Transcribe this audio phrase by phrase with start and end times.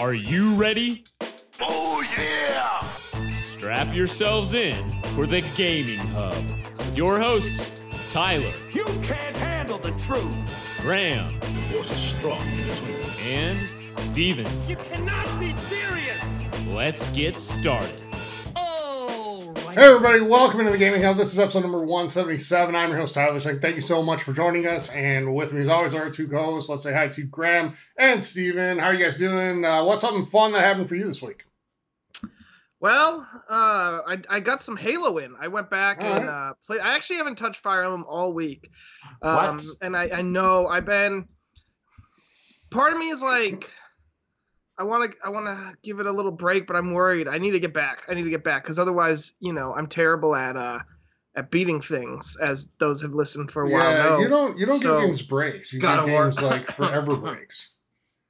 [0.00, 1.04] Are you ready?
[1.60, 2.80] Oh, yeah!
[3.42, 6.42] Strap yourselves in for the Gaming Hub.
[6.94, 7.70] Your hosts,
[8.10, 10.78] Tyler, You can't handle the truth!
[10.80, 13.28] Graham, The Force is strong in this one.
[13.28, 13.68] and
[13.98, 14.46] Steven.
[14.66, 16.24] You cannot be serious!
[16.68, 17.92] Let's get started.
[19.72, 21.16] Hey everybody, welcome into the Gaming Hub.
[21.16, 22.74] This is episode number 177.
[22.74, 24.90] I'm your host Tyler saying thank you so much for joining us.
[24.90, 26.68] And with me as always are our two co-hosts.
[26.68, 28.78] Let's say hi to Graham and Steven.
[28.78, 29.64] How are you guys doing?
[29.64, 31.44] Uh, what's something fun that happened for you this week?
[32.80, 35.34] Well, uh, I, I got some Halo in.
[35.38, 36.48] I went back All and right.
[36.50, 36.80] uh, played.
[36.80, 38.70] I actually haven't touched Fire Emblem all week.
[39.22, 39.64] Um, What?
[39.82, 41.26] And I, I know I've been.
[42.70, 43.70] Part of me is like,
[44.80, 47.28] I want to I want to give it a little break, but I'm worried.
[47.28, 48.02] I need to get back.
[48.08, 50.78] I need to get back because otherwise, you know, I'm terrible at uh
[51.36, 54.80] at beating things, as those have listened for a while yeah, you don't you don't
[54.80, 55.72] So- give games breaks.
[55.72, 57.70] You give games like forever breaks.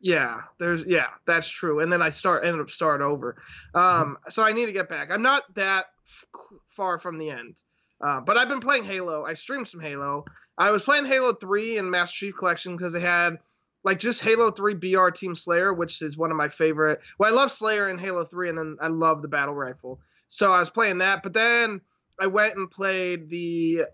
[0.00, 1.80] Yeah, there's yeah, that's true.
[1.80, 3.36] And then I start ended up start over.
[3.74, 5.10] Um, so I need to get back.
[5.10, 6.24] I'm not that f-
[6.68, 7.62] far from the end,
[8.04, 9.24] uh, but I've been playing Halo.
[9.24, 10.24] I streamed some Halo.
[10.58, 13.38] I was playing Halo 3 and Master Chief Collection because they had
[13.84, 17.00] like just Halo 3 BR Team Slayer, which is one of my favorite.
[17.18, 20.00] Well, I love Slayer in Halo 3, and then I love the battle rifle.
[20.28, 21.80] So I was playing that, but then
[22.20, 23.84] I went and played the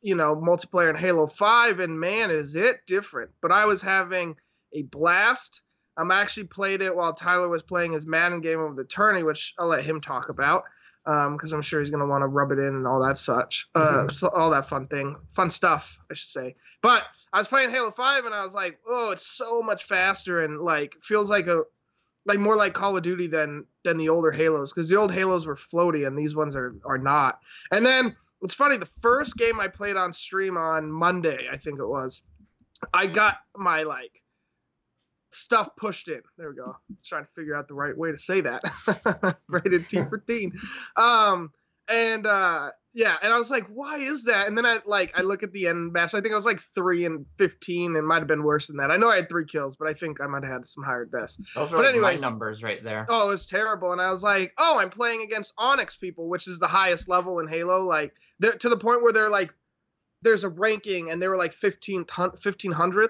[0.00, 3.30] you know multiplayer in Halo 5, and man, is it different.
[3.40, 4.36] But I was having
[4.72, 5.62] a blast.
[5.96, 9.54] I'm actually played it while Tyler was playing his Madden game of the tourney, which
[9.58, 10.64] I'll let him talk about
[11.04, 14.04] because I'm sure he's gonna want to rub it in and all that such, uh,
[14.04, 14.10] Mhm.
[14.10, 16.56] so, all that fun thing, fun stuff, I should say.
[16.82, 20.42] But I was playing Halo Five and I was like, oh, it's so much faster
[20.44, 21.62] and like feels like a
[22.26, 25.46] like more like Call of Duty than than the older Halos because the old Halos
[25.46, 27.38] were floaty and these ones are are not.
[27.72, 31.80] And then it's funny, the first game I played on stream on Monday, I think
[31.80, 32.22] it was,
[32.92, 34.22] I got my like
[35.30, 36.22] stuff pushed in.
[36.36, 36.76] There we go.
[37.04, 39.36] Trying to figure out the right way to say that.
[39.48, 40.52] Rated T for teen.
[40.96, 41.52] Um,
[41.88, 44.46] and uh, yeah, and I was like, why is that?
[44.46, 46.14] And then I like I look at the end match.
[46.14, 48.90] I think I was like three and fifteen, and might have been worse than that.
[48.90, 51.04] I know I had three kills, but I think I might have had some higher
[51.04, 51.38] deaths.
[51.54, 53.06] Those But my numbers right there.
[53.08, 53.92] Oh, it was terrible.
[53.92, 57.38] And I was like, oh, I'm playing against Onyx people, which is the highest level
[57.40, 57.86] in Halo.
[57.86, 59.54] Like, they're to the point where they're like,
[60.22, 63.08] there's a ranking and they were like 15, 1500th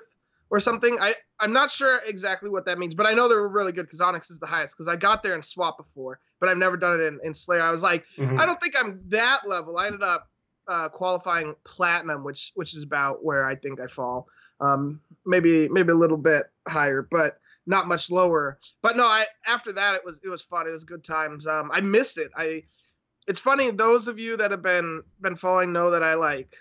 [0.51, 0.99] or something.
[1.01, 3.87] I, I'm not sure exactly what that means, but I know they were really good
[3.87, 6.77] because Onyx is the highest because I got there in SWAT before, but I've never
[6.77, 7.63] done it in, in Slayer.
[7.63, 8.39] I was like, Mhm.
[8.41, 9.79] I don't think I'm that level.
[9.79, 10.29] I ended up
[10.67, 14.29] uh, qualifying platinum, which which is about where I think I fall.
[14.61, 18.59] Um, maybe maybe a little bit higher, but not much lower.
[18.83, 20.67] But no, I after that it was it was fun.
[20.67, 21.47] It was good times.
[21.47, 22.31] Um, I missed it.
[22.37, 22.65] I
[23.27, 26.57] it's funny those of you that have been been following know that I like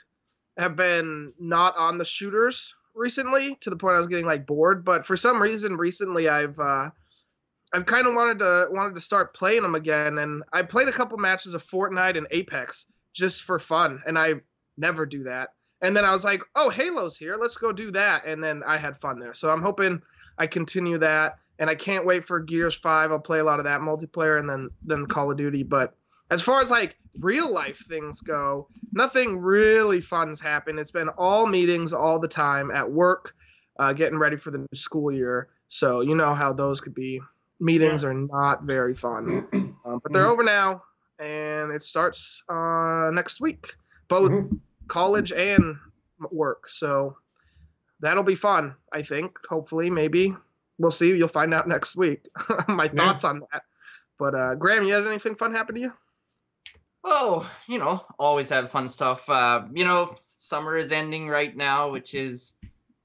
[0.58, 4.84] have been not on the shooters recently to the point I was getting like bored.
[4.84, 6.90] But for some reason recently I've uh,
[7.74, 10.94] I've kind of wanted to wanted to start playing them again, and I played a
[10.94, 14.36] couple matches of Fortnite and Apex just for fun, and I
[14.78, 15.50] never do that.
[15.82, 18.78] And then I was like, oh, Halo's here, let's go do that, and then I
[18.78, 19.34] had fun there.
[19.34, 20.02] So I'm hoping
[20.38, 23.12] I continue that, and I can't wait for Gears Five.
[23.12, 25.64] I'll play a lot of that multiplayer, and then then Call of Duty.
[25.64, 25.97] But
[26.30, 30.80] as far as like real life things go, nothing really fun's happened.
[30.80, 33.34] It's been all meetings all the time at work,
[33.80, 35.50] uh, getting ready for the new school year.
[35.68, 37.20] So you know how those could be.
[37.60, 39.48] Meetings are not very fun,
[39.86, 40.32] um, but they're Mhm.
[40.32, 40.84] over now,
[41.20, 43.76] and it starts uh, next week,
[44.10, 44.60] both Mhm.
[44.88, 45.76] college and
[46.32, 46.68] work.
[46.70, 47.18] So
[48.00, 48.76] that'll be fun.
[48.94, 49.40] I think.
[49.50, 50.36] Hopefully, maybe
[50.78, 51.16] we'll see.
[51.16, 52.28] You'll find out next week.
[52.68, 52.92] My Yeah.
[52.96, 53.64] thoughts on that.
[54.20, 55.94] But uh, Graham, you had anything fun happen to you?
[57.10, 59.30] Oh, you know, always have fun stuff.
[59.30, 62.54] Uh, you know, summer is ending right now, which is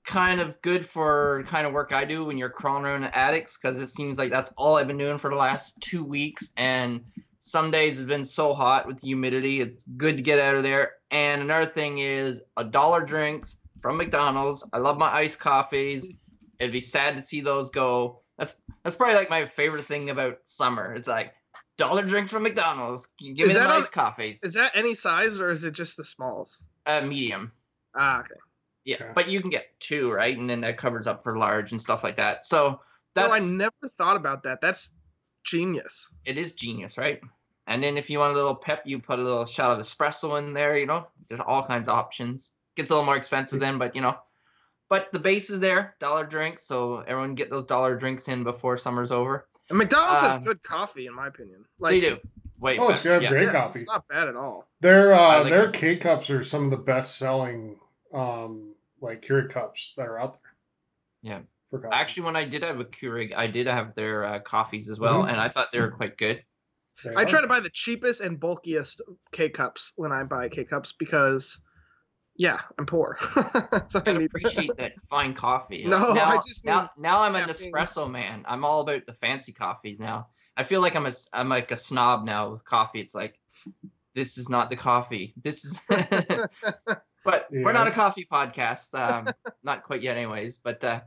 [0.05, 3.57] kind of good for kind of work I do when you're crawling around in attics
[3.57, 6.51] because it seems like that's all I've been doing for the last two weeks.
[6.57, 7.05] And
[7.39, 9.61] some days it's been so hot with the humidity.
[9.61, 10.95] It's good to get out of there.
[11.13, 14.67] And another thing is a dollar drinks from McDonald's.
[14.73, 16.13] I love my iced coffees.
[16.59, 18.23] It'd be sad to see those go.
[18.37, 18.53] That's
[18.83, 20.93] that's probably like my favorite thing about summer.
[20.95, 21.35] It's like
[21.79, 23.09] dollar drink from McDonald's.
[23.19, 24.43] Give Is me the that on- iced coffees.
[24.43, 26.65] Is that any size or is it just the smalls?
[26.87, 27.53] Uh, medium.
[27.97, 28.35] Ah, okay.
[28.85, 29.13] Yeah, Okay.
[29.15, 30.37] but you can get two, right?
[30.37, 32.45] And then that covers up for large and stuff like that.
[32.45, 32.81] So
[33.15, 34.61] that's No, I never thought about that.
[34.61, 34.91] That's
[35.45, 36.09] genius.
[36.25, 37.21] it is genius, right?
[37.69, 40.39] And then if you want a little pep, you put a little shot of espresso
[40.39, 40.77] in there.
[40.77, 42.53] You know, there's all kinds of options.
[42.77, 44.17] Gets a little more expensive then, but you know,
[44.89, 46.65] but the base is there, dollar drinks.
[46.67, 49.47] So everyone get those dollar drinks in before summer's over.
[49.73, 51.65] And McDonald's Uh, has good coffee, in my opinion.
[51.81, 52.19] Like, they do.
[52.61, 53.23] Wait, Oh, it's good.
[53.23, 53.31] yeah.
[53.31, 53.79] Great yeah, coffee.
[53.81, 54.69] It's not bad at all.
[54.81, 55.73] Their uh, like their it.
[55.73, 57.81] K cups are some of the best selling
[58.13, 60.53] um like Keurig cups that are out there.
[61.23, 61.41] Yeah.
[61.71, 61.95] for coffee.
[61.97, 65.23] Actually, when I did have a Keurig, I did have their uh, coffees as well,
[65.23, 65.31] Mhm.
[65.31, 66.45] and I thought they were quite good.
[67.03, 67.31] There you I go.
[67.31, 69.01] try to buy the cheapest and bulkiest
[69.33, 71.61] K cups when I buy K cups because,
[72.37, 73.19] yeah, I'm poor.
[73.89, 75.85] so I I appreciate that fine coffee.
[75.89, 77.73] No, now, I just now, now I'm an caffeine.
[77.73, 78.45] espresso man.
[78.47, 80.29] I'm all about the fancy coffees now.
[80.57, 83.01] I feel like I'm a s- I'm like a snob now with coffee.
[83.01, 83.39] It's like
[84.15, 85.35] this is not the coffee.
[85.43, 85.81] This is.
[87.25, 88.95] but we're not a coffee podcast.
[88.99, 89.29] Um,
[89.63, 90.59] not quite yet, anyways.
[90.59, 91.01] But uh,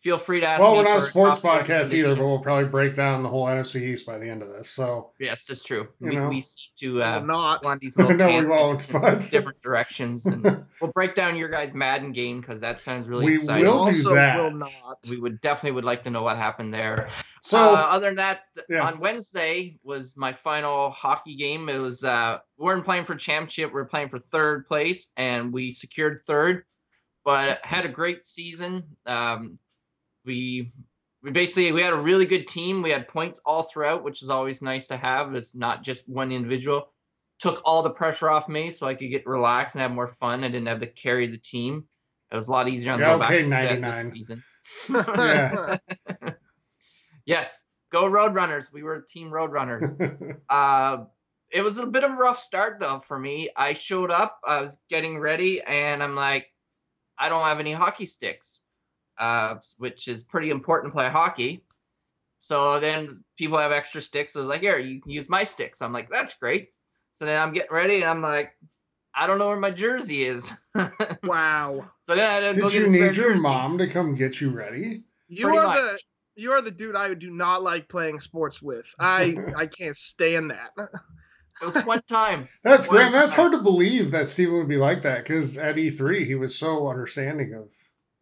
[0.00, 0.60] feel free to ask.
[0.60, 3.46] Well, me we're not a sports podcast either, but we'll probably break down the whole
[3.46, 4.70] NFC East by the end of this.
[4.70, 5.88] So Yes, that's true.
[6.00, 6.28] You we, know.
[6.28, 7.62] we seem to uh, not.
[7.62, 9.02] go on these little no, we tangents won't.
[9.02, 10.42] But different directions, and
[10.80, 13.64] we'll break down your guys' Madden game because that sounds really exciting.
[13.64, 13.78] We exciting.
[13.78, 14.38] will do also that.
[14.38, 14.98] will not.
[15.10, 17.08] we would definitely would like to know what happened there.
[17.42, 18.86] so uh, other than that, yeah.
[18.86, 21.68] on Wednesday was my final hockey game.
[21.68, 23.72] It was uh, we weren't playing for championship.
[23.72, 26.64] We're playing for third place, and we secured third.
[27.24, 28.84] But had a great season.
[29.04, 29.58] Um,
[30.28, 30.70] we
[31.22, 32.82] we basically we had a really good team.
[32.82, 35.34] We had points all throughout, which is always nice to have.
[35.34, 36.92] It's not just one individual.
[37.40, 40.44] Took all the pressure off me, so I could get relaxed and have more fun.
[40.44, 41.84] I didn't have to carry the team.
[42.30, 43.92] It was a lot easier on Yeah, the okay, okay, set 99.
[43.92, 44.42] this season.
[44.90, 45.76] Yeah.
[47.28, 48.72] Yes, go Roadrunners.
[48.72, 49.92] We were Team Roadrunners.
[50.48, 51.04] uh,
[51.52, 53.50] it was a bit of a rough start though for me.
[53.54, 56.46] I showed up, I was getting ready, and I'm like,
[57.18, 58.60] I don't have any hockey sticks,
[59.18, 61.64] uh, which is pretty important to play hockey.
[62.40, 64.32] So then people have extra sticks.
[64.34, 65.82] So I was like, here, you can use my sticks.
[65.82, 66.68] I'm like, that's great.
[67.12, 68.52] So then I'm getting ready, and I'm like,
[69.14, 70.52] I don't know where my jersey is.
[71.24, 71.90] wow.
[72.06, 73.42] So then I had to go Did get you a spare need your jersey.
[73.42, 75.02] mom to come get you ready?
[75.28, 75.76] You Pretty are much.
[75.76, 75.98] the
[76.36, 78.86] you are the dude I do not like playing sports with.
[79.00, 80.70] I I can't stand that.
[81.60, 82.48] It was one time.
[82.62, 83.12] That's One Graham.
[83.12, 86.54] That's hard to believe that Steven would be like that because at E3 he was
[86.56, 87.68] so understanding of.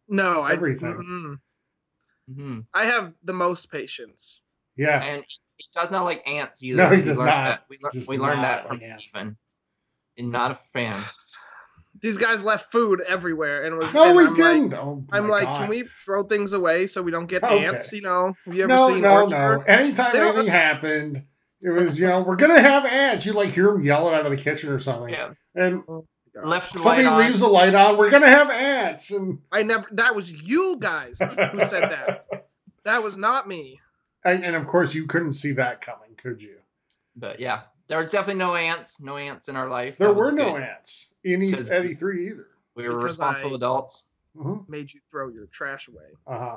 [0.09, 0.95] No, I Everything.
[0.95, 2.35] mm-mm.
[2.35, 4.41] hmm I have the most patience.
[4.77, 5.25] Yeah, And
[5.57, 6.77] he does not like ants either.
[6.77, 7.25] No, he We does not.
[7.27, 7.61] That.
[7.71, 9.01] We, lear- Just we learned that from like.
[9.03, 9.37] Steven.
[10.19, 11.01] And not a fan.
[12.03, 13.95] These guys left food everywhere, and it was.
[13.95, 14.75] no, and we I'm didn't.
[14.75, 15.61] oh, I'm like, God.
[15.61, 17.65] can we throw things away so we don't get Okay.
[17.65, 17.91] ants?
[17.91, 19.31] You know, have you ever No, seen no, Orchard?
[19.31, 19.65] no.
[19.67, 21.25] Anytime They don't- anything happened,
[21.63, 23.25] it was you know we're gonna have ants.
[23.25, 25.31] You like hear them yelling out of the kitchen or something, Yeah.
[25.55, 25.83] and
[26.45, 27.19] Left the somebody light on.
[27.21, 27.97] leaves a light on.
[27.97, 29.87] We're gonna have ants, and I never.
[29.93, 32.27] That was you guys who said that.
[32.85, 33.81] That was not me.
[34.25, 36.57] and, and of course you couldn't see that coming, could you?
[37.17, 39.01] But yeah, there was definitely no ants.
[39.01, 39.97] No ants in our life.
[39.99, 40.63] There That were no good.
[40.63, 42.47] ants in E- 'Cause- at E3 either.
[42.75, 44.09] We were Because responsible I- adults.
[44.39, 46.11] Uh Made you throw your trash away.
[46.27, 46.57] Uh huh.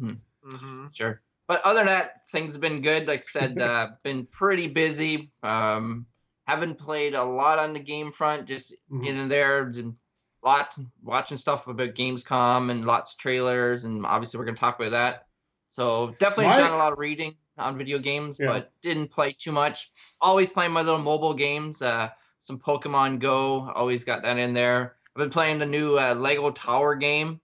[0.00, 0.12] hmm
[0.48, 1.20] hmm Sure.
[1.46, 3.06] But other than that, things have been good.
[3.06, 5.30] Like I said, uh, been pretty busy.
[5.42, 6.06] Um,
[6.46, 9.06] haven't played a lot on the game front, just Mhm.
[9.06, 9.96] in and there, and
[10.42, 14.90] lots watching stuff about Gamescom and lots of trailers, and obviously we're gonna talk about
[14.92, 15.26] that.
[15.70, 18.48] So definitely My- done a lot of reading on video games, Yeah.
[18.48, 19.90] but didn't play too much.
[20.20, 21.80] Always playing my little mobile games.
[21.82, 23.70] Uh, some Pokemon Go.
[23.74, 24.96] Always got that in there.
[25.16, 27.40] I've been playing the new uh, Lego Tower game.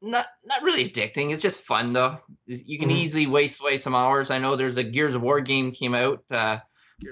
[0.00, 1.32] Not not really addicting.
[1.32, 2.18] It's just fun though.
[2.46, 2.96] You can Mhm.
[2.96, 4.30] easily waste away some hours.
[4.30, 6.58] I know there's a Gears of War game came out, uh,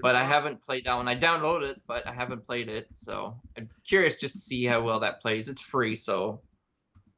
[0.01, 1.09] but I haven't played that one.
[1.09, 2.89] I downloaded it, but I haven't played it.
[2.95, 5.49] So I'm curious just to see how well that plays.
[5.49, 6.41] It's free, so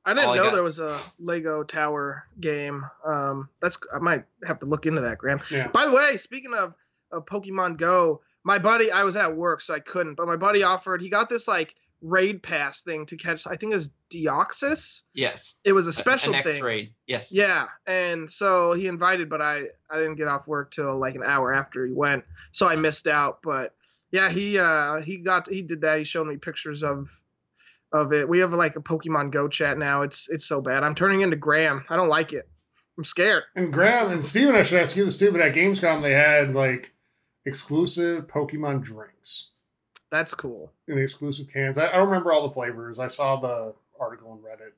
[0.04, 0.54] I didn't all I know got.
[0.54, 2.84] there was a Lego Tower game.
[3.04, 5.40] Um, that's I might have to look into that, Graham.
[5.50, 5.68] Yeah.
[5.68, 6.74] By the way, speaking of,
[7.12, 10.62] of Pokemon Go, my buddy, I was at work, so I couldn't, but my buddy
[10.62, 11.00] offered.
[11.00, 11.74] He got this like
[12.04, 13.46] raid pass thing to catch.
[13.46, 15.02] I think it was Deoxys.
[15.14, 15.56] yes.
[15.64, 16.56] It was a a- special an thing.
[16.56, 16.92] X-raid.
[17.06, 17.32] Yes.
[17.32, 21.22] Yeah, and so he invited, but I I didn't get off work till like an
[21.24, 23.38] hour after he went, so I missed out.
[23.42, 23.74] But
[24.12, 25.98] yeah, he uh he got he did that.
[25.98, 27.10] He showed me pictures of
[27.92, 28.28] of it.
[28.28, 30.02] We have like a Pokemon Go chat now.
[30.02, 30.82] It's it's so bad.
[30.84, 31.84] I'm turning into Graham.
[31.88, 32.48] I don't like it.
[32.98, 33.42] I'm scared.
[33.56, 36.54] And Graham and Steven, I should ask you this too, but at Gamescom they had
[36.54, 36.92] like
[37.44, 39.50] exclusive Pokemon drinks
[40.14, 40.70] That's cool.
[40.86, 41.76] in the exclusive cans.
[41.76, 42.98] I, I don't remember all the flavors.
[43.00, 44.74] I saw the article and read it.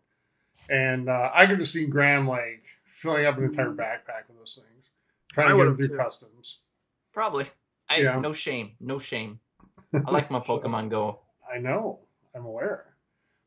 [0.73, 4.59] And uh, I could just see Graham like filling up an entire backpack with those
[4.69, 4.91] things,
[5.33, 5.97] trying I to get them through too.
[5.97, 6.59] customs.
[7.13, 7.47] Probably.
[7.89, 8.19] I Yeah.
[8.19, 8.73] no shame.
[8.81, 9.39] No shame.
[9.95, 11.21] I like my So- Pokemon Go.
[11.53, 12.01] I know.
[12.35, 12.87] I'm aware.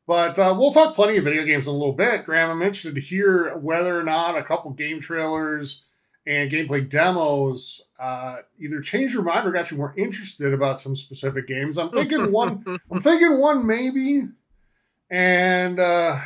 [0.06, 2.24] But uh, we'll talk plenty of video games in a little bit.
[2.24, 5.84] Graham, I'm interested to hear whether or not a couple game trailers
[6.26, 10.94] and gameplay demos uh, either changed your mind or got you more interested about some
[10.94, 11.78] specific games.
[11.78, 12.80] I'm thinking one.
[12.90, 14.28] I'm thinking one maybe,
[15.10, 16.20] and uh,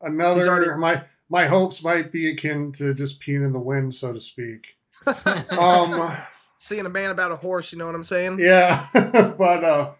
[0.00, 0.48] another.
[0.48, 4.20] already- My my hopes might be akin to just peeing in the wind, so to
[4.20, 4.76] speak.
[5.50, 6.16] Um,
[6.58, 8.38] Seeing a man about a horse, you know what I'm saying?
[8.40, 9.90] yeah, but uh,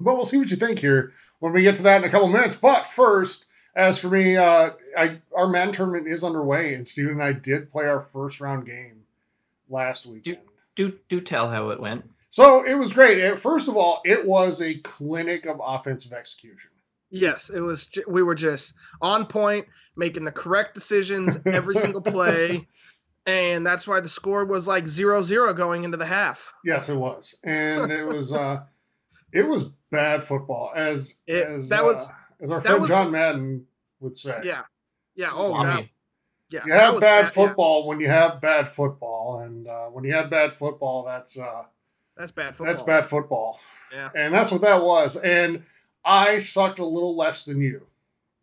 [0.00, 2.28] but we'll see what you think here when we get to that in a couple
[2.28, 2.54] minutes.
[2.54, 7.22] But first, As for me, uh, I our man tournament is underway, and Steven and
[7.22, 9.02] I did play our first round game
[9.68, 10.38] last weekend.
[10.74, 12.08] Do do tell how it went.
[12.28, 13.38] So it was great.
[13.38, 16.70] First of all, it was a clinic of offensive execution.
[17.10, 17.88] Yes, it was.
[18.06, 22.66] We were just on point, making the correct decisions every single play,
[23.26, 26.52] and that's why the score was like zero zero going into the half.
[26.64, 28.62] Yes, it was, and it was uh,
[29.32, 32.08] it was bad football, as It- as that uh, was-
[32.42, 33.66] as our that friend was- John Madden
[34.00, 34.40] would say.
[34.44, 34.62] Yeah,
[35.14, 35.30] yeah.
[35.32, 35.70] Oh, Swami.
[35.70, 35.86] yeah.
[36.50, 37.30] Yeah, you have bad yeah.
[37.30, 41.62] football when you have bad football, and uh, when you have bad football, that's uh,
[42.14, 42.66] That's bad football.
[42.66, 43.58] that's bad football.
[43.90, 44.10] Yeah.
[44.14, 45.16] and that's what that was.
[45.16, 45.62] And
[46.04, 47.86] I sucked a little less than you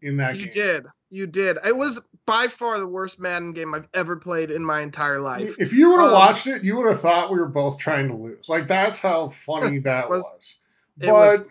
[0.01, 0.47] in that You game.
[0.47, 0.85] You did.
[1.11, 1.57] You did.
[1.65, 5.55] It was by far the worst Madden game I've ever played in my entire life.
[5.59, 8.07] If you would have Um, watched it, you would have thought we were both trying
[8.07, 8.49] to lose.
[8.49, 10.57] Like that's how funny that Was- was.
[10.99, 11.47] it was- But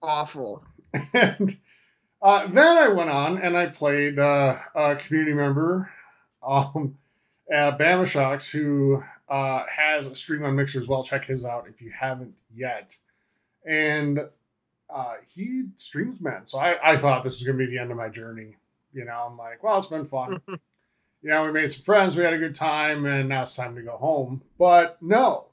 [0.00, 0.62] Awful.
[1.12, 1.56] and
[2.20, 5.90] uh, then I went on and I played uh, a community member,
[6.46, 6.98] um,
[7.52, 11.04] uh, Bama Shocks, who uh, has a stream on Mixer as well.
[11.04, 12.96] Check his out if you haven't yet.
[13.64, 14.20] And
[14.90, 17.96] uh, he streams men, so I, I thought this was gonna be the end of
[17.96, 18.56] my journey.
[18.92, 20.40] You know, I'm like, well, it's been fun.
[20.48, 20.58] you
[21.30, 23.82] know, we made some friends, we had a good time, and now it's time to
[23.82, 24.42] go home.
[24.58, 25.48] But no,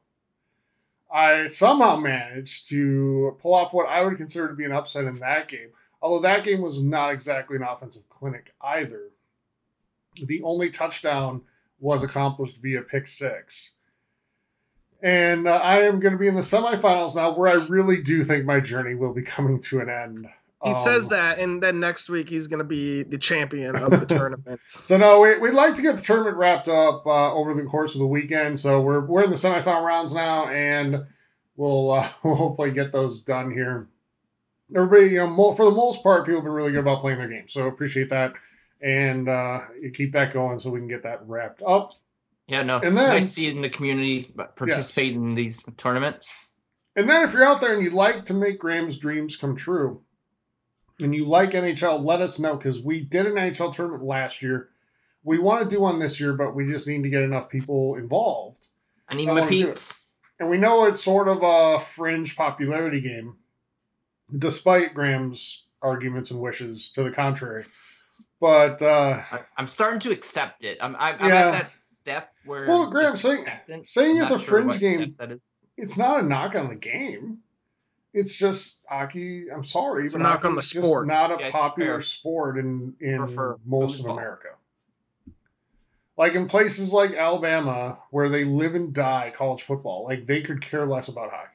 [1.12, 5.20] I somehow managed to pull off what I would consider to be an upset in
[5.20, 5.70] that game.
[6.06, 9.10] Although that game was not exactly an offensive clinic either.
[10.24, 11.42] The only touchdown
[11.80, 13.72] was accomplished via pick six.
[15.02, 18.24] And uh, I am going to be in the semifinals now, where I really do
[18.24, 20.28] think my journey will be coming to an end.
[20.64, 23.90] He Um, says that, and then next week he's going to be the champion of
[23.90, 24.62] the tournament.
[24.68, 27.96] So no, we, we'd like to get the tournament wrapped up uh, over the course
[27.96, 28.60] of the weekend.
[28.60, 31.06] So we're we're in the semifinal rounds now, and
[31.58, 33.88] we'll uh, we'll hopefully get those done here.
[34.74, 37.20] Everybody, you know, mo- for the most part, people have been really good about playing
[37.20, 38.34] their game, so appreciate that,
[38.82, 39.62] and uh,
[39.94, 41.92] keep that going so we can get that wrapped up.
[42.48, 46.34] Yeah, no, And then- nice to see it in the community participate in these tournaments.
[46.96, 50.02] And then if you're out there and you'd like to make Graham's dreams come true,
[51.00, 54.70] and you like NHL, let us know because we did an NHL tournament last year.
[55.24, 57.96] We want to do one this year, but we just need to get enough people
[57.96, 58.68] involved.
[59.10, 59.66] I need my wanna do it.
[59.68, 60.00] peeps.
[60.40, 63.36] And we know it's sort of a fringe popularity game,
[64.38, 67.66] despite Graham's arguments and wishes to the contrary.
[68.42, 70.78] But uh, I, I'm starting to accept it.
[70.82, 72.68] I'm, I'm, I'm at that step where.
[72.68, 73.90] Well, Graham, it's saying- acceptance.
[73.90, 75.40] saying I'm it's a sure fringe game- that is.
[75.78, 77.40] it's not a knock on the game.
[78.14, 79.46] It's just hockey.
[79.54, 81.08] I'm sorry, It's a but knock on the hockey's just sport.
[81.08, 82.02] not a Yeah, popular fair.
[82.02, 84.14] sport in in Prefer most of foosball.
[84.14, 84.48] America.
[86.18, 90.62] Like in places like Alabama, where they live and die college football, like they could
[90.62, 91.55] care less about hockey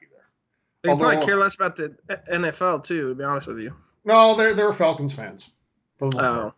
[0.83, 1.95] They Although- probably care less about the
[2.31, 3.09] NFL too.
[3.09, 3.73] To be honest with you.
[4.03, 5.51] No, they're they're Falcons fans
[5.97, 6.53] for the most Oh,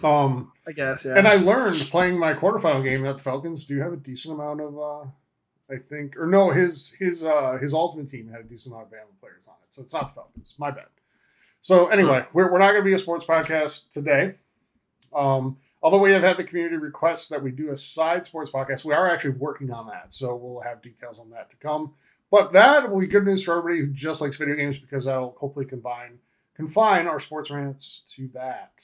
[0.00, 0.04] part.
[0.04, 1.14] Um, I guess yeah.
[1.16, 4.60] And I learned playing my quarterfinal game that the Falcons do have a decent amount
[4.60, 5.04] of, uh,
[5.70, 8.92] I think, or no, his his uh, his ultimate team had a decent amount of
[8.92, 10.54] Bama players on it, so it's not the Falcons.
[10.58, 10.86] My bad.
[11.62, 14.36] So anyway, we're, we're not going to be a sports podcast today.
[15.14, 18.82] Um, although we have had the community request that we do a side sports podcast,
[18.84, 21.92] we are actually working on that, so we'll have details on that to come.
[22.30, 25.36] But that will be good news for everybody who just likes video games because that'll
[25.38, 26.18] hopefully confine
[26.54, 28.82] confine our sports rants to that.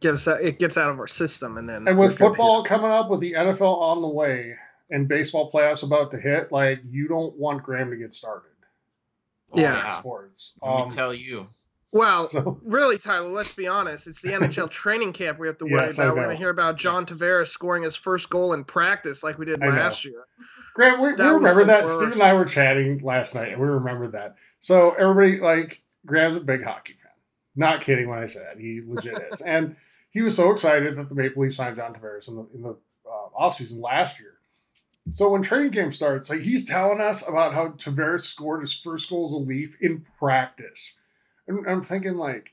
[0.00, 2.90] Get us out, it gets out of our system, and then And with football coming
[2.90, 4.54] up, with the NFL on the way,
[4.90, 8.50] and baseball playoffs about to hit, like you don't want Graham to get started.
[9.54, 9.90] Yeah.
[9.98, 10.54] Sports.
[10.62, 11.46] Let Um, me tell you.
[11.92, 13.28] Well, so really, Tyler.
[13.30, 14.06] Let's be honest.
[14.06, 16.16] It's the NHL training camp we have to worry Yes, I about.
[16.16, 19.46] We're going to hear about John Tavares scoring his first goal in practice, like we
[19.46, 19.72] did I know.
[19.72, 20.24] last year.
[20.76, 21.88] Graham, we, we remember that.
[21.88, 24.36] Steve and I were chatting last night, and we remember that.
[24.60, 27.12] So everybody, like, Graham's a big hockey fan.
[27.56, 28.60] Not kidding when I say that.
[28.60, 29.40] He legit is.
[29.46, 29.76] And
[30.10, 32.76] he was so excited that the Maple Leafs signed John Tavares in the in the
[33.06, 34.34] uh, offseason last year.
[35.08, 39.08] So when training camp starts, like he's telling us about how Tavares scored his first
[39.08, 41.00] goal as a Leaf in practice.
[41.48, 42.52] And I'm thinking like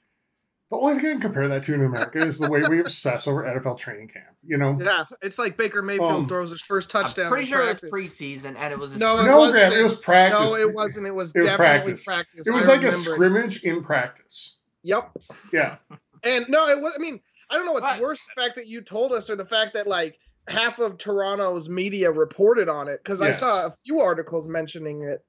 [0.73, 3.27] the only thing I can compare that to in America is the way we obsess
[3.27, 4.25] over NFL training camp.
[4.45, 4.77] You know?
[4.81, 7.25] Yeah, it's like Baker Mayfield Um, throws his first touchdown.
[7.27, 8.97] I'm pretty in sure it was preseason and it was.
[8.97, 9.67] No, it No, wasn't.
[9.69, 10.39] Graham, it was practice.
[10.51, 11.07] No, it wasn't.
[11.07, 12.05] It was It was definitely practice.
[12.05, 12.47] practice.
[12.47, 13.13] It was I like a remember it.
[13.13, 14.57] scrimmage in practice.
[14.83, 15.11] Yep.
[15.53, 15.75] Yeah.
[16.23, 16.93] And no, it was.
[16.97, 19.35] I mean, I don't know what's But- worse: the fact that you told us, or
[19.35, 22.99] the fact that like half of Toronto's media reported on it.
[23.03, 25.23] Because I saw a few articles mentioning it.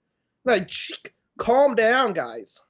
[0.44, 0.70] Like,
[1.38, 2.60] calm down, guys.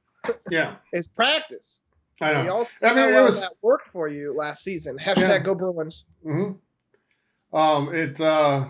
[0.51, 0.77] Yeah.
[0.93, 1.81] It's practice.
[2.21, 2.57] I We know.
[2.59, 4.97] all I mean, it was- that worked for you last season.
[4.99, 5.39] Hashtag Yeah.
[5.41, 6.05] Go Bruins.
[6.23, 6.53] hmm
[7.53, 8.67] Um, it uh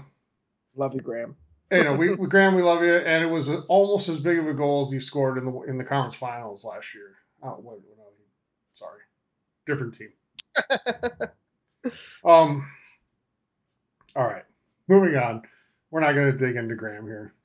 [0.76, 1.36] Love you, Graham.
[1.70, 4.46] you know, we, we Graham, we love you, and it was almost as big of
[4.48, 7.16] a goal as he scored in the in the conference finals last year.
[7.42, 8.12] Oh, what, what,
[8.72, 9.00] sorry,
[9.66, 10.12] different team.
[12.24, 12.68] um.
[14.16, 14.44] All right,
[14.88, 15.42] moving on.
[15.90, 17.34] We're not going to dig into Graham here.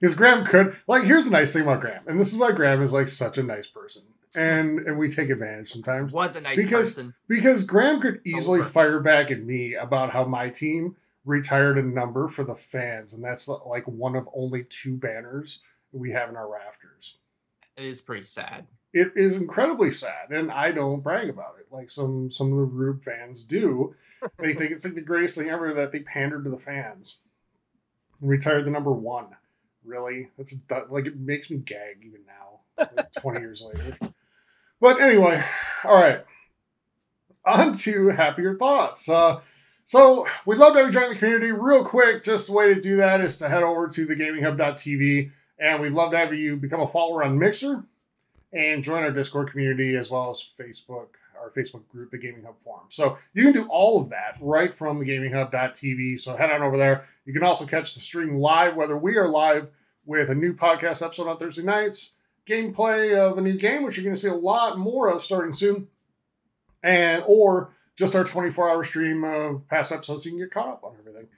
[0.00, 2.82] Because Graham could like here's the nice thing about Graham, and this is why Graham
[2.82, 4.02] is like such a nice person.
[4.34, 6.12] And and we take advantage sometimes.
[6.12, 7.14] Was a nice Because- person.
[7.28, 8.68] Because Graham could easily Over.
[8.68, 13.22] fire back at me about how my team retired a number for the fans, and
[13.24, 15.62] that's like one of only two banners
[15.92, 17.18] we have in our rafters.
[17.76, 18.66] It is pretty sad.
[18.92, 22.64] It is incredibly sad, and I don't brag about it like some some of the
[22.64, 23.94] rude fans do.
[24.38, 27.18] they think it's like the greatest thing ever that they pandered to the fans.
[28.20, 29.28] Retired the number one.
[29.84, 30.30] Really?
[30.36, 30.54] That's
[30.90, 32.60] like it makes me gag even now,
[32.96, 33.96] like 20 years later.
[34.80, 35.42] But anyway,
[35.84, 36.24] all right.
[37.46, 39.08] On to happier thoughts.
[39.08, 39.40] Uh,
[39.84, 41.52] so we'd love to have you join the community.
[41.52, 45.80] Real quick, just the way to do that is to head over to thegaminghub.tv and
[45.80, 47.84] we'd love to have you become a follower on Mixer
[48.52, 51.08] and join our Discord community as well as Facebook,
[51.40, 52.86] our Facebook group, the Gaming Hub Forum.
[52.88, 56.18] So you can do all of that right from thegaminghub.tv.
[56.20, 57.04] So head on over there.
[57.24, 59.68] You can also catch the stream live, whether we are live
[60.06, 62.14] with a new podcast episode on Thursday nights,
[62.46, 65.52] gameplay of a new game, which you're going to see a lot more of starting
[65.52, 65.88] soon,
[66.82, 70.24] and or just our 24 hour stream of past episodes.
[70.24, 71.28] So you can get caught up on everything.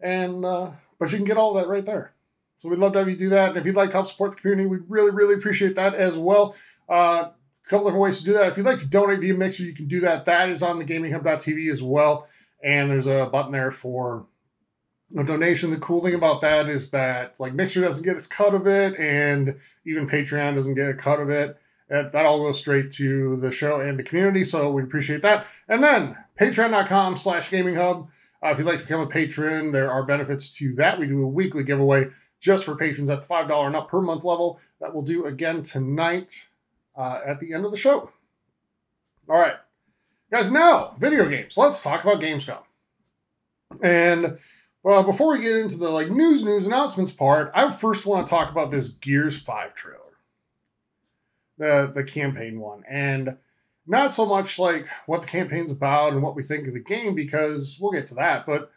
[0.00, 2.12] And, uh, but you can get all that right there.
[2.58, 3.50] So we'd love to have you do that.
[3.50, 6.16] And if you'd like to help support the community, we'd really, really appreciate that as
[6.16, 6.54] well.
[6.88, 7.30] Uh,
[7.64, 8.48] a couple different ways to do that.
[8.48, 10.24] If you'd like to donate via Mixer, you can do that.
[10.24, 12.28] That is on the gaminghub.tv as well.
[12.62, 14.26] And there's a button there for
[15.14, 15.70] donation.
[15.70, 18.98] The cool thing about that is that like Mixer doesn't get its cut of it,
[18.98, 21.58] and even Patreon doesn't get a cut of it.
[21.88, 24.44] That, that all goes straight to the show and the community.
[24.44, 25.46] So we appreciate that.
[25.68, 28.08] And then patreon.com slash gaming hub.
[28.42, 31.00] Uh, if you'd like to become a patron, there are benefits to that.
[31.00, 34.22] We do a weekly giveaway just for patrons at the $5 and up per month
[34.22, 34.60] level.
[34.80, 36.48] That we'll do again tonight
[36.96, 38.10] uh, at the end of the show.
[39.28, 39.56] All right.
[40.30, 41.56] Guys, now, video games.
[41.56, 42.62] Let's talk about Gamescom.
[43.82, 44.38] And
[44.82, 48.30] well, before we get into the like news, news announcements part, I first want to
[48.30, 49.98] talk about this Gears 5 trailer.
[51.58, 52.84] The the campaign one.
[52.88, 53.36] And
[53.86, 57.14] not so much like what the campaign's about and what we think of the game,
[57.14, 58.70] because we'll get to that, but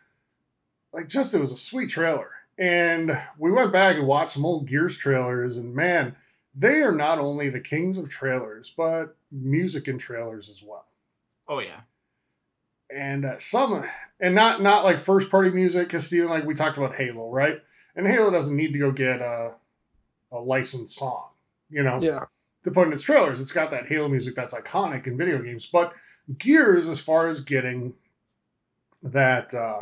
[0.92, 2.32] like just it was a sweet trailer.
[2.58, 6.16] And we went back and watched some old Gears trailers, and man,
[6.56, 10.86] they are not only the kings of trailers, but music in trailers as well.
[11.48, 11.82] Oh yeah.
[12.90, 13.84] And uh, some,
[14.24, 17.62] and not not like first party music, because Steven, like we talked about Halo, right?
[17.96, 19.52] And Halo doesn't need to go get a
[20.32, 21.26] a licensed song,
[21.70, 22.26] you know, Yeah.
[22.64, 23.40] to put in its trailers.
[23.40, 25.94] It's got that Halo music that's iconic in video games, but
[26.40, 27.94] Gears, as far as getting
[29.04, 29.80] that uh,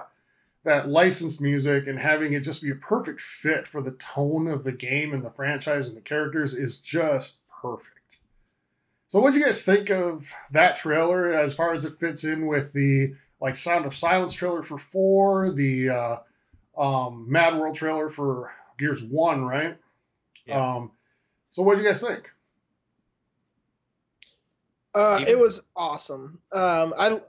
[0.63, 4.63] that licensed music and having it just be a perfect fit for the tone of
[4.63, 8.19] the game and the franchise and the characters is just perfect.
[9.07, 12.47] So, what do you guys think of that trailer as far as it fits in
[12.47, 16.17] with the like Sound of Silence trailer for four, the uh,
[16.77, 19.77] um, Mad World trailer for Gears One, right?
[20.45, 20.75] Yeah.
[20.75, 20.91] Um,
[21.49, 22.29] so, what do you guys think?
[24.93, 26.39] Uh, it was awesome.
[26.51, 27.19] Um, I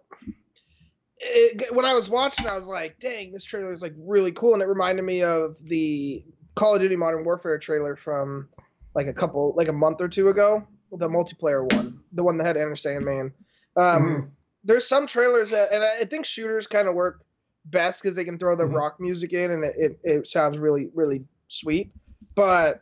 [1.19, 4.55] it, when I was watching, I was like, "Dang, this trailer is like really cool,"
[4.55, 6.25] and it reminded me of the
[6.57, 8.49] Call of Duty Modern Warfare trailer from
[8.95, 12.45] like a couple, like a month or two ago, the multiplayer one, the one that
[12.45, 13.33] had Enter Sandman.
[13.77, 14.31] Um, Mhm.
[14.65, 17.25] There's some trailers that, and I think shooters kind of work
[17.67, 18.75] best because they can throw the Mhm.
[18.75, 21.91] rock music in, and it, it it sounds really really sweet.
[22.35, 22.81] But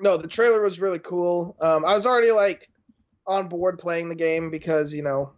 [0.00, 1.56] no, the trailer was really cool.
[1.60, 2.68] Um, I was already like
[3.26, 5.32] on board playing the game because you know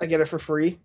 [0.00, 0.78] I get it for free,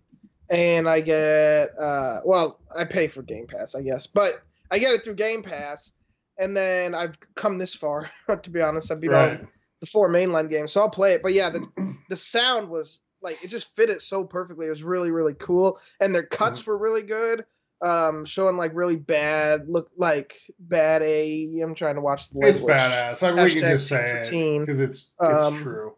[0.50, 4.92] and I get uh, well I pay for Game Pass I guess, but I get
[4.94, 5.92] it through Game Pass,
[6.38, 8.10] and then I've come this far
[8.42, 8.90] to be honest.
[8.90, 9.40] I've all Right.
[9.80, 11.22] the four mainline games, so I'll play it.
[11.22, 11.66] But yeah, the
[12.10, 14.66] the sound was like it just fit it so perfectly.
[14.66, 17.44] It was really really cool, and their cuts were really good.
[17.82, 21.60] Um, showing like really bad look like bad A.
[21.60, 22.62] I'm trying to watch the Language.
[22.62, 23.26] It's badass.
[23.26, 25.94] I mean, we can just say it because it's it's Um, true.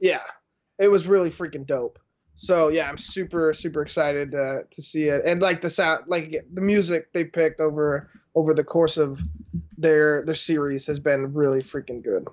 [0.00, 0.22] Yeah,
[0.78, 1.98] it was really freaking dope.
[2.34, 6.44] So yeah, I'm super super excited uh, to see it, and like the sound, like
[6.54, 9.20] the music they picked over over the course of
[9.76, 12.26] their their series has been really freaking good.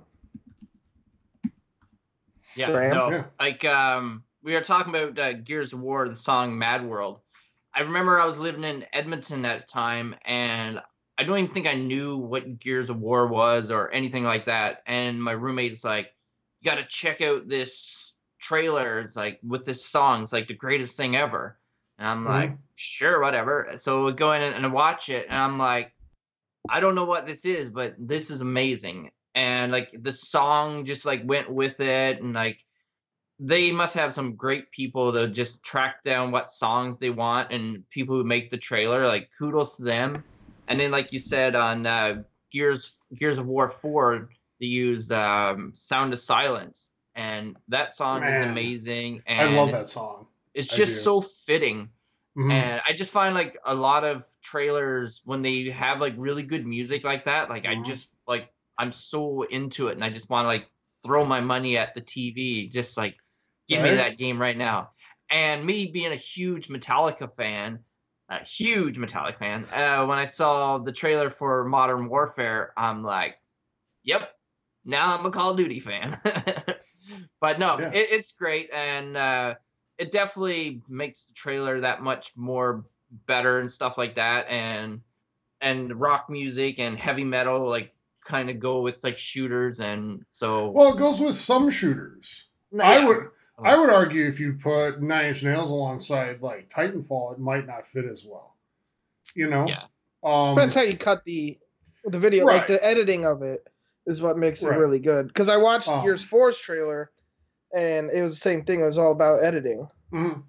[2.55, 2.91] Yeah, Graham?
[2.91, 3.23] no, Yeah.
[3.39, 7.19] like um, we were talking about uh, Gears of War, the song Mad World.
[7.73, 10.81] I remember I was living in Edmonton at the time, and
[11.17, 14.83] I don't even think I knew what Gears of War was or anything like that.
[14.87, 16.13] And my roommate's like,
[16.61, 18.99] "You got to check out this trailer.
[18.99, 20.23] It's like with this song.
[20.23, 21.57] It's like the greatest thing ever."
[21.99, 25.59] And I'm like, "Sure, whatever." So we go in and, and watch it, and I'm
[25.59, 25.93] like,
[26.69, 31.05] "I don't know what this is, but this is amazing." And like the song just
[31.05, 32.57] like went with it and like
[33.39, 37.89] they must have some great people to just track down what songs they want and
[37.89, 39.07] people who make the trailer.
[39.07, 40.25] Like kudos to them.
[40.67, 45.71] And then, like you said on uh, Gears Gears of War Four, they used um,
[45.73, 49.23] "Sound of Silence," and that song is Man, amazing.
[49.25, 50.27] I love that song.
[50.53, 50.99] It's I just do.
[50.99, 51.89] so fitting.
[52.37, 52.51] Mhm.
[52.51, 56.67] And I just find like a lot of trailers when they have like really good
[56.67, 57.79] music like that, like Mhm.
[57.79, 60.69] I just like I'm so into it and I just want to like
[61.05, 63.17] throw my money at the TV, just like
[63.67, 64.91] give me that game right now.
[65.29, 67.85] And me being a huge Metallica fan,
[68.29, 73.37] a huge Metallica fan, uh, when I saw the trailer for Modern Warfare, I'm like,
[74.03, 74.31] yep,
[74.85, 76.19] now I'm a Call of Duty fan.
[77.41, 77.89] but no, Yeah.
[77.93, 79.55] it, it's great and uh,
[79.97, 82.85] it definitely makes the trailer that much more
[83.27, 84.47] better and stuff like that.
[84.49, 85.01] And
[85.61, 87.93] and rock music and heavy metal like
[88.29, 92.45] kind of go with like shooters and so Well, it goes with some shooters.
[92.81, 93.27] I would
[93.61, 97.87] I would argue if you put Nine Inch Nails alongside like Titanfall, it might not
[97.87, 98.55] fit as well.
[99.35, 99.67] You know?
[99.67, 99.83] Yeah.
[100.23, 101.57] Um, Depends how you cut the
[102.05, 102.45] the video.
[102.45, 103.67] Like the editing of it
[104.05, 104.79] is what makes it Right.
[104.79, 105.27] really good.
[105.27, 106.01] Because I watched Oh.
[106.01, 107.11] Gears 4's trailer,
[107.75, 108.79] and it was the same thing.
[108.81, 109.87] It was all about editing.
[110.13, 110.43] mhm.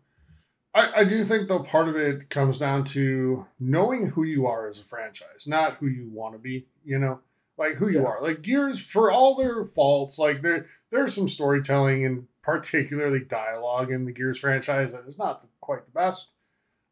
[0.72, 4.68] I, I do think though part of it comes down to knowing who you are
[4.68, 6.66] as a franchise, not who you want to be.
[6.84, 7.20] You know,
[7.60, 8.06] like who you Yeah.
[8.06, 8.20] are.
[8.20, 14.04] Like Gears, for all their faults, like there there's some storytelling and particularly dialogue in
[14.06, 16.32] the Gears franchise that is not quite the best.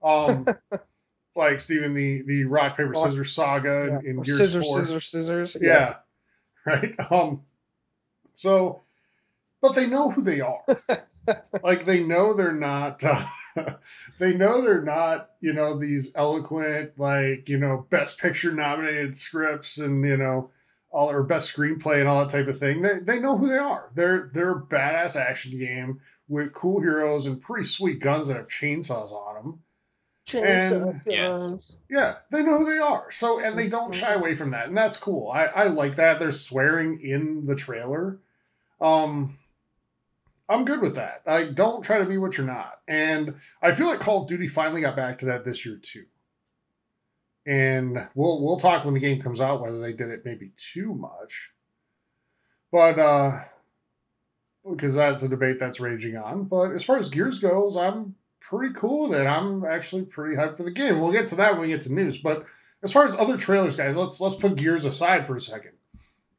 [0.02, 0.46] Um,
[1.34, 4.10] like Steven, the the rock paper scissors saga in, Yeah.
[4.10, 4.80] in Gears scissors, Four.
[4.84, 5.56] scissors, scissors.
[5.60, 5.96] yeah.
[6.66, 7.42] right um
[8.34, 8.82] so
[9.62, 10.60] but they know who they are
[11.62, 13.24] like they know they're not uh,
[14.18, 19.78] they know they're not you know these eloquent like you know best picture nominated scripts
[19.78, 20.50] and you know
[20.90, 23.58] all or best screenplay and all that type of thing they, they know who they
[23.58, 28.36] are they're they're a badass action game with cool heroes and pretty sweet guns that
[28.36, 29.58] have chainsaws on them
[30.26, 31.28] Chainsaw And- Yes.
[31.38, 31.76] guns.
[31.88, 33.10] yeah, they know who they are.
[33.10, 35.30] So, and they don't shy away from that, and that's cool.
[35.30, 36.18] I, I like that.
[36.18, 38.18] They're swearing in the trailer.
[38.78, 39.38] Um,
[40.46, 41.22] I'm good with that.
[41.26, 44.48] I don't try to be what you're not, and I feel like Call of Duty
[44.48, 46.04] finally got back to that this year too.
[47.48, 50.94] And we'll we'll talk when the game comes out whether they did it maybe too
[50.94, 51.52] much,
[52.70, 53.40] but uh,
[54.70, 56.44] because that's a debate that's raging on.
[56.44, 59.26] But as far as Gears goes, I'm pretty cool with it.
[59.26, 61.00] I'm actually pretty hyped for the game.
[61.00, 62.18] We'll get to that when we get to news.
[62.18, 62.44] But
[62.82, 65.72] as far as other trailers, guys, let's let's put Gears aside for a second.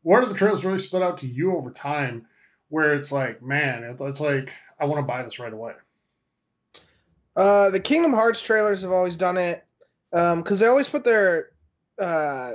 [0.03, 2.27] What are the trailers really stood out to you over time,
[2.67, 5.73] where it's like, man, it's like I want to buy this right away.
[7.35, 9.65] Uh, the Kingdom Hearts trailers have always done it
[10.11, 11.49] because they always put their
[11.99, 12.53] uh,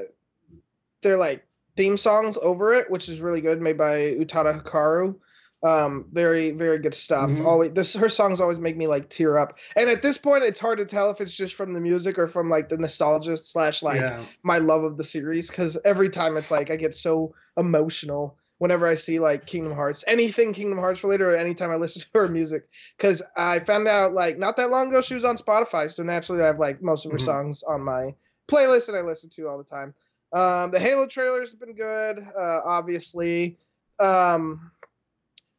[1.02, 5.16] their like theme songs over it, which is really good, made by Utada Hikaru.
[5.62, 7.30] Um, very very good stuff.
[7.30, 7.46] Mhm.
[7.46, 9.58] Always this her songs always make me like tear up.
[9.76, 12.26] And at this point, it's hard to tell if it's just from the music or
[12.26, 16.36] from like the nostalgia slash like yeah, my love of the series because every time
[16.36, 21.02] it's like I get so emotional whenever I see like Kingdom Hearts, anything Kingdom Hearts
[21.02, 22.68] related, or anytime I listen to her music.
[22.96, 26.42] Because I found out like not that long ago she was on Spotify, so naturally
[26.42, 27.24] I have like most of her Mhm.
[27.24, 28.14] songs on my
[28.48, 29.94] playlist that I listen to all the time.
[30.32, 33.58] Um, the Halo trailers have been good, uh, obviously.
[34.00, 34.70] Um,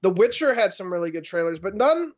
[0.02, 2.14] the Witcher had some really good trailers, but none.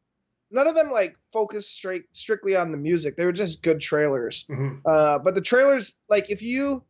[0.50, 3.18] None of them like focused straight strictly on the music.
[3.18, 4.46] They were just good trailers.
[4.50, 4.82] Mhm.
[4.86, 6.84] Uh, but the trailers, like if you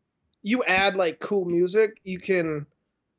[0.43, 2.67] you add like cool music, you can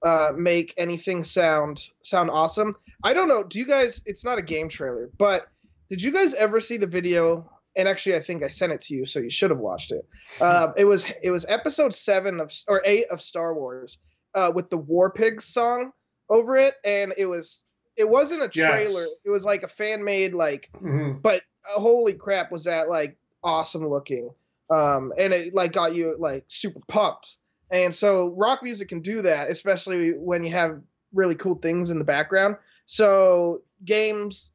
[0.04, 2.76] uh, make anything sound sound awesome.
[3.04, 3.42] I don't know.
[3.42, 4.02] Do you guys?
[4.06, 5.48] It's not a game trailer, but
[5.88, 7.50] did you guys ever see the video?
[7.76, 10.06] And actually, I think I sent it to you, so you should have watched it.
[10.40, 13.98] Um, it was it was episode seven of or eight of Star Wars
[14.36, 15.90] uh, with the War Pigs song
[16.30, 17.64] over it, and it was
[17.96, 18.70] it wasn't a Yes.
[18.92, 19.06] trailer.
[19.24, 21.20] It was like a fan made like Mhm.
[21.22, 24.30] but uh, holy crap was that like awesome looking
[24.70, 27.37] um and it like got you like super pumped
[27.70, 30.80] and so rock music can do that especially when you have
[31.12, 34.52] really cool things in the background so games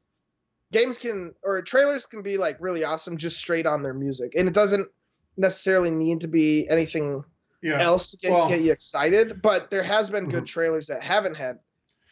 [0.72, 4.48] games can or trailers can be like really awesome just straight on their music and
[4.48, 4.88] it doesn't
[5.36, 7.22] necessarily need to be anything
[7.62, 7.80] yeah.
[7.80, 10.48] else to get, Well- get you excited but there has been good Mhm.
[10.48, 11.58] trailers that haven't had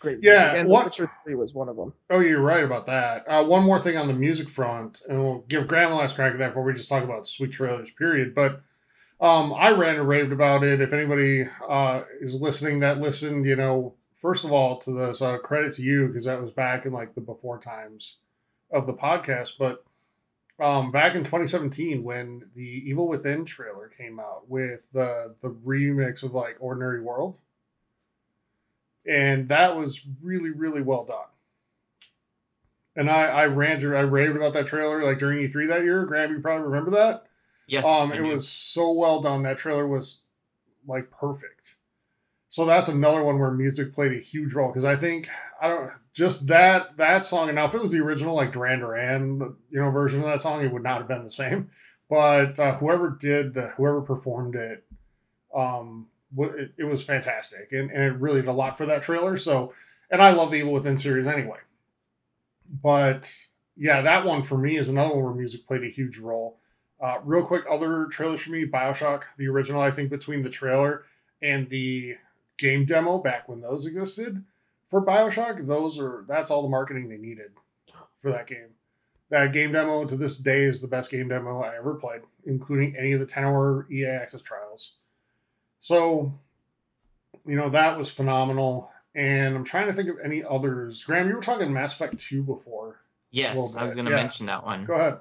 [0.00, 2.86] great Yeah, music, and The Witcher 3 was one of them Oh, you're right about
[2.86, 3.22] that.
[3.28, 6.32] Uh, one more thing on the music front, and we'll give Graham a last crack
[6.32, 8.34] at that before we just talk about sweet trailers, period.
[8.34, 8.62] But
[9.22, 10.80] um, I ran and raved about it.
[10.80, 15.38] If anybody uh, is listening that listened, you know, first of all, to this, uh,
[15.38, 18.18] credit to you because that was back in like the before times
[18.70, 19.52] of the podcast.
[19.58, 19.84] But
[20.58, 26.22] um, back in 2017, when the Evil Within trailer came out with the the remix
[26.22, 27.38] of like Ordinary World,
[29.06, 31.26] and that was really really well done
[32.96, 36.04] and I I ranted, I raved about that trailer like during E3 that year.
[36.04, 37.26] Graham, you probably remember that.
[37.66, 37.84] Yes.
[37.86, 39.42] Um, it was so well done.
[39.42, 40.22] That trailer was
[40.86, 41.76] like perfect.
[42.48, 45.28] So that's another one where music played a huge role because I think
[45.60, 47.48] I don't just that that song.
[47.48, 50.42] And now if it was the original like Duran Duran, you know, version of that
[50.42, 51.70] song, it would not have been the same.
[52.10, 54.84] But uh, whoever did the whoever performed it,
[55.54, 59.38] um, it, it was fantastic and, and it really did a lot for that trailer.
[59.38, 59.72] So,
[60.10, 61.58] and I love the Evil Within series anyway.
[62.82, 63.34] But
[63.78, 66.58] yeah, that one for me is another one where music played a huge role.
[67.02, 71.04] Uh, real quick, other trailers for me Bioshock, the original, I think between the trailer
[71.42, 72.14] and the
[72.58, 74.44] game demo back when those existed
[74.86, 77.50] for Bioshock, those are that's all the marketing they needed
[78.18, 78.68] for that game.
[79.30, 82.94] That game demo to this day is the best game demo I ever played, including
[82.96, 84.96] any of the 10 hour EA access trials.
[85.80, 86.38] So,
[87.46, 88.90] you know, that was phenomenal.
[89.14, 91.02] And I'm trying to think of any others.
[91.02, 93.00] Graham, you were talking Mass Effect 2 before.
[93.30, 94.16] yes, I was gonna yeah.
[94.16, 94.84] mention that one.
[94.84, 95.18] Go ahead.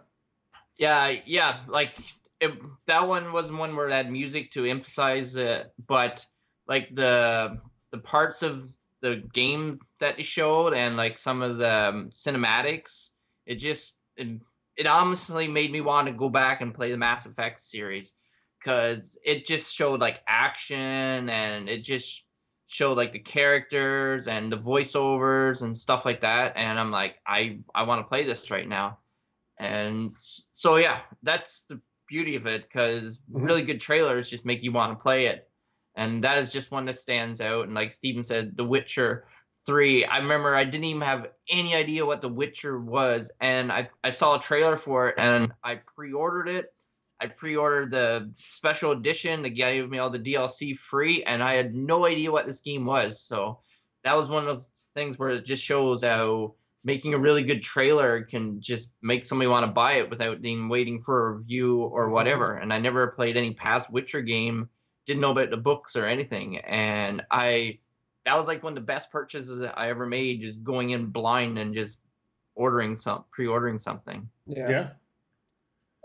[0.77, 1.93] Yeah, yeah, like
[2.39, 2.51] it,
[2.87, 6.25] that one wasn't one where it had music to emphasize it, but
[6.67, 7.59] like the
[7.91, 13.09] the parts of the game that it showed and like some of the um, cinematics,
[13.45, 14.41] it just it,
[14.77, 18.13] it honestly made me want to go back and play the Mass Effect series
[18.59, 22.25] because it just showed like action and it just
[22.67, 27.59] showed like the characters and the voiceovers and stuff like that and i'm like i
[27.75, 28.97] i want to play this right now
[29.61, 30.11] and
[30.53, 33.45] so yeah that's the beauty of it because Mhm.
[33.45, 35.47] really good trailers just make you want to play it.
[35.95, 39.27] And that is just one that stands out and like steven said the witcher
[39.65, 43.89] 3 i remember i didn't even have any idea what the witcher was and i,
[44.03, 46.73] I saw a trailer for it and i pre-ordered it.
[47.21, 51.75] I pre-ordered the special edition that gave me all the dlc free and i had
[51.75, 53.21] no idea what this game was.
[53.21, 53.59] So
[54.03, 57.61] that was one of those things where it just shows how making a really good
[57.61, 61.77] trailer can just make somebody want to buy it without even waiting for a review
[61.83, 62.55] or whatever.
[62.55, 64.67] And I never played any past Witcher game,
[65.05, 66.57] didn't know about the books or anything.
[66.59, 67.79] And I
[68.25, 71.07] that was like one of the best purchases that I ever made, just going in
[71.07, 71.99] blind and just
[72.53, 74.29] ordering some pre-ordering something.
[74.45, 74.89] Yeah.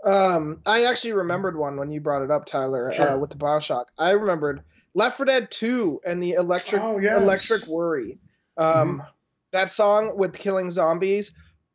[0.03, 3.11] Um, I actually remembered one when you brought it up, Tyler, Sure.
[3.11, 3.85] uh, with the Bioshock.
[3.97, 4.61] I remembered
[4.93, 7.21] Left 4 Dead 2 and the Electric Oh, yes.
[7.21, 8.17] Electric Worry.
[8.57, 9.03] Um,
[9.51, 11.31] that song with killing zombies.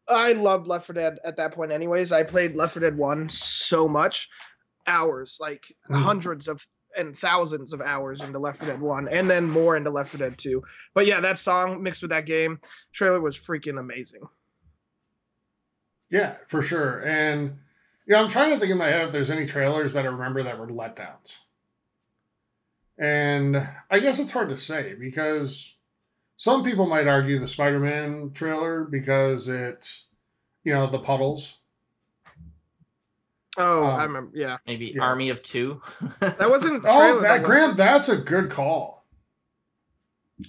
[0.08, 2.12] I loved Left 4 Dead at that point, anyways.
[2.12, 4.28] I played Left 4 Dead 1 so much,
[4.87, 6.02] hours, like Mhm.
[6.02, 9.88] hundreds of and thousands of hours into Left 4 Dead 1, and then more into
[9.88, 10.62] Left 4 Dead 2.
[10.92, 12.61] But yeah, that song mixed with that game
[12.92, 14.20] trailer was freaking amazing.
[16.11, 17.00] Yeah, for sure.
[17.00, 17.58] And
[18.06, 20.08] you know, I'm trying to think in my head if there's any trailers that I
[20.08, 21.38] remember that were letdowns.
[22.98, 25.71] And I guess it's hard to say because
[26.42, 29.88] some people might argue the Spider-Man trailer because it,
[30.64, 31.61] you know, the puddles.
[33.57, 34.33] Oh, Um, I remember.
[34.37, 35.02] Yeah, Maybe Yeah.
[35.02, 35.81] Army of Two.
[36.18, 36.83] that wasn't.
[36.83, 39.07] The Oh, trailer, that though, Graham, that's a good call.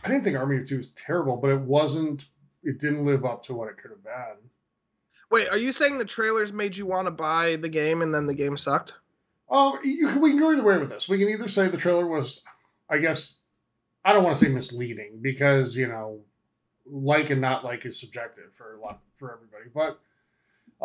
[0.03, 2.25] I didn't think Army of Two was terrible, but it wasn't.
[2.63, 4.49] It didn't live up to what it could have been.
[5.29, 8.25] Wait, are you saying the trailers made you want to buy the game and then
[8.25, 8.93] the game sucked?
[9.47, 11.08] Oh, you can, we can go either way with this.
[11.08, 12.41] We can either say the trailer was,
[12.89, 13.38] I guess,
[14.05, 16.19] I don't want to say misleading because you know,
[16.85, 19.69] like and not like is subjective for a lot for everybody.
[19.73, 19.99] But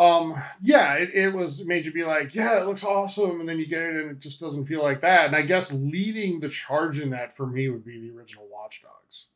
[0.01, 3.49] um, yeah, it, it was it made you be like, yeah, it looks awesome, and
[3.49, 5.27] then you get it and it just doesn't feel like that.
[5.27, 8.83] And I guess leading the charge in that for me would be the original Watch
[8.83, 9.27] Dogs.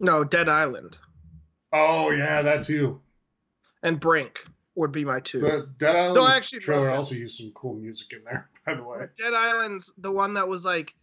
[0.00, 0.98] No, Dead Island
[1.72, 3.00] Oh yeah, that too.
[3.82, 4.44] and Brink
[4.74, 5.40] would be my two.
[5.40, 8.48] The Dead Island No, I actually trailer also used some cool music in there.
[8.66, 10.94] By the way, Dead Island's the one that was like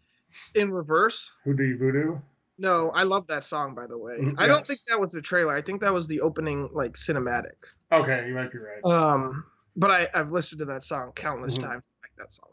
[0.55, 1.31] in reverse.
[1.43, 2.17] Hoodoo Voodoo.
[2.57, 4.17] No, I love that song by the way.
[4.19, 5.55] Mhm, I don't think that was the trailer.
[5.55, 7.55] I think that was the opening like cinematic.
[7.91, 8.83] Okay, you might be right.
[8.83, 11.61] Um, but I, I've listened to that song countless Mhm.
[11.63, 11.83] times.
[11.83, 12.49] I like that song.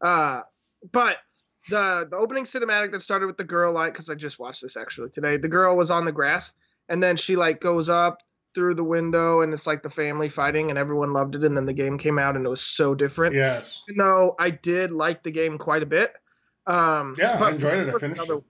[0.00, 0.42] Uh,
[0.92, 1.18] but
[1.68, 4.76] the the opening cinematic that started with the girl like because I just watched this
[4.76, 5.36] actually today.
[5.36, 6.52] The girl was on the grass
[6.88, 8.18] and then she like goes up
[8.54, 11.66] through the window and it's like the family fighting and everyone loved it and then
[11.66, 13.34] the game came out and it was so different.
[13.34, 13.82] yes.
[13.88, 16.14] Even though I did like the game quite a bit.
[16.66, 17.94] Um, Yeah, I but enjoyed it.
[17.94, 18.44] I finished another- it.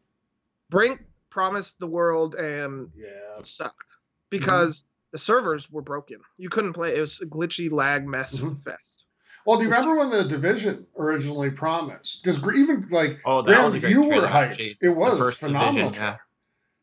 [0.70, 3.42] Brink promised the world and Yeah.
[3.42, 3.96] sucked
[4.31, 6.20] because the servers were broken.
[6.37, 6.96] You couldn't play.
[6.96, 8.62] It was a glitchy lag mess Mhm.
[8.64, 9.05] fest.
[9.46, 12.23] Well, do you remember when the division originally promised?
[12.23, 14.31] Because even like Oh, that Graham, was a great you were hyped.
[14.31, 14.79] actually.
[14.83, 15.90] It was The first phenomenal.
[15.90, 16.16] Division, yeah.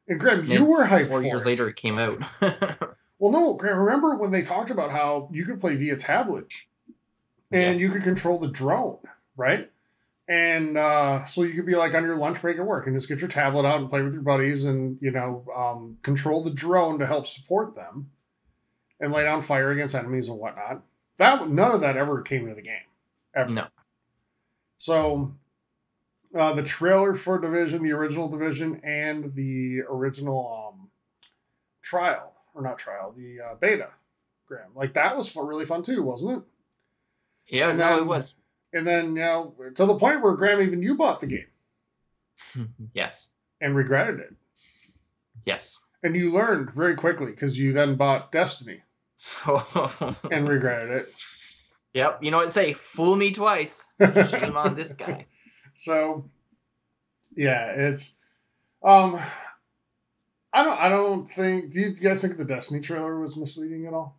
[0.10, 1.46] And Graham, you Then were hyped Four for years it.
[1.46, 2.20] later, it came out.
[3.20, 3.80] Well, no, Graham.
[3.80, 6.46] Remember when they talked about how you could play via tablet
[7.52, 7.82] and Yes.
[7.82, 9.00] you could control the drone,
[9.36, 9.72] right?
[10.30, 13.08] And uh, so you could be like on your lunch break at work and just
[13.08, 16.50] get your tablet out and play with your buddies and you know um, control the
[16.50, 18.12] drone to help support them.
[19.00, 20.82] and lay down fire against enemies and whatnot.
[21.18, 22.88] That none of that ever came to the game,
[23.34, 23.52] ever.
[23.52, 23.68] No.
[24.78, 25.34] So,
[26.36, 30.90] uh, the trailer for Division, the original Division, and the original um,
[31.82, 33.90] trial or not trial, the uh, beta,
[34.48, 36.44] Graham, like that was really fun too, wasn't it?
[37.56, 38.36] Yeah, And no, then- it was.
[38.78, 43.30] And then you know to the point where Graham, even you bought the game yes.
[43.62, 44.34] and regretted it,
[45.46, 45.80] Yes.
[46.04, 48.82] and you learned very quickly because you then bought Destiny
[50.32, 51.14] and regretted it.
[51.94, 52.20] yep.
[52.22, 52.54] You know what?
[52.54, 53.88] Say, fool me twice.
[54.00, 55.26] Shame on this guy.
[55.74, 56.30] So,
[57.36, 58.16] yeah, it's
[58.84, 59.20] um,
[60.54, 61.72] I don't, I don't think.
[61.72, 64.18] Do you guys think the Destiny trailer was misleading at all?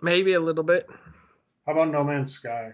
[0.00, 0.88] Maybe a little bit.
[1.66, 2.72] How about No Man's Sky?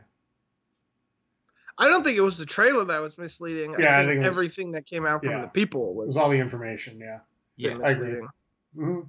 [1.76, 3.74] I don't think it was the trailer that was misleading.
[3.78, 5.40] Yeah, I I think, think it was- everything that came out from yeah.
[5.42, 7.18] the people It was, was all the information, yeah.
[7.56, 7.70] Yeah.
[7.84, 8.06] I agree.
[8.12, 8.28] misleading.
[8.76, 9.00] hmm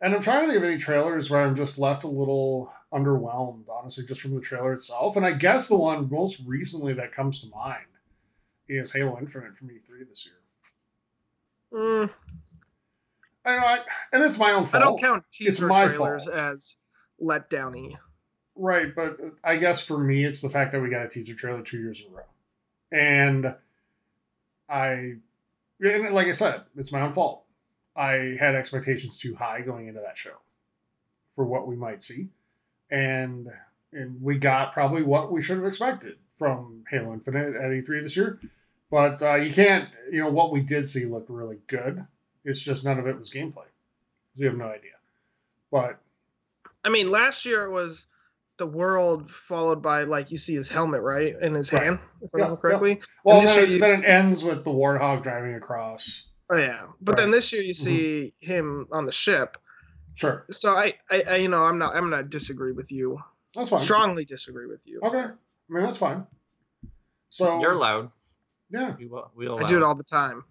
[0.00, 3.64] And I'm trying to think of any trailers where I'm just left a little underwhelmed,
[3.70, 5.16] honestly, just from the trailer itself.
[5.16, 7.84] And I guess the one most recently that comes to mind
[8.68, 10.34] is Halo Infinite from E3 this year.
[11.72, 12.10] Mm,
[13.44, 13.78] I know, I,
[14.12, 14.82] and it's my own fault.
[14.82, 16.36] I don't count teaser my trailers fault.
[16.36, 16.76] as
[17.22, 17.96] letdowny.
[18.60, 21.62] Right, but I guess for me, it's the fact that we got a teaser trailer
[21.62, 22.24] two years in a row,
[22.90, 23.54] and
[24.68, 25.14] I,
[25.80, 27.44] and like I said, it's my own fault.
[27.94, 30.38] I had expectations too high going into that show
[31.36, 32.30] for what we might see,
[32.90, 33.48] and
[33.92, 38.16] and we got probably what we should have expected from Halo Infinite at E3 this
[38.16, 38.40] year.
[38.90, 42.06] But uh, you can't, you know, what we did see looked really good.
[42.44, 43.66] It's just none of it was gameplay.
[44.36, 44.92] We have no idea.
[45.70, 46.00] But
[46.84, 48.06] I mean, last year it was
[48.58, 51.84] the world followed by like you see his helmet right in his Right.
[51.84, 53.00] hand, if I remember correctly.
[53.24, 56.26] Well, this then, it, you then s- it ends with the warthog driving across.
[56.50, 57.84] Oh yeah, but then this year you mm-hmm.
[57.84, 59.56] see him on the ship.
[60.14, 63.18] Sure, So I, I, I, you know, I'm not, I'm gonna disagree with you.
[63.54, 63.80] that's fine.
[63.82, 65.00] Strongly disagree with you.
[65.04, 65.30] Okay, I
[65.68, 66.26] mean that's fine.
[67.28, 68.10] So You're loud.
[68.70, 69.30] yeah, We will.
[69.36, 70.42] We'll I do it all the time.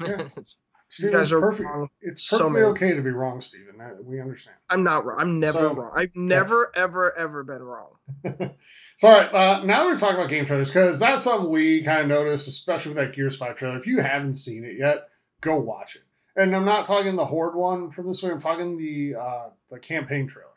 [0.00, 0.28] Yeah.
[0.88, 1.68] You Steven, guys it's are perfect.
[1.68, 1.88] wrong.
[2.00, 3.80] It's perfectly many- okay to be wrong, Steven.
[3.80, 4.56] Uh, We understand.
[4.70, 5.18] I'm not wrong.
[5.20, 5.92] I'm never So- wrong.
[5.96, 7.90] I've never, ever, ever been wrong.
[8.98, 11.82] So, all right, uh, now that we're talking about game trailers, because that's something we
[11.82, 13.76] kind of noticed, especially with that Gears 5 trailer.
[13.76, 15.08] If you haven't seen it yet,
[15.42, 16.02] go watch it.
[16.34, 19.78] And I'm not talking the Horde one from this way, I'm talking the uh, the
[19.78, 20.48] campaign trailer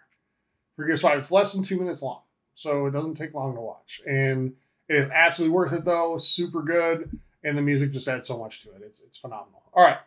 [0.78, 1.18] for Gears 5.
[1.20, 2.22] It's less than two minutes long,
[2.56, 4.00] so it doesn't take long to watch.
[4.08, 4.54] And
[4.88, 6.16] it is absolutely worth it, though.
[6.18, 7.20] Super good.
[7.44, 8.82] And the music just adds so much to it.
[8.86, 9.64] It's, it's phenomenal.
[9.74, 9.98] All right.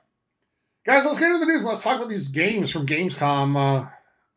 [0.85, 1.64] Guys, let's get into the news.
[1.64, 3.88] Let's talk about these games from Gamescom.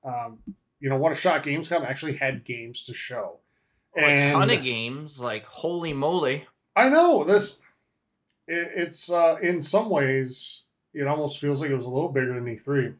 [0.03, 0.39] Uh, um,
[0.79, 1.41] you know, what a shot.
[1.43, 3.37] Gamescom actually had games to show.
[3.97, 5.19] a ton of games.
[5.19, 6.45] Like holy moly.
[6.75, 7.61] I know this.
[8.47, 12.35] It, it's uh, in some ways, it almost feels like it was a little bigger
[12.39, 12.93] than E3.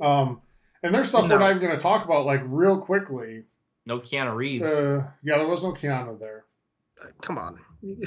[0.00, 0.40] Um,
[0.82, 1.38] and there's stuff we're No.
[1.38, 3.42] not even going to talk about like real quickly.
[3.84, 4.64] No Keanu Reeves.
[4.64, 6.44] Uh, yeah, there was no Keanu there.
[7.20, 7.58] Come on.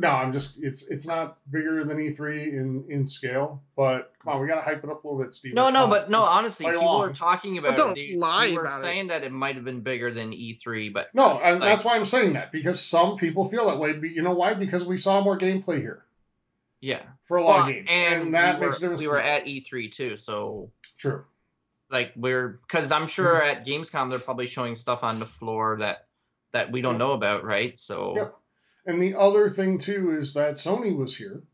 [0.00, 4.40] No, I'm just it's it's not bigger than E3 in in scale, but come on,
[4.40, 5.54] we got to hype it up a little bit, Steve.
[5.54, 6.22] no, no, but no.
[6.22, 7.00] Honestly, people along.
[7.00, 7.76] were talking about.
[7.76, 8.12] don't it.
[8.12, 8.82] They, lie they were about it.
[8.82, 11.96] saying that it might have been bigger than E3, but No, and Like- that's why
[11.96, 13.92] I'm saying that because some people feel that way.
[13.92, 14.54] But You know why?
[14.54, 16.04] Because we saw more gameplay here
[16.80, 17.02] yeah.
[17.24, 19.00] for a lot Well, of games, and, and, that we makes a were, difference.
[19.02, 21.24] we were at E3 too, so true.
[21.90, 23.50] like we're because I'm sure Mm-hmm.
[23.58, 26.06] at Gamescom they're probably showing stuff on the floor that
[26.52, 26.98] that we don't Yep.
[26.98, 27.78] know about, right?
[27.78, 28.34] So Yep.
[28.90, 31.44] And the other thing too is that Sony was here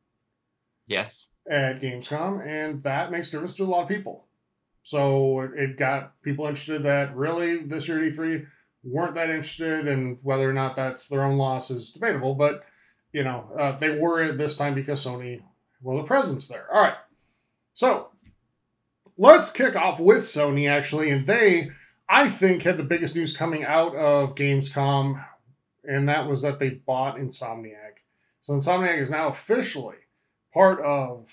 [0.87, 4.25] yes, at Gamescom, and that makes difference to a lot of people.
[4.83, 8.46] So it- got people interested that really this year at E3
[8.83, 12.35] weren't that interested, and whether or not that's their own loss is debatable.
[12.35, 12.64] But
[13.12, 15.42] you know, uh, they were at this time because Sony
[15.83, 16.66] was a presence there.
[16.72, 16.96] All right,
[17.72, 18.11] so
[19.16, 21.70] let's kick off with Sony actually, and they,
[22.09, 25.25] I think, had the biggest news coming out of Gamescom,
[25.88, 28.03] and that was that they bought Insomniac.
[28.40, 29.96] So Insomniac is now officially
[30.53, 31.31] part of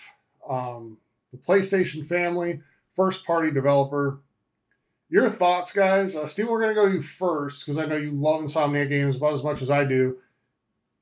[0.49, 0.97] um,
[1.32, 2.62] the PlayStation family,
[2.95, 4.20] first party developer.
[5.10, 6.16] Your thoughts, guys?
[6.16, 8.89] Uh, Steve, we're going to go to you first because I know you love Insomniac
[8.89, 10.18] games about as much as I do.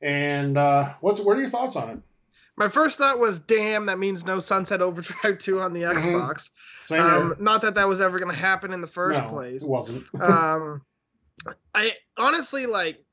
[0.02, 2.00] And uh, what's what are your thoughts on it?
[2.58, 5.96] My first thought was, damn, that means no Sunset Overdrive 2 on the Mhm.
[5.96, 6.50] Xbox.
[6.84, 7.38] Same Um, here.
[7.40, 9.64] not that that was ever going to happen in the first No, place.
[9.64, 10.06] It wasn't.
[10.22, 10.82] um
[11.74, 13.04] i honestly like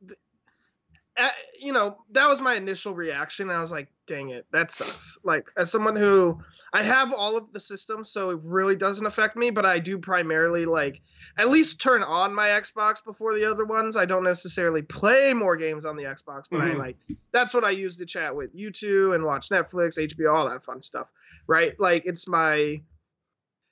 [1.18, 5.18] uh, you know that was my initial reaction i was like dang it that sucks.
[5.24, 6.38] Like as someone who
[6.72, 9.98] i have all of the systems so it really doesn't affect me but i do
[9.98, 11.00] primarily like
[11.36, 13.96] at least turn on my xbox before the other ones.
[13.96, 16.78] I don't necessarily play more games on the xbox but i Mhm.
[16.78, 16.96] like
[17.32, 20.64] that's what i use to chat with you two and watch netflix hbo all that
[20.64, 21.08] fun stuff
[21.48, 21.78] right?
[21.80, 22.80] Like it's my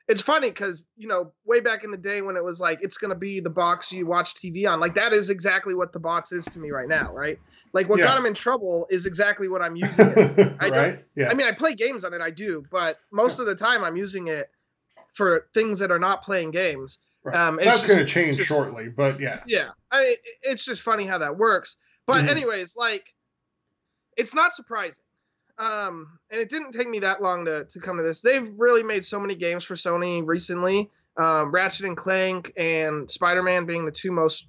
[0.09, 2.97] it's funny because you know way back in the day when it was like it's
[2.97, 6.33] gonna be the box you watch TV on, like that is exactly what the box
[6.33, 7.39] is to me right now, right?
[7.73, 8.07] Like what Yeah.
[8.07, 10.57] got him in trouble is exactly what I'm using it.
[10.61, 11.05] I right?
[11.17, 11.29] Yeah.
[11.31, 13.97] I mean, I play games on it, I do, but most of the time I'm
[13.97, 14.49] using it
[15.15, 16.99] for things that are not playing games.
[17.25, 17.35] Right.
[17.37, 19.43] um, That's going to change just- shortly, but yeah.
[19.47, 21.77] Yeah, I mean, it's just funny how that works.
[22.07, 22.29] But Mhm.
[22.29, 23.05] anyways, like,
[24.17, 25.03] it's not surprising.
[25.59, 28.21] Um, and it didn't take me that long to to come to this.
[28.21, 30.91] They've really made so many games for Sony recently.
[31.17, 34.49] Um, Ratchet and Clank and Spider Man being the two most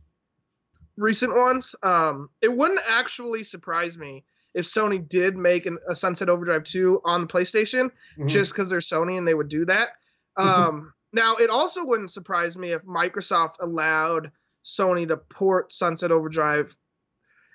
[0.97, 1.75] recent ones.
[1.83, 7.01] Um, it wouldn't actually surprise me if Sony did make an, a Sunset Overdrive 2
[7.05, 8.27] on the PlayStation Mhm.
[8.27, 9.89] just because they're Sony and they would do that.
[10.35, 14.31] Um, now, it also wouldn't surprise me if Microsoft allowed
[14.65, 16.75] Sony to port Sunset Overdrive.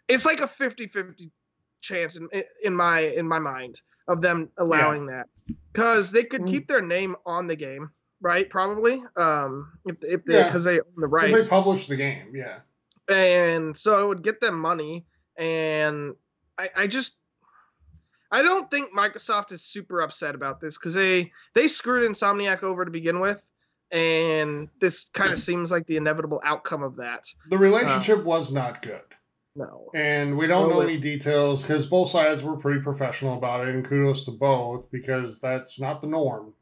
[0.09, 1.31] It's like a 50-50
[1.83, 2.29] chance in
[2.65, 5.27] in my in my mind of them allowing that
[5.73, 6.49] because they could Mm.
[6.49, 8.49] keep their name on the game, right?
[8.49, 10.47] Probably, um, if if they Yeah.
[10.47, 12.61] because they own the rights they published the game, yeah.
[13.09, 15.05] and so it would get them money
[15.37, 16.15] and
[16.59, 17.17] I, I just
[18.31, 22.85] i don't think microsoft is super upset about this because they they screwed insomniac over
[22.85, 23.45] to begin with
[23.91, 28.83] and this kind of seems like the inevitable outcome of that The relationship was not
[28.83, 29.03] good.
[29.55, 33.67] No And we don't know Well, any details because both sides were pretty professional about
[33.67, 36.55] it, and kudos to both because that's not the norm.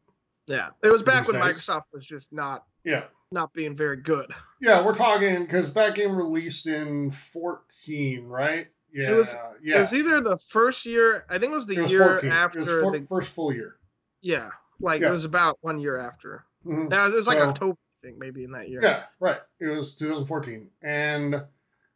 [0.47, 1.57] yeah it was back when days.
[1.61, 3.05] microsoft was just not Yeah.
[3.32, 4.30] not being very good
[4.61, 8.66] Yeah, we're talking because that game released in 14, right?
[8.93, 9.11] Yeah.
[9.11, 9.76] It was- yeah.
[9.76, 12.32] it was either the first year i think it was the It was year 14.
[12.32, 13.76] after for, the, first full year.
[14.20, 15.09] yeah like Yeah.
[15.09, 16.88] it was about one year after mm-hmm.
[16.88, 19.41] now it was like So- october I think maybe in that year Yeah, right.
[19.61, 20.70] It was 2014.
[20.80, 21.45] And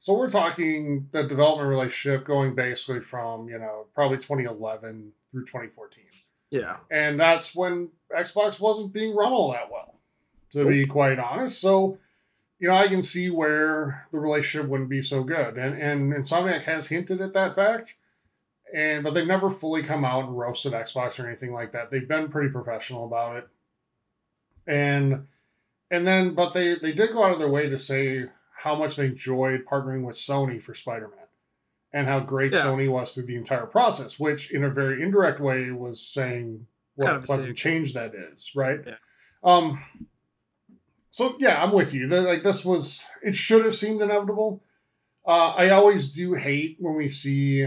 [0.04, 6.04] so we're talking the development relationship going basically from, you know, probably 2011 through 2014.
[6.50, 9.94] yeah And that's when Xbox wasn't being run all that well,
[10.50, 11.58] to be quite honest.
[11.58, 11.96] So,
[12.58, 15.56] you know, I can see where the relationship wouldn't be so good.
[15.56, 17.96] And and Insomniac has hinted at that fact.
[18.74, 21.90] And but they've never fully come out and roasted Xbox or anything like that.
[21.90, 23.48] They've been pretty professional about it.
[24.66, 25.28] And
[25.90, 28.26] and then but they they did go out of their way to say
[28.64, 31.28] how much they enjoyed partnering with Sony for Spider-Man
[31.92, 32.60] and how great Yeah.
[32.60, 37.06] Sony was through the entire process, which in a very indirect way was saying what
[37.06, 38.80] Kind a of pleasant change that is, right?
[38.86, 38.94] Yeah.
[39.42, 39.84] Um
[41.10, 42.08] so yeah, I'm with you.
[42.08, 44.62] The, like this was it should have seemed inevitable.
[45.26, 47.66] Uh, I always do hate when we see,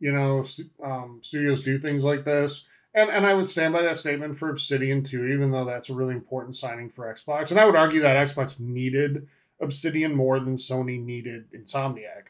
[0.00, 2.66] you know, stu- um, studios do things like this.
[2.94, 5.94] And and I would stand by that statement for Obsidian too, even though that's a
[5.94, 7.50] really important signing for Xbox.
[7.50, 9.28] And I would argue that Xbox needed
[9.62, 12.28] Obsidian more than Sony needed Insomniac.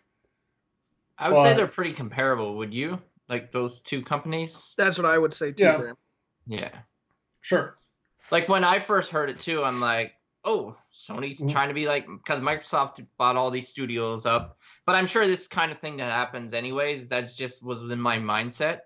[1.18, 2.56] I would say they're pretty comparable.
[2.58, 4.74] Would you like those two companies?
[4.76, 5.76] that's what i would say too Yeah.
[5.78, 5.96] Graham.
[6.46, 6.70] Yeah.
[7.40, 7.76] Sure.
[8.30, 10.12] Like when I first heard it too, I'm like,
[10.44, 11.50] oh, Sony's Mhm.
[11.50, 14.58] trying to be like because Microsoft bought all these studios up.
[14.84, 17.08] But I'm sure this kind of thing that happens anyways.
[17.08, 18.80] That just was in my mindset,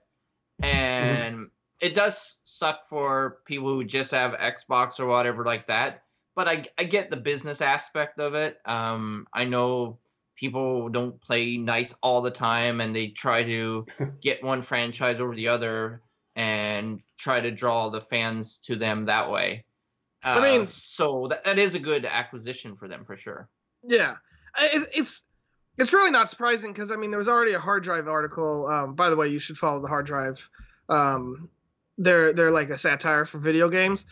[0.63, 6.03] and it does suck for people who just have Xbox or whatever like that.
[6.37, 8.59] But I I get the business aspect of it.
[8.65, 9.99] Um, I know
[10.37, 13.85] people don't play nice all the time, and they try to
[14.21, 16.03] get one franchise over the other
[16.37, 19.65] and try to draw the fans to them that way.
[20.23, 23.49] Uh, I mean- so that, that is a good acquisition for them for sure.
[23.83, 24.17] Yeah,
[24.61, 25.23] it, it's
[25.79, 28.67] it's really not surprising because I mean there was already a hard drive article.
[28.67, 30.49] Um, by the way, you should follow the hard drive.
[30.89, 31.49] Um,
[31.99, 34.05] they're they're like a satire for video games,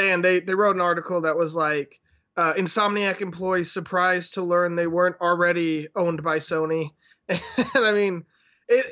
[0.00, 2.00] and they they wrote an article that was like
[2.36, 6.90] uh, Insomniac employees surprised to learn they weren't already owned by Sony,
[7.28, 7.40] and
[7.74, 8.24] I mean
[8.68, 8.86] it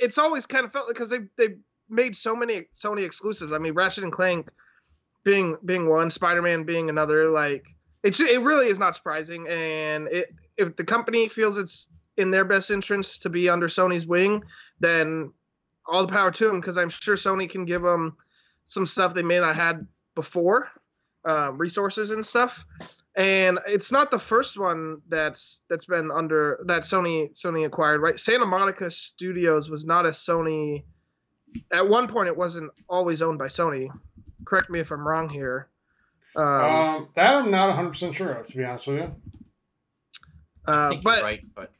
[0.00, 1.56] it's always kind of felt like because they they
[1.88, 3.52] made so many Sony exclusives.
[3.52, 4.50] I mean Ratchet and Clank
[5.24, 7.64] being being one, Spider Man being another, like
[8.02, 12.44] it it really is not surprising and it if the company feels it's in their
[12.44, 14.42] best interest to be under Sony's wing
[14.80, 15.32] then
[15.86, 18.16] all the power to them because I'm sure Sony can give them
[18.66, 19.86] some stuff they may not had
[20.20, 20.68] before
[21.24, 22.64] um, resources and stuff
[23.16, 28.18] and it's not the first one that's that's been under that Sony Sony acquired right
[28.20, 30.84] Santa Monica Studios was not a Sony
[31.72, 33.88] at one point it wasn't always owned by Sony
[34.44, 35.68] correct me if I'm wrong here
[36.36, 39.14] um, Um, that I'm not 100% sure of, to be honest with you.
[40.66, 41.72] I uh, think but you're right, but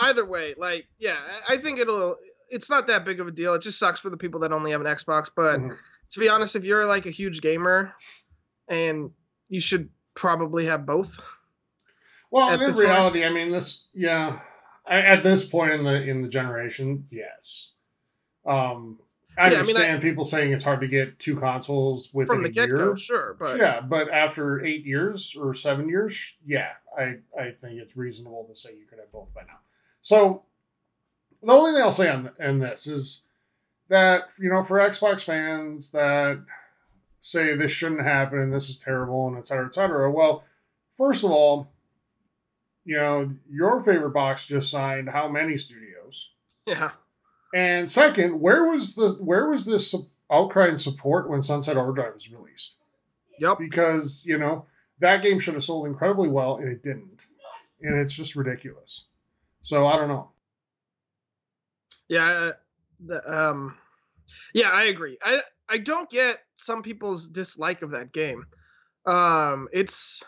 [0.00, 1.16] either way, like, yeah,
[1.48, 2.16] I I think it'll.
[2.50, 3.54] It's not that big of a deal.
[3.54, 5.30] It just sucks for the people that only have an Xbox.
[5.34, 5.76] But Mhm.
[6.10, 7.92] To be honest, if you're like a huge gamer,
[8.68, 9.10] and
[9.48, 11.20] you should probably have both.
[12.30, 14.40] Well, in this point- reality, I mean, this, yeah,
[14.86, 17.72] I- at this point in the in the generation, yes.
[18.46, 18.98] Um,
[19.36, 22.36] I Yeah, I mean, I- understand people saying it's hard to get two consoles within
[22.36, 26.72] From the get go, sure, but yeah, but after eight years or seven years, yeah,
[26.96, 29.58] I, I think it's reasonable to say you could have both by now.
[30.02, 30.44] So
[31.42, 33.23] the only thing I'll say on, on this is
[33.88, 36.42] that, you know, for Xbox fans that
[37.20, 40.44] say this shouldn't happen and this is terrible and et cetera, et cetera, well,
[40.96, 41.70] first of all,
[42.84, 46.30] you know, your favorite box just signed how many studios?
[46.66, 46.90] yeah,
[47.54, 49.94] And second, where was the where was this
[50.30, 52.76] outcry and support when Sunset Overdrive was released?
[53.38, 53.58] yep.
[53.58, 54.66] Because you know
[55.00, 57.26] that game should have sold incredibly well, and it didn't,
[57.82, 59.06] and it's just ridiculous.
[59.62, 60.30] So I don't know.
[62.08, 62.52] Yeah,
[63.04, 63.76] the, um,
[64.52, 65.18] yeah, I agree.
[65.22, 68.44] I I don't get some people's dislike of that game.
[69.06, 70.22] Um, it's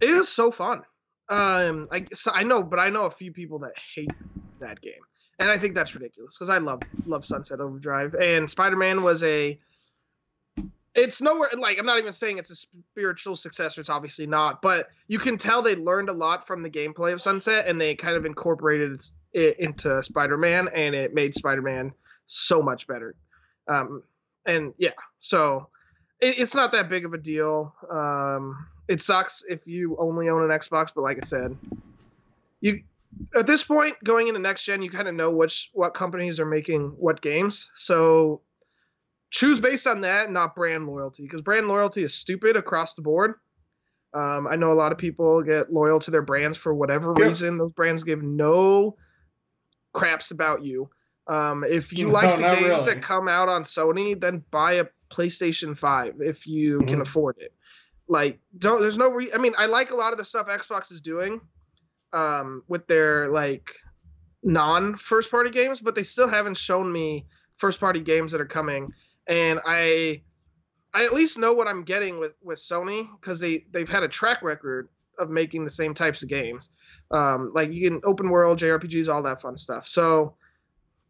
[0.00, 0.82] it is so fun.
[1.28, 4.12] Um, I so I know, but I know a few people that hate
[4.60, 4.92] that game,
[5.38, 9.22] and I think that's ridiculous because I love love Sunset Overdrive and Spider Man was
[9.22, 9.58] a.
[10.94, 13.80] It's nowhere like I'm not even saying it's a spiritual successor.
[13.80, 17.20] It's obviously not, but you can tell they learned a lot from the gameplay of
[17.20, 21.92] Sunset, and they kind of incorporated it into Spider-Man, and it made Spider-Man
[22.26, 23.16] so much better.
[23.66, 24.02] Um,
[24.46, 25.68] and yeah, so
[26.20, 27.74] it, it's not that big of a deal.
[27.90, 31.56] Um, it sucks if you only own an Xbox, but like I said,
[32.60, 32.82] you
[33.34, 36.46] at this point going into next gen, you kind of know which what companies are
[36.46, 37.70] making what games.
[37.76, 38.42] So
[39.34, 43.34] choose based on that, not brand loyalty, because brand loyalty is stupid across the board.
[44.14, 47.26] Um, I know a lot of people get loyal to their brands for whatever Yeah.
[47.26, 47.58] reason.
[47.58, 48.96] Those brands give no
[49.92, 50.88] craps about you.
[51.26, 52.84] Um, if you No, like the games really.
[52.94, 57.02] that come out on Sony, then buy a PlayStation 5 if you can Mhm.
[57.02, 57.52] afford it.
[58.06, 60.92] Like, don't there's no re I mean, I like a lot of the stuff Xbox
[60.92, 61.40] is doing
[62.12, 63.74] um with their like
[64.44, 67.26] non first party games, but they still haven't shown me
[67.56, 68.92] first party games that are coming.
[69.26, 70.22] And I
[70.92, 74.08] I at least know what I'm getting with with Sony because they they've had a
[74.08, 76.70] track record of making the same types of games.
[77.10, 79.86] Um, like you can open world JRPGs, all that fun stuff.
[79.86, 80.34] So,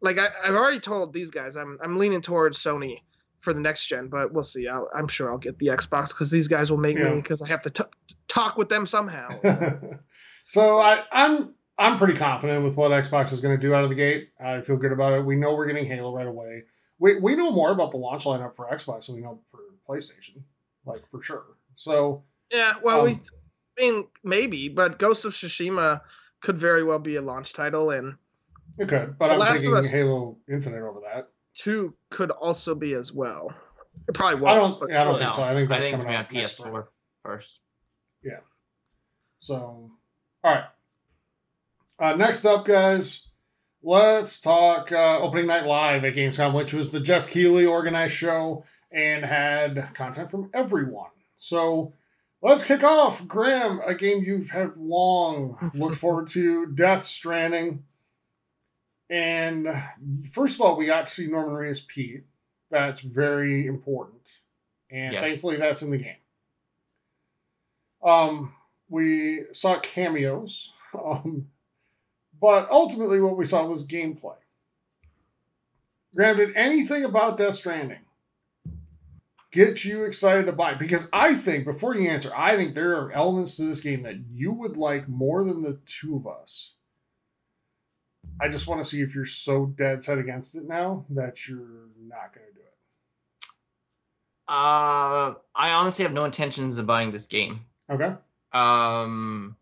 [0.01, 2.99] like I, I've already told these guys, I'm I'm leaning towards Sony
[3.41, 4.67] for the next gen, but we'll see.
[4.67, 7.09] I'll, I'm sure I'll get the Xbox because these guys will make Yeah.
[7.13, 7.83] me because I have to t-
[8.27, 9.29] talk with them somehow.
[10.47, 13.89] so I, I'm I'm pretty confident with what Xbox is going to do out of
[13.89, 14.29] the gate.
[14.43, 15.25] I feel good about it.
[15.25, 16.63] We know we're getting Halo right away.
[16.99, 20.43] We we know more about the launch lineup for Xbox than we know for PlayStation,
[20.85, 21.43] like for sure.
[21.75, 23.21] So yeah, well, we, Um,
[23.77, 26.01] I mean, maybe, but Ghost of Tsushima
[26.41, 28.15] could very well be a launch title, and
[28.77, 31.29] it could, but The I'm Last of Us- Halo Infinite over that.
[31.55, 33.53] two could also be as well.
[34.07, 34.79] It probably won't.
[34.79, 34.89] don't.
[34.91, 35.43] yeah, I don't No, think so.
[35.43, 36.43] I think that's it's coming gonna out be on.
[36.45, 36.87] PS4
[37.23, 37.59] first.
[38.23, 38.39] Yeah.
[39.39, 39.55] So,
[40.43, 40.65] all right.
[41.99, 43.27] Uh, next up, guys,
[43.85, 48.65] let's talk uh, opening night live at Gamescom, which was the Geoff Keighley organized show
[48.91, 51.11] and had content from everyone.
[51.35, 51.93] So,
[52.41, 53.27] let's kick off.
[53.27, 57.83] Graham, a game you have had long looked forward to, Death Stranding.
[59.09, 59.67] And
[60.31, 62.23] first of all, we got to see Norman Reedus Pete.
[62.71, 64.23] That's very important.
[64.89, 65.23] And Yes.
[65.27, 66.15] thankfully, that's in the game.
[68.03, 68.53] Um,
[68.89, 71.49] we saw cameos, um,
[72.39, 74.35] but ultimately, what we saw was gameplay.
[76.15, 77.99] Did anything about Death Stranding
[79.51, 80.73] get you excited to buy?
[80.73, 84.15] Because I think, before you answer, I think there are elements to this game that
[84.31, 86.73] you would like more than the two of us.
[88.39, 91.89] I just want to see if you're so dead set against it now that you're
[92.01, 92.73] not going to do it.
[94.47, 97.61] Uh, I honestly have no intentions of buying this game.
[97.89, 98.13] Okay.
[98.51, 99.55] Um,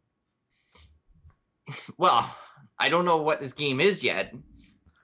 [1.98, 2.36] well,
[2.84, 4.36] I don't know what this game is yet.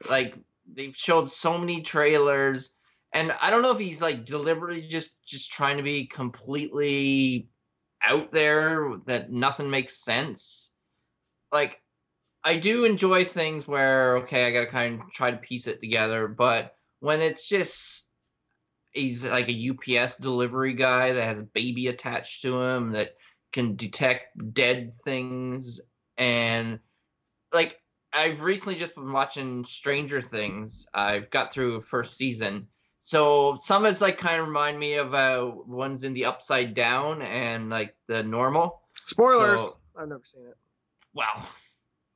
[0.10, 0.36] Like
[0.76, 2.72] they've showed so many trailers,
[3.14, 7.48] and I don't know if he's like deliberately just just trying to be completely
[8.06, 10.72] out there that nothing makes sense.
[11.54, 11.82] Like
[12.44, 16.28] I do enjoy things where okay, I gotta kind of try to piece it together,
[16.28, 18.10] but when it's just
[18.92, 23.12] he's like a UPS delivery guy that has a baby attached to him that
[23.54, 25.80] can detect dead things
[26.18, 26.80] and
[27.54, 27.80] like
[28.14, 30.88] I've recently just been watching Stranger Things.
[30.93, 32.68] I've got through first season.
[33.00, 36.74] So some of it's like kind of remind me of uh ones in the upside
[36.74, 38.82] down and like the normal.
[39.08, 39.60] Spoilers.
[39.62, 40.56] So- I've never seen it.
[41.14, 41.45] Wow.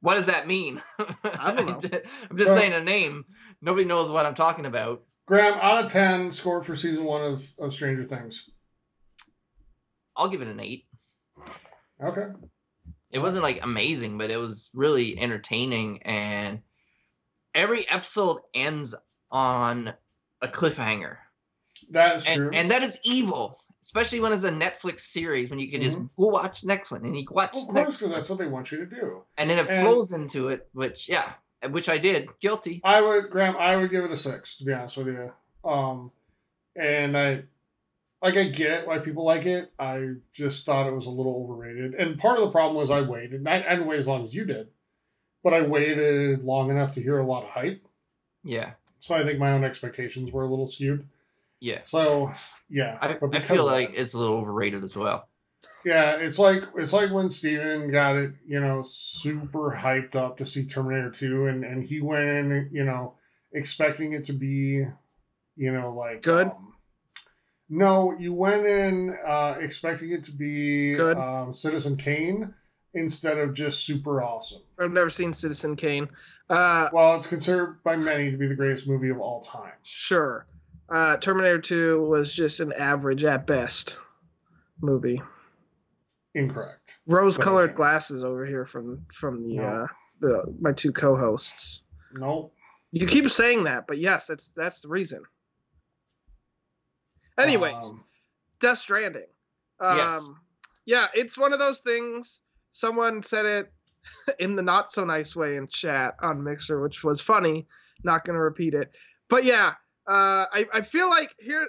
[0.01, 0.81] What does that mean?
[1.23, 1.99] I don't know.
[2.29, 3.25] I'm just So- saying a name.
[3.61, 5.03] Nobody knows what I'm talking about.
[5.25, 8.49] Graham, out of 10, score for season one of, of Stranger Things.
[10.17, 10.85] I'll give it an eight.
[12.03, 12.27] Okay.
[13.13, 16.01] It wasn't like amazing, but it was really entertaining.
[16.03, 16.59] And
[17.55, 18.93] every episode ends
[19.31, 19.93] on
[20.41, 21.17] a cliffhanger.
[21.91, 22.47] That is true.
[22.47, 25.97] And, and that is evil, especially when it's a Netflix series when you can just
[25.97, 26.21] Mm-hmm.
[26.21, 28.47] go watch the next one and you watch of course, next because that's what they
[28.47, 29.23] want you to do.
[29.37, 31.33] and then it and- flows into it, which yeah,
[31.69, 32.27] which I did.
[32.41, 32.81] Guilty.
[32.83, 35.31] I would, Graham, I would give it a six, to be honest with you.
[35.63, 36.11] Um,
[36.75, 37.43] and I,
[38.23, 39.71] like, I get why people like it.
[39.77, 41.93] I just thought it was a little overrated.
[41.93, 43.33] And part of the problem was I waited.
[43.33, 44.69] And I, I didn't wait as long as you did,
[45.43, 47.85] but I waited long enough to hear a lot of hype.
[48.43, 51.07] Yeah, So I think my own expectations were a little skewed.
[51.59, 51.81] yeah.
[51.83, 52.31] So
[52.69, 55.27] yeah, I, but I feel like that- it's a little overrated as well.
[55.85, 60.45] Yeah, it's like it's like when Steven got it, you know, super hyped up to
[60.45, 63.15] see Terminator 2 and and he went in, you know,
[63.51, 64.85] expecting it to be,
[65.57, 66.47] you know, like Good?
[66.47, 66.73] um,
[67.75, 72.53] no, you went in uh expecting it to be um Citizen Kane
[72.93, 74.61] instead of just super awesome.
[74.79, 76.07] I've never seen Citizen Kane.
[76.49, 79.71] Uh, Well, it's considered by many to be the greatest movie of all time.
[79.83, 80.45] sure.
[80.89, 83.97] Uh, Terminator 2 was just an average at best
[84.81, 85.21] movie.
[86.35, 86.99] Incorrect.
[87.07, 87.77] Rose-colored okay.
[87.77, 89.63] glasses over here from from the No.
[89.63, 89.87] uh,
[90.19, 91.83] the my two co-hosts.
[92.13, 92.53] Nope.
[92.91, 95.23] You keep saying that, but yes, that's that's the reason.
[97.37, 98.03] Anyways, Um,
[98.59, 99.27] Death Stranding.
[99.79, 100.29] Um, Yes.
[100.85, 102.41] Yeah, it's one of those things.
[102.71, 103.71] Someone said it
[104.39, 107.67] in the not so nice way in chat on Mixer, which was funny.
[108.03, 108.91] Not going to repeat it,
[109.29, 109.73] but yeah,
[110.07, 111.67] uh, I I feel like here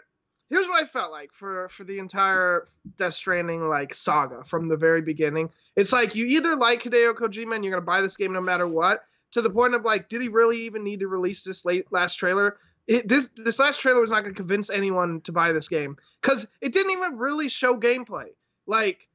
[0.51, 4.77] here's what I felt like for for the entire Death Stranding like saga from the
[4.77, 5.49] very beginning.
[5.77, 8.67] It's like you either like Hideo Kojima and you're gonna buy this game no matter
[8.67, 11.87] what, to the point of like, did he really even need to release this late
[11.93, 12.57] last trailer?
[12.87, 16.47] It, this this last trailer was not gonna convince anyone to buy this game because
[16.61, 18.27] it didn't even really show gameplay.
[18.67, 19.09] Like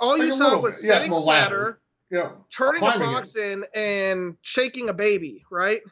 [0.00, 0.88] all Like you a saw was bit.
[0.88, 1.56] Yeah, setting the a ladder.
[1.56, 1.80] ladder,
[2.10, 2.30] yeah.
[2.50, 5.82] turning a climbing box in, and shaking a baby, right?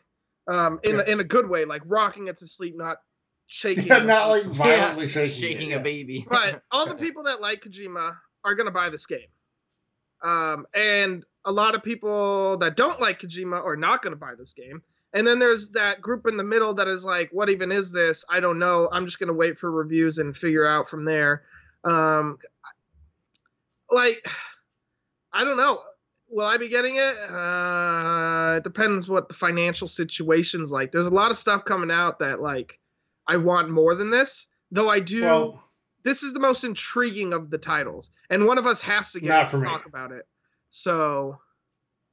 [0.49, 1.07] Um, in Yes.
[1.09, 2.99] a, in a good way, like rocking it to sleep, not
[3.47, 3.87] shaking.
[3.87, 5.31] Yeah, not like violently yeah, shaking.
[5.41, 5.83] shaking it, a yeah.
[5.83, 6.27] baby.
[6.31, 9.29] But all the people that like Kojima are gonna buy this game.
[10.23, 14.53] Um, and a lot of people that don't like Kojima are not gonna buy this
[14.53, 14.83] game.
[15.15, 18.25] And then there's that group in the middle that is like, what even is this?
[18.29, 18.89] I don't know.
[18.93, 21.45] I'm just gonna wait for reviews and figure out from there.
[21.85, 22.39] Um,
[23.91, 24.29] like,
[25.33, 25.81] I don't know.
[26.29, 27.15] Will I be getting it?
[27.31, 30.91] Uh, it depends what the financial situation's like.
[30.91, 32.81] There's a lot of stuff coming out that like
[33.29, 34.49] I want more than this.
[34.73, 35.65] Though I do Well,
[36.03, 39.49] this is the most intriguing of the titles, and one of us has to get
[39.51, 39.65] to me.
[39.65, 40.27] talk about it.
[40.71, 41.39] So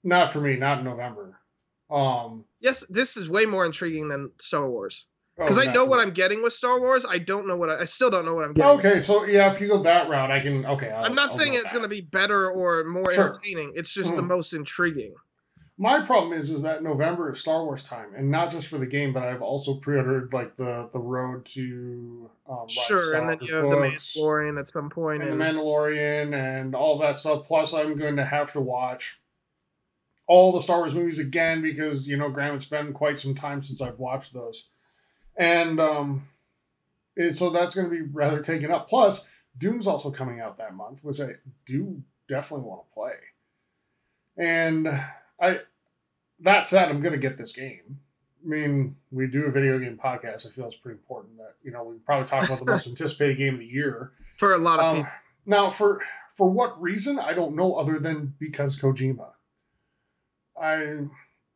[0.03, 1.40] not for me, not in November.
[1.91, 5.99] Um, yes, this is way more intriguing than Star Wars oh, because I know what.
[5.99, 7.05] I'm getting with Star Wars.
[7.07, 8.79] I don't know what I, I still don't know what I'm getting.
[8.79, 10.65] Okay, so yeah, if you go that route, I can.
[10.65, 13.29] Okay, I'll, I'm not I'll saying go it's going to be better or more Sure.
[13.29, 13.73] entertaining.
[13.75, 14.27] It's just the Mhm.
[14.27, 15.13] most intriguing.
[15.77, 18.85] My problem is, is that November is Star Wars time, and not just for the
[18.85, 23.55] game, but I've also pre-ordered like the the Road to um, Sure, and then you
[23.55, 27.45] have the books Mandalorian at some point, and and, the Mandalorian and all that stuff.
[27.45, 29.20] Plus, I'm going to have to watch
[30.33, 33.61] all the Star Wars movies again because you know, Graham, it's been quite some time
[33.61, 34.69] since I've watched those,
[35.35, 36.29] and um,
[37.17, 38.87] it, so that's going to be rather taken up.
[38.87, 39.27] Plus,
[39.57, 41.31] Doom's also coming out that month, which I
[41.65, 43.13] do definitely want to play.
[44.37, 44.87] And
[45.41, 45.59] I,
[46.39, 47.99] that said, I'm going to get this game.
[48.43, 50.47] I mean, we do a video game podcast.
[50.47, 53.37] I feel it's pretty important that you know we probably talk about the most anticipated
[53.37, 54.13] game of the year.
[54.37, 55.11] for a lot of Um, people.
[55.45, 56.01] now, for
[56.35, 59.31] for what reason, I don't know, other than because Kojima.
[60.59, 60.99] I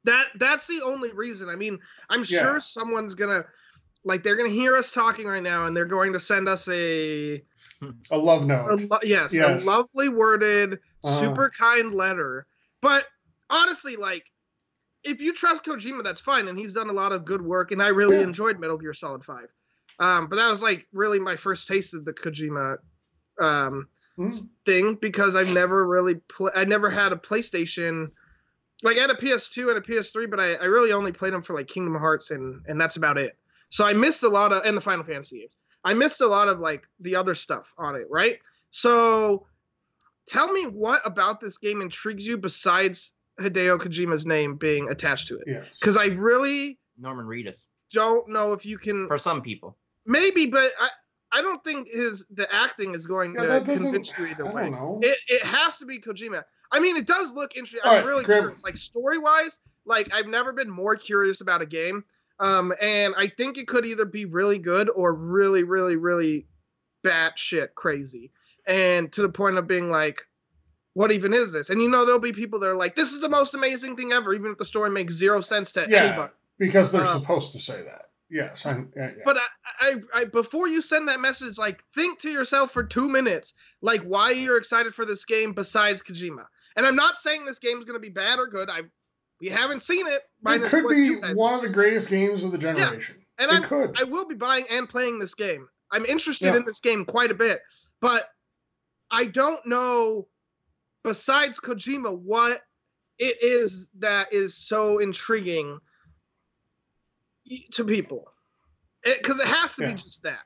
[0.03, 1.49] That that's the only reason.
[1.49, 1.79] I mean,
[2.09, 2.41] I'm Yeah.
[2.41, 3.45] sure someone's gonna
[4.03, 7.43] like they're gonna hear us talking right now, and they're going to send us a
[8.11, 8.81] a love A note.
[8.89, 9.63] lo- yes, Yes.
[9.63, 11.19] a lovely worded, Uh-huh.
[11.19, 12.45] super kind letter.
[12.81, 13.05] But
[13.49, 14.23] honestly, like,
[15.03, 17.71] if you trust Kojima, that's fine, and he's done a lot of good work.
[17.71, 18.23] And I really Yeah.
[18.23, 19.49] enjoyed Metal Gear Solid Five.
[19.99, 22.77] Um, but that was like really my first taste of the Kojima
[23.41, 23.87] um,
[24.17, 24.31] Hmm.
[24.65, 28.07] thing because I've never really pl- I never had a PlayStation.
[28.83, 31.41] Like I had a PS2 and a PS3, but I, I really only played them
[31.41, 33.37] for like Kingdom Hearts and and that's about it.
[33.69, 35.55] So I missed a lot of and the Final Fantasy games.
[35.83, 38.39] I missed a lot of like the other stuff on it, right?
[38.71, 39.47] So
[40.27, 45.37] tell me what about this game intrigues you besides Hideo Kojima's name being attached to
[45.37, 45.43] it?
[45.47, 45.79] Yes.
[45.79, 49.77] Because I really Norman Reedus don't know if you can for some people.
[50.05, 50.89] maybe, but I
[51.31, 54.63] I don't think his the acting is going Yeah, to convince you I either way.
[54.63, 54.99] don't know.
[55.01, 56.43] It, it has to be Kojima.
[56.71, 57.81] I mean, it does look interesting.
[57.83, 58.41] All I'm right, really Graham.
[58.41, 58.63] curious.
[58.63, 62.03] Like story wise, like I've never been more curious about a game.
[62.39, 66.47] Um, and I think it could either be really good or really, really, really
[67.03, 68.31] batshit crazy.
[68.67, 70.19] And to the point of being like,
[70.93, 71.69] what even is this?
[71.69, 74.11] And you know, there'll be people that are like, this is the most amazing thing
[74.11, 76.03] ever, even if the story makes zero sense to Yeah.
[76.05, 76.33] anybody.
[76.57, 78.09] because they're um, supposed to say that.
[78.29, 79.23] Yes, I, yeah, yeah.
[79.23, 79.45] But I,
[79.81, 84.01] I, I, before you send that message, like, think to yourself for two minutes, like,
[84.01, 86.45] why you're excited for this game besides Kojima.
[86.75, 88.69] And I'm not saying this game's going to be bad or good.
[88.69, 88.81] I,
[89.39, 90.21] we haven't seen it.
[90.45, 93.15] it could be one of the greatest games of the generation.
[93.19, 93.43] Yeah.
[93.43, 93.99] And I'm, could.
[93.99, 95.67] I will be buying and playing this game.
[95.91, 96.57] I'm interested Yeah.
[96.57, 97.59] in this game quite a bit,
[98.01, 98.29] but
[99.11, 100.27] I don't know,
[101.03, 102.61] besides Kojima, what
[103.19, 105.79] it is that is so intriguing
[107.73, 108.31] to people.
[109.03, 109.91] Because it, has to Yeah.
[109.91, 110.43] be just that.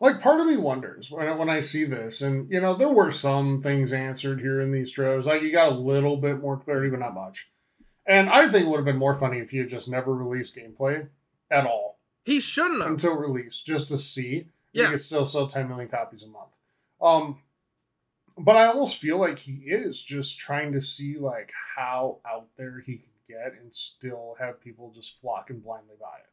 [0.00, 2.88] Like part of me wonders when I, when I see this, and you know there
[2.88, 5.26] were some things answered here in these trailers.
[5.26, 7.50] Like you got a little bit more clarity, but not much.
[8.06, 10.56] And I think it would have been more funny if you had just never released
[10.56, 11.08] gameplay
[11.50, 12.90] at all He shouldn't have.
[12.90, 14.48] until release, just to see.
[14.72, 14.84] Yeah.
[14.84, 16.50] You could still sell 10 million copies a month.
[17.00, 17.38] Um,
[18.38, 22.80] but I almost feel like he is just trying to see like how out there
[22.84, 26.30] he can get and still have people just flock and blindly buy it.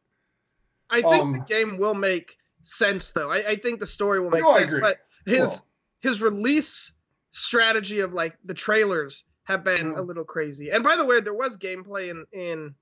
[0.90, 2.38] I think um, the game will make
[2.68, 3.30] sense, though.
[3.30, 4.70] I, I think the story will make No, I sense.
[4.72, 4.80] agree.
[4.80, 5.66] But his Well,
[6.00, 6.92] his release
[7.30, 9.98] strategy of like the trailers have been Mm.
[9.98, 10.70] a little crazy.
[10.70, 12.74] And by the way, there was gameplay in in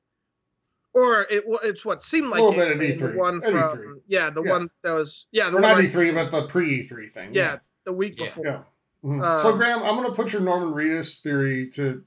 [0.94, 3.54] or it it's what seemed like Little bit at gameplay in the E3, one from
[3.54, 4.00] E3.
[4.08, 4.50] yeah the Yeah.
[4.50, 7.34] one that was yeah the or one not E3, but the pre E3 thing.
[7.34, 8.44] yeah the week before.
[8.44, 8.62] Yeah.
[9.04, 9.40] Mhm.
[9.42, 12.04] so Um, Graham, I'm going to put your Norman Reedus theory to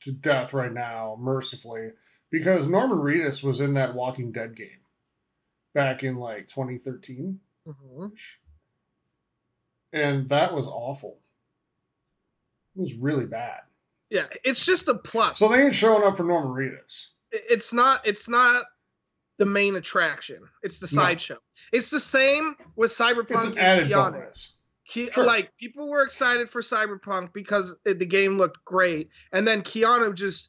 [0.00, 1.90] to death right now, mercifully,
[2.30, 4.78] because Norman Reedus was in that Walking Dead game
[5.74, 8.12] back in like 2013, Mhm.
[9.92, 11.20] and that was awful.
[12.76, 13.60] It was really bad.
[14.10, 15.38] Yeah, it's just a plus.
[15.38, 17.08] So they ain't showing up for Norman Reedus.
[17.30, 18.64] it's not it's not
[19.36, 20.48] the main attraction.
[20.62, 21.02] It's the No.
[21.02, 21.38] sideshow.
[21.72, 24.12] It's the same with Cyberpunk It's an and added Keanu.
[24.12, 24.54] bonus.
[24.88, 25.24] Ke- Sure.
[25.26, 30.14] Like people were excited for Cyberpunk because it, the game looked great, and then Keanu
[30.14, 30.48] just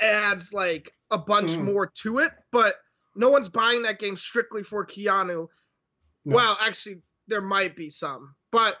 [0.00, 1.64] adds like a bunch Mhm.
[1.64, 2.32] more to it.
[2.50, 2.76] But
[3.16, 5.48] no one's buying that game strictly for Keanu.
[6.26, 6.36] No.
[6.36, 8.76] Well, actually, there might be some, but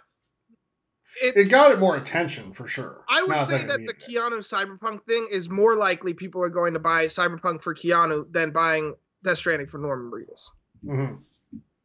[1.22, 3.04] it's, It got it more attention for sure.
[3.08, 3.94] I would Not say it that the.
[3.94, 8.50] Keanu Cyberpunk thing is more likely people are going to buy Cyberpunk for Keanu than
[8.50, 10.50] buying Death Stranding for Norman Reedus.
[10.84, 11.18] Mhm.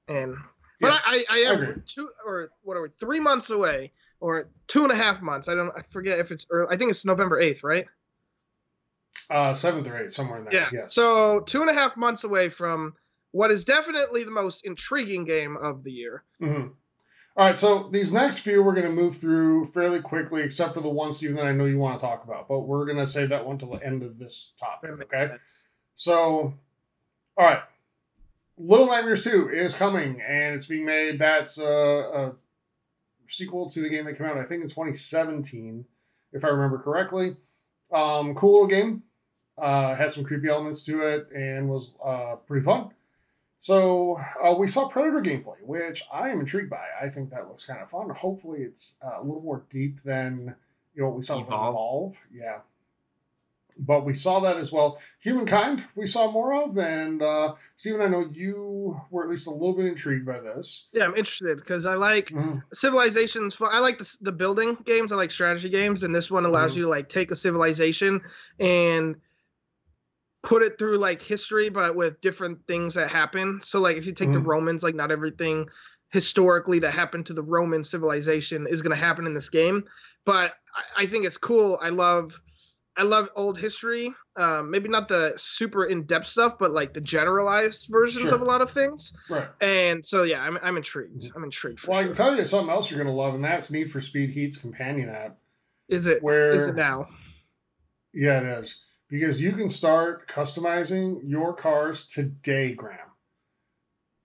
[0.07, 0.35] And
[0.81, 1.81] but Yeah, I, I, I am agree.
[1.85, 5.47] two or what are we three months away or two and a half months.
[5.47, 6.73] I don't I forget if it's early.
[6.73, 7.85] I think it's November eighth, right?
[9.29, 10.53] Uh, seventh or eighth, somewhere in there.
[10.53, 10.69] Yeah.
[10.73, 10.93] Yes.
[10.93, 12.95] So two and a half months away from
[13.31, 16.23] what is definitely the most intriguing game of the year.
[16.41, 16.71] Mhm.
[17.37, 20.81] All right, so these next few we're going to move through fairly quickly, except for
[20.81, 22.47] the one, Steve, that I know you want to talk about.
[22.49, 24.89] But we're going to save that one till the end of this topic.
[24.91, 25.27] Okay.
[25.27, 25.67] sense.
[25.95, 26.53] So,
[27.37, 27.61] all right,
[28.57, 31.19] Little Nightmares Two is coming, and it's being made.
[31.19, 32.31] That's a, a
[33.29, 35.85] sequel to the game that came out, I think, in 2017,
[36.33, 37.37] if I remember correctly.
[37.93, 39.03] Um, cool little game.
[39.61, 42.91] Uh, had some creepy elements to it, and was uh, pretty fun.
[43.61, 46.85] So uh, we saw Predator gameplay, which I am intrigued by.
[47.01, 48.09] I think that looks kind of fun.
[48.09, 50.55] Hopefully, it's uh, a little more deep than
[50.95, 51.69] you know what we saw with Evolve.
[51.73, 52.15] Evolve.
[52.33, 52.59] Yeah,
[53.77, 54.99] but we saw that as well.
[55.19, 59.51] Humankind, we saw more of, and uh, Steven, I know you were at least a
[59.51, 60.87] little bit intrigued by this.
[60.93, 62.61] Yeah, I'm interested because I like Mhm.
[62.73, 63.57] civilizations.
[63.61, 65.11] I like the, the building games.
[65.11, 66.77] I like strategy games, and this one allows Mhm.
[66.77, 68.21] you to like take a civilization
[68.59, 69.15] and
[70.41, 73.59] put it through like history, but with different things that happen.
[73.61, 74.45] So like if you take the Mhm.
[74.47, 75.67] Romans, like not everything
[76.11, 79.83] historically that happened to the Roman civilization is going to happen in this game.
[80.25, 81.77] But I, I think it's cool.
[81.81, 82.39] I love.
[82.97, 84.13] I love old history.
[84.35, 88.35] Um, maybe not the super in-depth stuff, but like the generalized versions Sure.
[88.35, 89.13] of a lot of things.
[89.29, 89.47] Right.
[89.61, 91.31] And so yeah, I'm I'm intrigued.
[91.33, 93.43] I'm intrigued for Well, I can tell you something else you're going to love, and
[93.43, 95.37] that's Need for Speed Heat's companion app.
[95.87, 96.21] Is it?
[96.21, 97.07] Where Is it now?
[98.13, 98.83] Yeah, it is.
[99.09, 103.09] Because you can start customizing your cars today, Graham,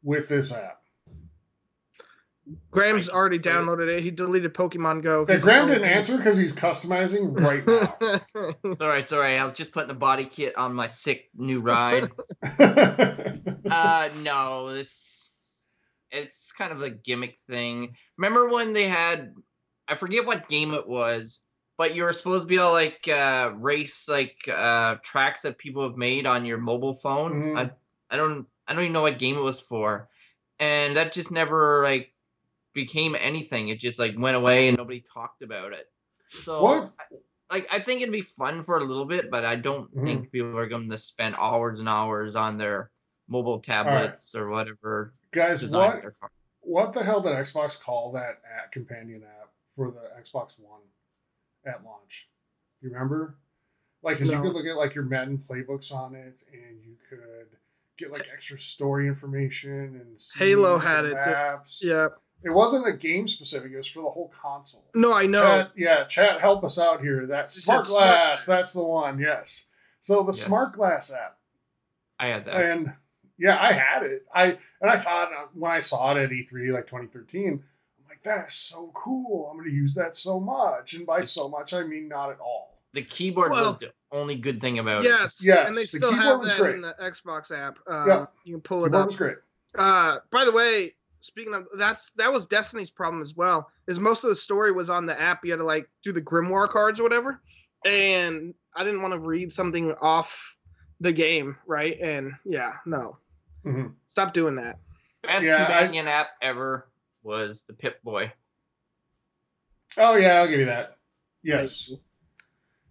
[0.02, 0.84] with this app.
[2.70, 4.02] Graham's already downloaded it.
[4.02, 5.24] He deleted Pokemon Go.
[5.26, 8.74] Yeah, Graham didn't answer because he's customizing right now.
[8.74, 9.38] Sorry, sorry.
[9.38, 12.08] I was just putting the body kit on my sick new ride.
[12.42, 15.30] uh, no, this
[16.10, 17.96] it's kind of a gimmick thing.
[18.18, 19.34] Remember when they had
[19.88, 21.40] I forget what game it was,
[21.76, 25.58] but you were supposed to be able to like uh race like uh tracks that
[25.58, 27.32] people have made on your mobile phone.
[27.54, 27.58] Mhm.
[27.58, 27.70] I
[28.10, 30.08] I don't I don't even know what game it was for.
[30.58, 32.12] And that just never like
[32.74, 33.68] became anything.
[33.68, 35.90] It just like went away and nobody talked about it.
[36.26, 36.92] So What?
[36.98, 37.16] I-
[37.50, 40.04] like I think it'd be fun for a little bit, but I don't Mhm.
[40.04, 42.90] think people are going to spend hours and hours on their
[43.28, 45.14] mobile tablets or whatever.
[45.30, 46.02] Guys, what
[46.60, 50.80] what the hell did Xbox call that app, companion app for the Xbox One
[51.66, 52.28] at launch?
[52.80, 53.36] You remember?
[54.02, 54.42] Like, 'cause you No.
[54.42, 57.48] could look at like your Madden playbooks on it, and you could
[57.96, 61.82] get like extra story information and see Halo had it, maps.
[61.84, 62.08] Yeah.
[62.42, 64.84] It wasn't a game specific, it was for the whole console.
[64.94, 65.40] No, I know.
[65.42, 67.26] Chat, yeah, chat, help us out here.
[67.26, 68.46] That Smart just Smart Glass, Glass.
[68.46, 69.18] that's the one.
[69.18, 69.68] Yes.
[70.00, 70.42] So the Yes.
[70.42, 71.38] Smart Glass app,
[72.18, 72.56] I had that.
[72.60, 72.92] and
[73.38, 74.26] yeah, I had it.
[74.34, 74.44] I
[74.82, 77.64] and I thought uh, when I saw it at E3 like 2013, I'm
[78.14, 79.48] like, that's so cool.
[79.50, 82.40] I'm going to use that so much, and by so much, I mean not at
[82.40, 82.70] all.
[82.92, 85.08] the keyboard Well- was the only good thing about it.
[85.08, 85.40] Yes.
[85.42, 86.74] Yes, And they the still keyboard have was that great.
[86.76, 87.76] in the Xbox app.
[87.88, 88.26] Um, Yeah.
[88.44, 89.06] You can pull it Keyboard up.
[89.08, 89.36] was great.
[89.76, 93.68] Uh, by the way, speaking of that's that was Destiny's problem as well.
[93.88, 95.44] Is most of the story was on the app.
[95.44, 97.40] You had to like do the grimoire cards or whatever,
[97.84, 100.54] and I didn't want to read something off
[101.00, 101.98] the game, right?
[102.00, 103.18] And yeah, no,
[103.66, 103.94] Mhm.
[104.06, 104.78] stop doing that.
[105.24, 106.86] Best Yeah, I- companion app ever
[107.24, 108.32] was the Pip Boy.
[109.96, 110.98] Oh yeah, I'll give you that.
[111.42, 111.90] Yes.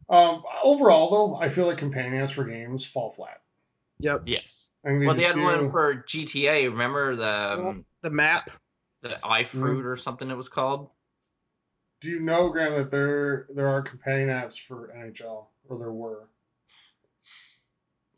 [0.09, 3.41] Um, overall, though, I feel like companions for games fall flat.
[3.99, 4.23] Yep.
[4.25, 4.69] Yes.
[4.86, 6.65] I think Well, they just had one for GTA.
[6.65, 8.49] Remember the um, The map.
[9.01, 9.31] the Mm-hmm.
[9.31, 10.89] iFruit or something it was called?
[12.01, 16.27] Do you know, Graham, that there there are companion apps for NHL, or there were?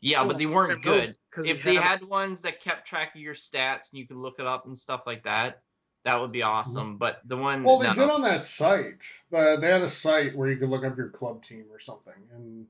[0.00, 1.16] Yeah, but they weren't good.
[1.30, 4.38] because If they had ones that kept track of your stats and you could look
[4.38, 5.62] it up and stuff like that,
[6.06, 6.96] that would be awesome.
[6.98, 8.14] But the one Well, they no, did no.
[8.14, 9.04] on that site.
[9.30, 12.14] The, they had a site where you could look up your club team or something,
[12.32, 12.66] and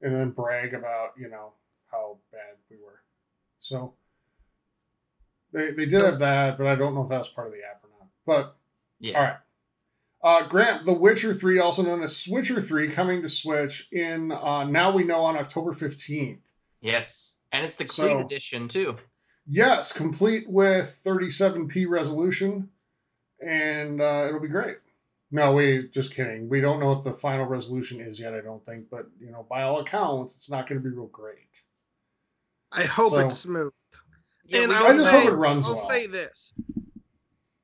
[0.00, 1.52] and then brag about you know
[1.90, 3.02] how bad we were.
[3.58, 3.94] So
[5.52, 7.58] they they did have that, but I don't know if that was part of the
[7.68, 8.08] app or not.
[8.24, 8.56] But
[9.00, 9.16] yeah.
[9.18, 9.36] All right.
[10.20, 14.64] Uh, Grant, The Witcher 3, also known as Switcher 3, coming to Switch in uh,
[14.64, 16.40] now we know on October 15th.
[16.80, 18.96] Yes, and it's the clean So- edition too.
[19.48, 22.68] Yes, complete with 37p resolution,
[23.40, 24.76] and uh, it'll be great.
[25.30, 26.48] No, we just kidding.
[26.48, 28.34] We don't know what the final resolution is yet.
[28.34, 31.06] I don't think, but you know, by all accounts, it's not going to be real
[31.06, 31.62] great.
[32.72, 33.72] I hope So- it's smooth.
[34.44, 35.88] Yeah, and I'll I just say, hope it runs I'll well.
[35.88, 36.54] say this: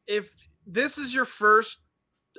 [0.06, 0.34] if
[0.66, 1.78] this is your first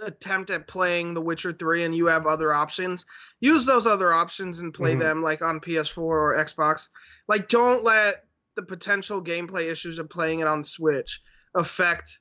[0.04, 3.06] attempt at playing The Witcher Three, and you have other options,
[3.40, 5.00] use those other options and play Mhm.
[5.00, 6.90] them like on PS4 or Xbox.
[7.28, 8.25] Like, don't let
[8.56, 11.22] the potential gameplay issues of playing it on Switch
[11.56, 12.20] affect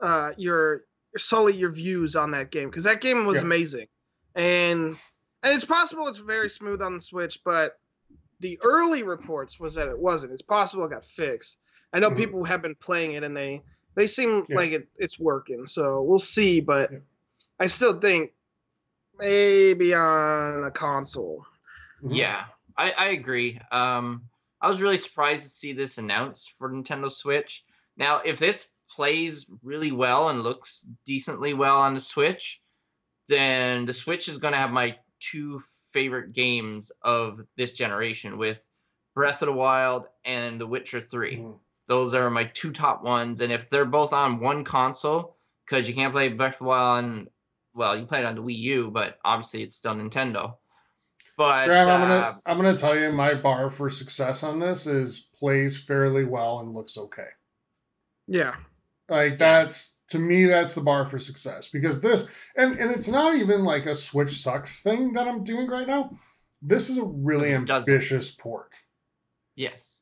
[0.00, 0.82] uh, your
[1.16, 3.42] solely your views on that game because that game was Yeah.
[3.42, 3.86] amazing,
[4.34, 4.96] and
[5.42, 7.78] and it's possible it's very smooth on the Switch, but
[8.40, 10.32] the early reports was that it wasn't.
[10.32, 11.58] It's possible it got fixed.
[11.92, 12.16] I know Mhm.
[12.16, 13.62] people have been playing it and they
[13.94, 14.56] they seem Yeah.
[14.56, 15.66] like it, it's working.
[15.66, 16.98] So we'll see, but Yeah.
[17.60, 18.32] I still think
[19.16, 21.46] maybe on a console.
[22.02, 22.46] Yeah,
[22.76, 23.60] I, I agree.
[23.70, 24.28] Um,
[24.64, 27.62] I was really surprised to see this announced for Nintendo Switch.
[27.98, 32.62] Now, if this plays really well and looks decently well on the Switch,
[33.28, 35.60] then the Switch is going to have my two
[35.92, 38.58] favorite games of this generation with
[39.14, 41.36] Breath of the Wild and The Witcher 3.
[41.36, 41.58] Mhm.
[41.86, 43.42] Those are my two top ones.
[43.42, 45.36] And if they're both on one console,
[45.66, 47.28] because you can't play Breath of the Wild on,
[47.74, 50.56] well, you play it on the Wii U, but obviously it's still Nintendo.
[51.36, 54.86] But Graham, I'm uh, gonna I'm gonna tell you my bar for success on this
[54.86, 57.28] is plays fairly well and looks okay.
[58.26, 58.54] Yeah.
[59.08, 63.34] Like that's to me that's the bar for success because this and and it's not
[63.34, 66.16] even like a Switch sucks thing that I'm doing right now.
[66.62, 67.90] This is a really It doesn't.
[67.92, 68.80] ambitious port.
[69.56, 69.98] Yes.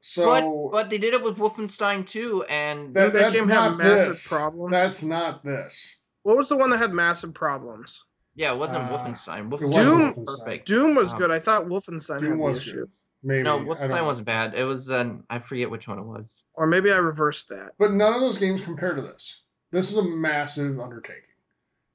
[0.00, 3.72] So but but they did it with Wolfenstein 2 and That- Did that game have
[3.72, 4.28] not massive this.
[4.28, 4.72] problems?
[4.72, 6.00] that's not this.
[6.22, 8.02] what was the one that had massive problems?
[8.34, 9.50] Yeah, it wasn't uh, Wolfenstein.
[9.50, 10.66] Wolfenstein Doom- was perfect.
[10.68, 11.30] Doom was Um, good.
[11.30, 12.76] I thought Wolfenstein Doom had was the issue.
[12.80, 12.90] good.
[13.24, 14.54] Maybe No, Wolfenstein wasn't bad.
[14.54, 16.42] It was um, I forget which one it was.
[16.54, 17.70] Or maybe I reversed that.
[17.78, 19.42] But none of those games compare to this.
[19.70, 21.22] This is a massive undertaking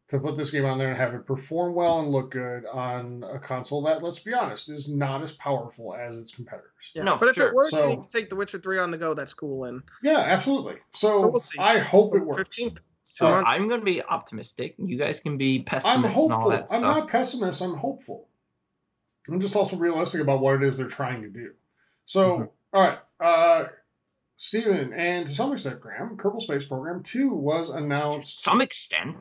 [0.07, 3.25] to put this game on there and have it perform well and look good on
[3.29, 6.93] a console that, let's be honest, is not as powerful as its competitors.
[6.95, 7.03] Yeah.
[7.03, 7.47] No, but if sure.
[7.49, 9.65] it works So- and you can take The Witcher 3 on the go, that's cool.
[9.65, 10.75] And Yeah, absolutely.
[10.93, 11.59] So, So we'll see.
[11.59, 12.39] I hope it works.
[12.57, 12.81] 15th, two
[13.18, 13.47] So months.
[13.49, 14.76] I'm going to be optimistic.
[14.78, 16.49] You guys can be I'm pessimists and all hopeful.
[16.51, 16.82] that I'm stuff.
[16.82, 17.61] not pessimist.
[17.61, 18.28] I'm hopeful.
[19.28, 21.53] I'm just also realistic about what it is they're trying to do.
[22.05, 22.49] So, Mhm.
[22.74, 23.65] all right, uh,
[24.38, 28.41] Steven, and to some extent, Graham, Kerbal Space Program 2 was to announced.
[28.43, 29.18] some extent.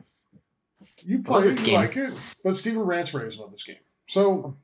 [0.99, 1.75] You love play it, you game.
[1.75, 3.77] like it, but Steven rants raves about this game.
[4.07, 4.55] So,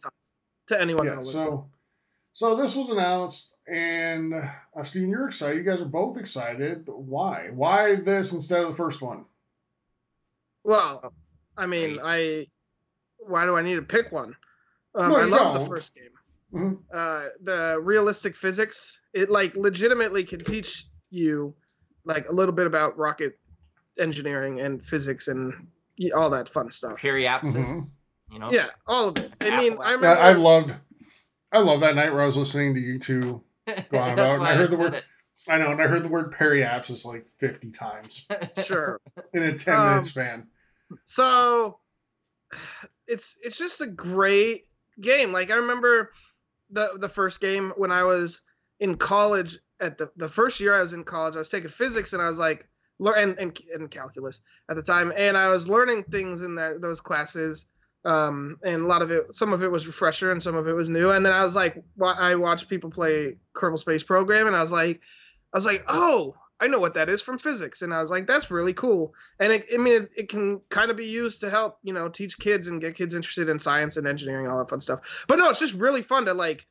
[0.67, 1.41] to anyone yeah, that'll listen.
[1.41, 1.69] so,
[2.33, 5.57] so this was announced, and uh, Steven, you're excited.
[5.57, 6.83] You guys are both excited.
[6.87, 7.49] Why?
[7.53, 9.25] Why this instead of the first one?
[10.63, 11.13] Well,
[11.57, 12.47] I mean, I
[13.19, 14.35] why do I need to pick one?
[14.95, 16.09] Um, No, I love the first game.
[16.53, 16.77] Mhm.
[16.93, 21.53] Uh, the realistic physics, it like legitimately can teach you
[22.05, 23.39] like a little bit about rocket
[23.97, 25.67] engineering and physics and
[26.15, 26.99] all that fun stuff.
[26.99, 27.55] Periapsis.
[27.65, 27.81] Mhm.
[28.31, 28.51] You know?
[28.51, 29.31] Yeah, all of it.
[29.41, 30.07] I mean, I remember.
[30.21, 30.73] I loved,
[31.53, 34.43] I love that night where I was listening to you two Going That's about, and
[34.43, 35.03] I heard the word- it.
[35.47, 38.25] I know, and I heard the word periapsis like 50 times
[38.65, 38.99] Sure.
[39.33, 40.47] in a 10 Um, minute span.
[41.05, 41.79] so
[43.07, 44.67] it's it's just a great
[45.01, 45.31] game.
[45.31, 46.11] Like I remember
[46.69, 48.41] the the first game when I was
[48.79, 52.13] in college at the the first year I was in college, I was taking physics
[52.13, 52.67] and I was like
[52.99, 56.79] learn and, and and calculus at the time and I was learning things in that
[56.81, 57.65] those classes
[58.05, 60.73] um and a lot of it some of it was refresher and some of it
[60.73, 61.11] was new.
[61.11, 64.71] And then I was like I watched people play Kerbal Space Program and I was
[64.71, 65.01] like
[65.53, 67.81] I was like oh I know what that is from physics.
[67.81, 69.13] And I was like that's really cool.
[69.39, 72.07] And it, I mean, it, it can kind of be used to help, you know,
[72.07, 75.25] teach kids and get kids interested in science and engineering all that fun stuff.
[75.27, 76.65] But no, it's just really fun to like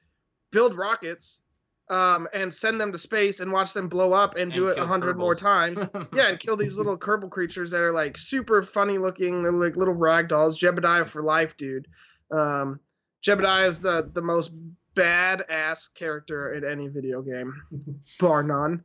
[0.50, 1.40] build rockets
[1.88, 4.86] um, and send them to space and watch them blow up and, do it a
[4.86, 5.84] hundred more times.
[6.14, 9.42] yeah, and kill these little Kerbal creatures that are like super funny looking.
[9.42, 10.58] They're like little rag dolls.
[10.58, 11.86] Jebediah for life, dude.
[12.30, 12.80] Um,
[13.24, 14.52] Jebediah is the the most
[14.94, 17.54] badass character in any video game,
[18.20, 18.82] bar none.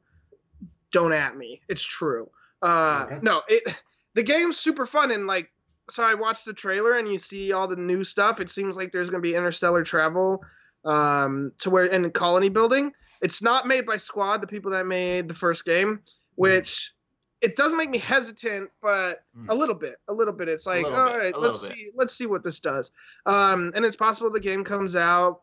[0.91, 1.61] Don't at me.
[1.67, 2.29] It's true.
[2.61, 3.19] Uh, Okay.
[3.21, 3.81] no, it
[4.15, 5.49] the game's super fun and like.
[5.89, 8.41] So I watched the trailer and you see all the new stuff.
[8.41, 10.43] It seems like there's gonna be interstellar travel,
[10.87, 12.91] um, to where in colony building.
[13.21, 16.01] It's not made by Squad, the people that made the first game,
[16.35, 16.93] which
[17.41, 19.47] it doesn't make me hesitant, but Mm.
[19.49, 20.47] a little bit, a little bit.
[20.49, 21.71] It's like, little all bit, right, let's bit.
[21.71, 22.91] see, let's see what this does.
[23.25, 25.41] Um, and it's possible the game comes out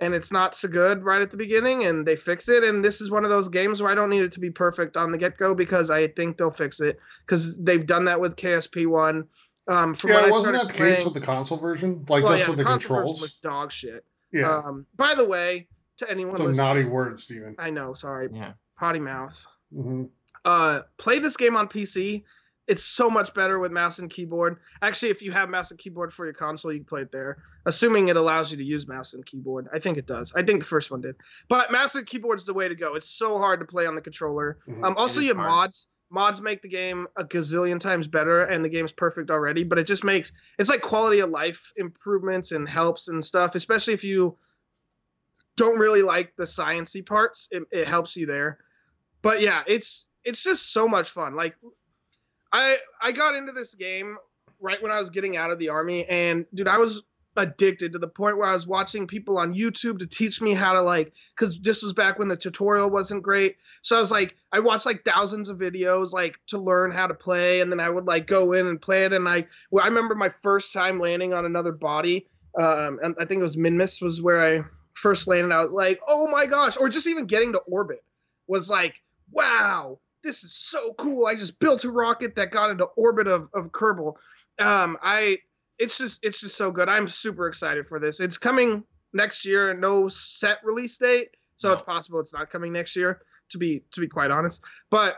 [0.00, 2.64] and it's not so good right at the beginning, and they fix it.
[2.64, 4.96] And this is one of those games where I don't need it to be perfect
[4.96, 8.34] on the get go because I think they'll fix it because they've done that with
[8.36, 9.28] KSP one.
[9.68, 12.04] Um, from Yeah, I wasn't started that the case with the console version?
[12.08, 13.20] Like well, just yeah, with the console version controls?
[13.22, 14.04] was dog shit.
[14.32, 14.58] Yeah.
[14.58, 15.68] Um, by the way,
[15.98, 17.54] to anyone it's a listening, naughty word, Steven.
[17.58, 18.52] I know, sorry, yeah.
[18.78, 19.38] potty mouth.
[19.74, 20.04] Mm-hmm.
[20.44, 22.22] uh play this game on PC.
[22.68, 24.58] It's so much better with mouse and keyboard.
[24.82, 27.38] Actually, if you have mouse and keyboard for your console, you can play it there.
[27.66, 29.66] Assuming it allows you to use mouse and keyboard.
[29.74, 30.32] I think it does.
[30.36, 31.16] I think the first one did.
[31.48, 32.94] But mouse and keyboard is the way to go.
[32.94, 34.58] It's so hard to play on the controller.
[34.68, 34.84] Mhm.
[34.84, 35.50] Um also you have hard.
[35.50, 35.88] mods.
[36.12, 39.86] Mods make the game a gazillion times better and the game's perfect already, but it
[39.86, 44.36] just makes it's like quality of life improvements and helps and stuff, especially if you
[45.56, 47.48] don't really like the sciency parts.
[47.50, 48.58] It, it helps you there.
[49.22, 51.34] But yeah, it's it's just so much fun.
[51.34, 51.56] Like
[52.52, 54.18] I I got into this game
[54.60, 57.02] right when I was getting out of the army and dude, I was
[57.36, 60.72] addicted to the point where I was watching people on YouTube to teach me how
[60.72, 63.56] to like cuz this was back when the tutorial wasn't great.
[63.82, 67.14] So I was like I watched like thousands of videos like to learn how to
[67.14, 69.88] play and then I would like go in and play it and I well, I
[69.88, 72.28] remember my first time landing on another body
[72.58, 74.64] um and I think it was Minmus was where I
[74.94, 78.04] first landed out like oh my gosh or just even getting to orbit
[78.46, 78.94] was like
[79.30, 83.48] wow this is so cool i just built a rocket that got into orbit of,
[83.54, 84.14] of kerbal
[84.58, 85.38] um i
[85.78, 86.88] it's just it's just so good.
[86.88, 88.20] I'm super excited for this.
[88.20, 91.74] It's coming next year no set release date so No.
[91.74, 93.20] it's possible it's not coming next year
[93.50, 94.62] to be to be quite honest.
[94.90, 95.16] But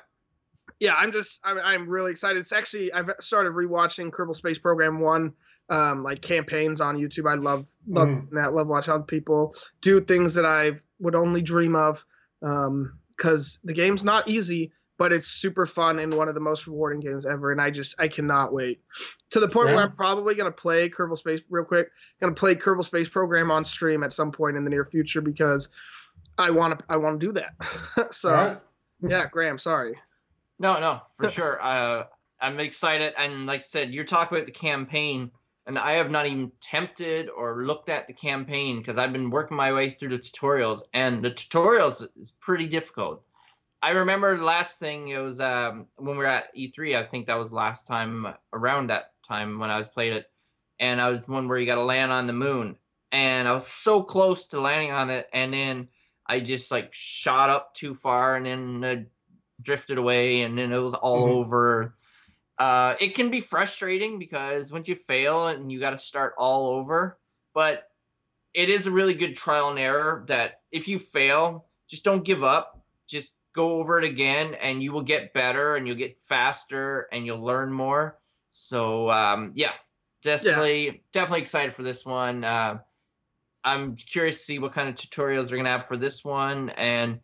[0.80, 2.38] yeah i'm just i'm, I'm really excited.
[2.40, 5.32] It's actually i've started rewatching kerbal space program one
[5.68, 7.30] um like campaigns on youtube.
[7.30, 8.30] I love love Mhm.
[8.32, 12.04] that love watching other people do things that i would only dream of
[12.42, 16.66] um because the game's not easy but it's super fun and one of the most
[16.66, 18.80] rewarding games ever and i just i cannot wait
[19.30, 19.74] to the point Yeah.
[19.74, 21.88] where i'm probably going to play kerbal space real quick
[22.20, 25.20] going to play kerbal space program on stream at some point in the near future
[25.20, 25.68] because
[26.38, 27.54] i want to i want to do that
[28.14, 28.60] so All right.
[29.02, 29.94] yeah graham sorry
[30.58, 31.58] No, no, for sure.
[31.60, 32.04] Uh,
[32.40, 35.30] I'm excited, and like I said, you're talking about the campaign,
[35.66, 39.56] and I have not even tempted or looked at the campaign because I've been working
[39.56, 43.24] my way through the tutorials, and the tutorials is pretty difficult.
[43.84, 46.96] I remember the last thing it was um, when we were at E3.
[46.96, 50.30] I think that was last time around that time when I was played it,
[50.78, 52.76] and I was one where you got to land on the moon,
[53.12, 55.88] and I was so close to landing on it, and then
[56.26, 59.02] I just like shot up too far, and then uh,
[59.62, 61.40] drifted away and then it was all Mhm.
[61.40, 61.94] over
[62.58, 66.68] uh it can be frustrating because once you fail and you got to start all
[66.68, 67.18] over
[67.54, 67.88] but
[68.52, 72.42] it is a really good trial and error that if you fail just don't give
[72.42, 77.08] up just go over it again and you will get better and you'll get faster
[77.12, 78.18] and you'll learn more.
[78.50, 79.72] So um yeah
[80.22, 82.44] definitely definitely excited for this one.
[82.44, 82.78] Uh,
[83.64, 87.18] i'm curious to see what kind of tutorials they're gonna have for this one and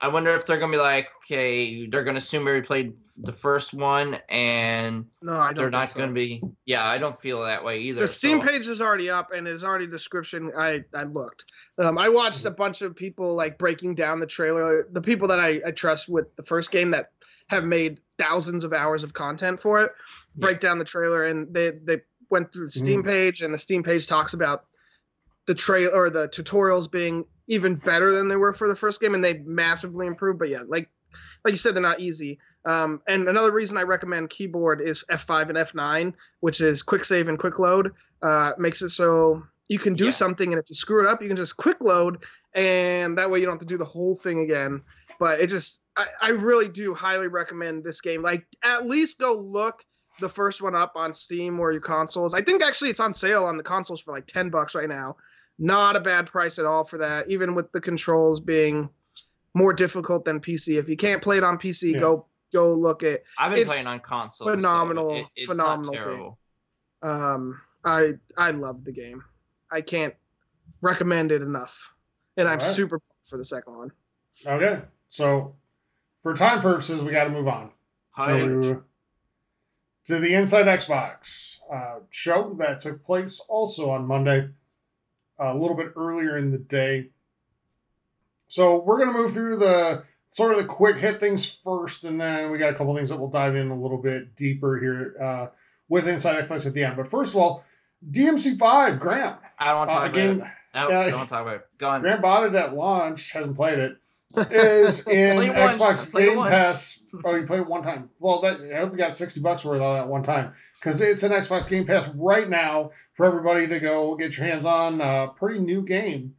[0.00, 3.74] I wonder if they're gonna be like, okay, they're gonna assume we played the first
[3.74, 5.98] one, and no i don't they're not so.
[5.98, 6.40] gonna be.
[6.66, 8.00] Yeah, I don't feel that way either.
[8.02, 11.46] the steam so- page is already up and it's already description i i looked
[11.78, 15.40] um i watched a bunch of people like breaking down the trailer the people that
[15.40, 17.10] i, I trust with the first game that
[17.48, 19.90] have made thousands of hours of content for it
[20.36, 20.42] Yeah.
[20.46, 23.82] break down the trailer and they they went through the steam page and the steam
[23.82, 24.66] page talks about
[25.46, 29.14] the trail or the tutorials being even better than they were for the first game,
[29.14, 30.38] and they massively improved.
[30.38, 30.88] But yeah, like
[31.44, 32.38] like you said, they're not easy.
[32.64, 37.28] Um, and another reason I recommend keyboard is F5 and F9, which is quick save
[37.28, 37.92] and quick load.
[38.22, 40.10] Uh, makes it so you can do Yeah.
[40.10, 42.24] something, and if you screw it up, you can just quick load,
[42.54, 44.82] and that way you don't have to do the whole thing again.
[45.18, 48.22] But it just, I, I really do highly recommend this game.
[48.22, 49.82] Like, at least go look
[50.20, 52.34] the first one up on Steam or your consoles.
[52.34, 55.16] I think actually it's on sale on the consoles for like 10 bucks right now.
[55.58, 58.88] Not a bad price at all for that, even with the controls being
[59.54, 60.78] more difficult than PC.
[60.78, 62.00] If you can't play it on PC, Yeah.
[62.00, 64.46] go go look at I've been It's playing on console.
[64.46, 66.02] so phenomenal- it- it's phenomenal not game.
[66.02, 66.38] terrible.
[67.02, 69.22] um I I love the game.
[69.70, 70.14] I can't
[70.80, 71.92] recommend it enough.
[72.36, 72.74] And I'm Alright.
[72.74, 73.92] super pumped for the second one.
[74.46, 74.82] Okay.
[75.08, 75.56] So
[76.22, 77.72] for time purposes, we got to move on
[78.24, 78.82] to,
[80.04, 84.50] to the Inside Xbox uh, show that took place also on Monday,
[85.38, 87.08] a little bit earlier in the day.
[88.46, 92.20] So we're going to move through the sort of the quick hit things first, and
[92.20, 95.16] then we got a couple things that we'll dive in a little bit deeper here
[95.22, 95.46] uh,
[95.88, 96.96] with Inside Xbox at the end.
[96.96, 97.64] But first of all,
[98.10, 99.36] DMC5, Grant.
[99.58, 100.52] I don't want to Uh, talk again, about it.
[100.74, 100.92] I don't.
[100.92, 101.66] I don't want to talk about it.
[101.78, 102.00] Go on.
[102.02, 103.96] Graham bought it at launch, hasn't played it.
[104.36, 106.50] Is in Xbox Game once.
[106.50, 107.02] Pass.
[107.24, 108.10] Oh, you played it one time.
[108.18, 111.22] Well, that I hope you got sixty bucks worth of that one time because it's
[111.22, 115.00] an Xbox Game Pass right now for everybody to go get your hands on.
[115.00, 116.34] A pretty new game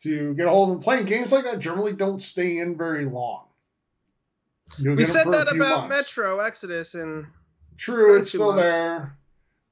[0.00, 0.74] to get a hold of.
[0.76, 3.44] And playing games like that generally don't stay in very long.
[4.78, 5.96] You'll We said that about months.
[6.08, 7.26] Metro Exodus and
[7.76, 8.70] True, it's still months.
[8.70, 9.18] there,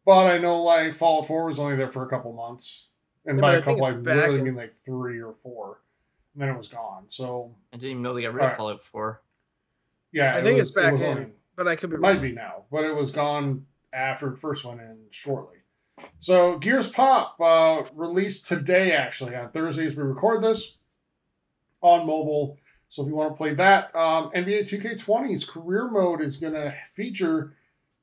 [0.04, 2.88] but I know like Fallout Four was only there for a couple months,
[3.24, 5.20] and Yeah, by but a I think couple I it's back in- mean like three
[5.22, 5.78] or four, and
[6.40, 7.04] then it was gone.
[7.08, 8.52] So I didn't even know they got rid Alright.
[8.52, 9.20] of Fallout 4.
[10.12, 11.06] yeah, I it think was- it's back it in.
[11.18, 12.22] only- but I could be It might wrong.
[12.22, 15.56] be now, but it was gone after the first one in shortly.
[16.20, 19.96] So Gears Pop uh, released today, actually on Thursdays.
[19.96, 20.78] We record this
[21.80, 22.58] on mobile.
[22.88, 26.74] So if you want to play that, um, NBA 2K20's career mode is going to
[26.94, 27.54] feature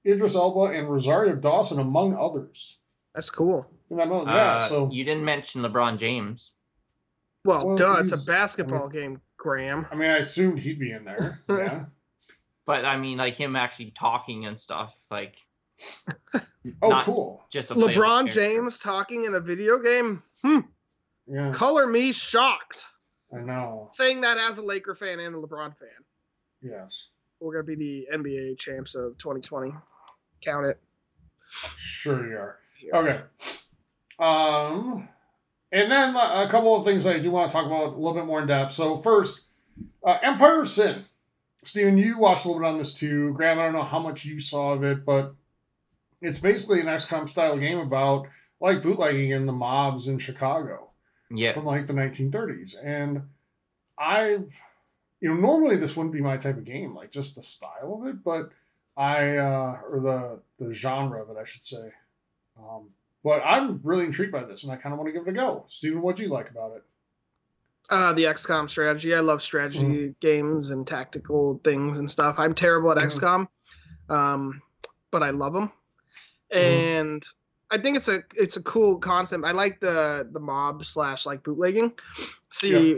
[0.05, 2.77] Idris Elba and Rosario Dawson, among others.
[3.13, 3.65] That's cool.
[3.89, 4.55] In that mode, yeah.
[4.55, 6.51] Uh, So you didn't mention LeBron James.
[7.45, 9.85] Well, Well, duh, it's a basketball I game, Graham.
[9.91, 11.39] I mean, I assumed he'd be in there.
[11.49, 11.85] Yeah.
[12.65, 15.35] But I mean, like him actually talking and stuff, like
[16.81, 17.45] Oh, Not- cool.
[17.51, 18.31] just a LeBron character.
[18.33, 20.19] James talking in a video game?
[20.43, 20.59] Hmm.
[21.27, 22.85] Yeah, Color me shocked.
[23.35, 23.89] I know.
[23.93, 25.89] Saying that as a Laker fan and a LeBron fan.
[26.61, 27.09] Yes.
[27.39, 29.71] We're gonna be the NBA champs of 2020.
[30.41, 30.79] Count it.
[31.77, 32.57] Sure you are.
[32.93, 33.21] Okay.
[34.19, 35.07] Um,
[35.75, 38.13] and then uh, a couple of things I do want to talk about a little
[38.13, 38.71] bit more in depth.
[38.71, 39.41] So first,
[40.05, 41.03] uh, Empire of Sin.
[41.63, 43.33] Steven, you watched a little bit on this too.
[43.33, 45.35] Graham, I don't know how much you saw of it, but
[46.21, 48.27] it's basically an XCOM style game about
[48.61, 50.91] like bootlegging in the mobs in Chicago
[51.29, 52.75] Yeah, from like the 1930s.
[52.81, 53.23] And
[53.97, 54.53] I've,
[55.19, 58.07] you know, normally this wouldn't be my type of game, like just the style of
[58.07, 58.51] it, but
[58.95, 61.91] I, uh, or the, the genre of it, I should say.
[62.57, 62.91] Um,
[63.25, 65.33] but I'm really intrigued by this and I kind of want to give it a
[65.33, 65.63] go.
[65.67, 66.83] Steven, what do you like about it?
[67.89, 69.13] Uh, the XCOM strategy.
[69.13, 70.11] I love strategy Mm-hmm.
[70.21, 72.35] games and tactical things and stuff.
[72.37, 72.97] I'm terrible at.
[72.97, 73.47] XCOM,
[74.09, 74.61] um,
[75.11, 75.71] but I love them.
[76.53, 76.57] Mm-hmm.
[76.57, 77.23] And
[77.71, 79.43] I think it's a it's a cool concept.
[79.43, 81.93] I like the the mob slash like bootlegging.
[82.51, 82.97] See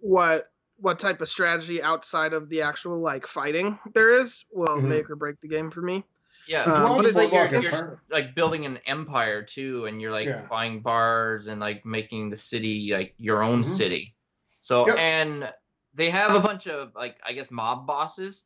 [0.00, 4.88] what what type of strategy outside of the actual like fighting there is will Mhm.
[4.88, 6.04] make or break the game for me.
[6.48, 6.64] Yeah.
[6.64, 10.12] Did you watch but it's like Boardwalk you're- like building an empire too, and you're
[10.12, 10.42] like Yeah.
[10.50, 13.64] buying bars and like making the city like your own Mhm.
[13.64, 14.14] city.
[14.60, 14.98] So Yep.
[14.98, 15.52] and
[15.94, 18.44] they have a bunch of like I guess mob bosses,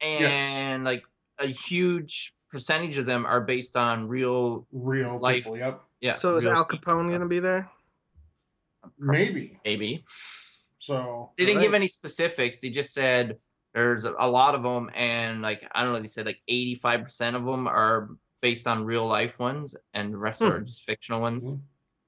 [0.00, 1.04] and like
[1.38, 5.44] a huge percentage of them are based on real Real Life.
[5.44, 5.80] people, yep.
[6.00, 6.14] yeah.
[6.14, 6.64] so is Al.
[6.64, 7.68] Capone gonna be there?
[8.98, 9.58] Maybe.
[9.64, 10.04] Maybe
[10.78, 12.60] So, they didn't give any specifics.
[12.60, 13.38] They just said
[13.74, 16.00] there's a a lot of them, and like I don't know.
[16.00, 18.10] They said like 85 percent of them are
[18.40, 20.48] based on real life ones, and the rest Hmm.
[20.52, 21.46] are just fictional ones.
[21.48, 21.60] Mhm.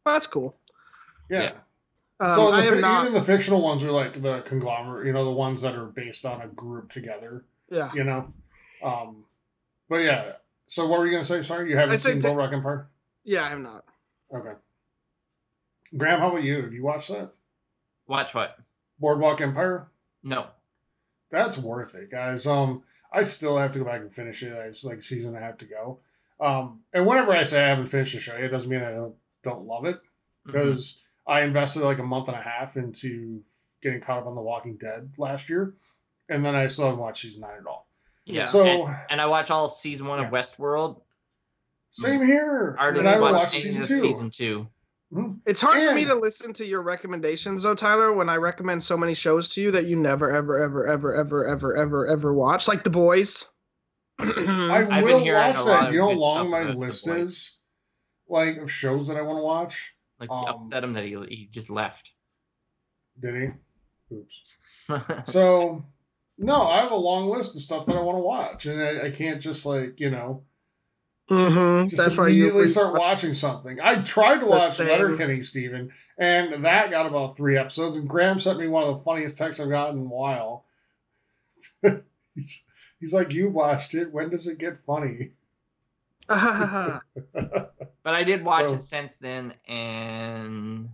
[0.04, 0.58] Well, that's cool.
[1.28, 1.42] yeah.
[1.42, 1.52] Yeah.
[2.18, 3.02] Um, so the, have fi- not.
[3.02, 6.24] even the fictional ones are like the conglomerate, you know, the ones that are based
[6.24, 7.44] on a group together.
[7.68, 7.92] yeah.
[7.92, 8.32] you know.
[8.82, 9.24] Um,
[9.88, 10.32] but yeah.
[10.68, 11.42] So what were you gonna say?
[11.42, 12.88] Sorry, you haven't I seen that- Boardwalk Empire.
[13.24, 13.84] Yeah, I have not.
[14.34, 14.52] Okay.
[15.96, 16.62] Graham, how about you?
[16.62, 17.32] Have you watched that
[18.06, 18.56] Watch what?
[19.00, 19.88] Boardwalk Empire?
[20.22, 20.46] No.
[21.30, 22.46] That's worth it, guys.
[22.46, 22.82] Um,
[23.12, 24.52] I still have to go back and finish it.
[24.52, 26.00] It's like a season and a half to go.
[26.40, 29.14] Um, and whenever I say I haven't finished the show, it doesn't mean I don't
[29.42, 29.98] don't love it
[30.44, 33.42] because I invested like a month and a half into
[33.82, 35.74] getting caught up on The Walking Dead last year,
[36.28, 37.88] and then I still haven't watched season nine at all.
[38.24, 38.46] Yeah.
[38.46, 40.26] So and, and I watched all season one Yeah.
[40.26, 41.00] of Westworld.
[41.90, 42.76] same here.
[42.78, 44.00] I And already I watched season two.
[44.00, 44.68] season two.
[45.12, 45.40] Mhm.
[45.46, 48.96] It's hard for me to listen to your recommendations though, Tyler, when I recommend so
[48.96, 52.66] many shows to you that you never, ever, ever, ever, ever, ever, ever, ever watch,
[52.66, 53.44] like The Boys.
[54.18, 54.24] I
[54.90, 55.92] I've been will watch that.
[55.92, 57.60] You know how long my list is?
[58.28, 59.94] Like of shows that I want to watch.
[60.18, 62.12] Like Um, upset him that he he just left.
[63.20, 64.14] Did he?
[64.14, 64.42] Oops.
[65.24, 65.84] So
[66.38, 69.06] no, I have a long list of stuff that I want to watch, and I,
[69.06, 70.44] I can't just like you know
[71.28, 71.86] mm-hmm.
[71.86, 73.78] just That's why you immediately always start watching something.
[73.82, 74.88] I tried to watch same.
[74.88, 77.96] Letterkenny, Steven, and that got about three episodes.
[77.96, 80.64] And Graham sent me one of the funniest texts I've gotten in a while.
[82.34, 82.64] he's,
[83.00, 84.12] he's like, "You watched it.
[84.12, 85.32] When does it get funny?"
[88.06, 90.90] But I did watch So- it since then, and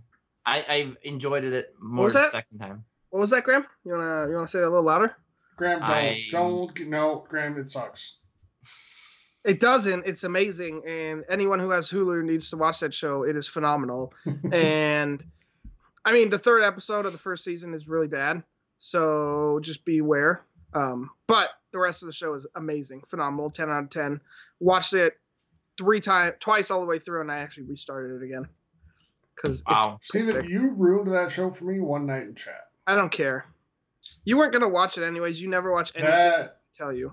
[0.47, 2.85] I I enjoyed it more the second time.
[3.11, 3.67] what was that, Graham?
[3.85, 5.15] You wanna you wanna say that a little louder?
[5.55, 8.15] Graham, don't I- don't no, Graham, it sucks.
[9.43, 10.05] It doesn't.
[10.05, 13.23] It's amazing, and anyone who has Hulu needs to watch that show.
[13.23, 14.13] It is phenomenal,
[14.51, 15.23] and
[16.05, 18.43] I mean the third episode of the first season is really bad,
[18.79, 20.41] so just beware.
[20.73, 24.21] Um, but the rest of the show is amazing, phenomenal, ten out of ten.
[24.59, 25.19] Watched it
[25.77, 28.47] three times, twice all the way through, and I actually restarted it again
[29.35, 29.97] because Wow.
[30.01, 32.67] Steven, you ruined that show for me one night in chat.
[32.87, 33.45] I don't care.
[34.23, 35.41] You weren't gonna watch it anyways.
[35.41, 36.11] You never watch anything.
[36.11, 37.11] That I tell you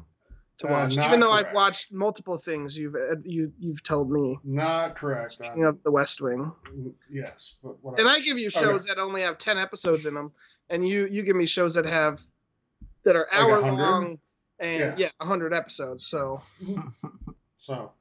[0.60, 1.48] to Uh, watch, not even though correct.
[1.48, 2.76] I've watched multiple things.
[2.76, 4.38] You've uh, you you've told me.
[4.44, 5.32] not correct.
[5.32, 6.52] Speaking of The West Wing,
[7.10, 8.94] yes, but and I give you shows Okay.
[8.94, 10.32] that only have ten episodes in them,
[10.70, 12.20] and you you give me shows that have
[13.04, 14.18] that are Like hour long
[14.58, 14.94] and Yeah.
[14.96, 16.06] yeah, a hundred episodes.
[16.06, 16.40] So
[17.58, 17.92] So,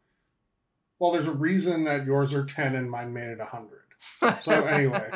[1.00, 3.84] well, there's a reason that yours are ten and mine made it hundred.
[4.42, 5.10] So anyway.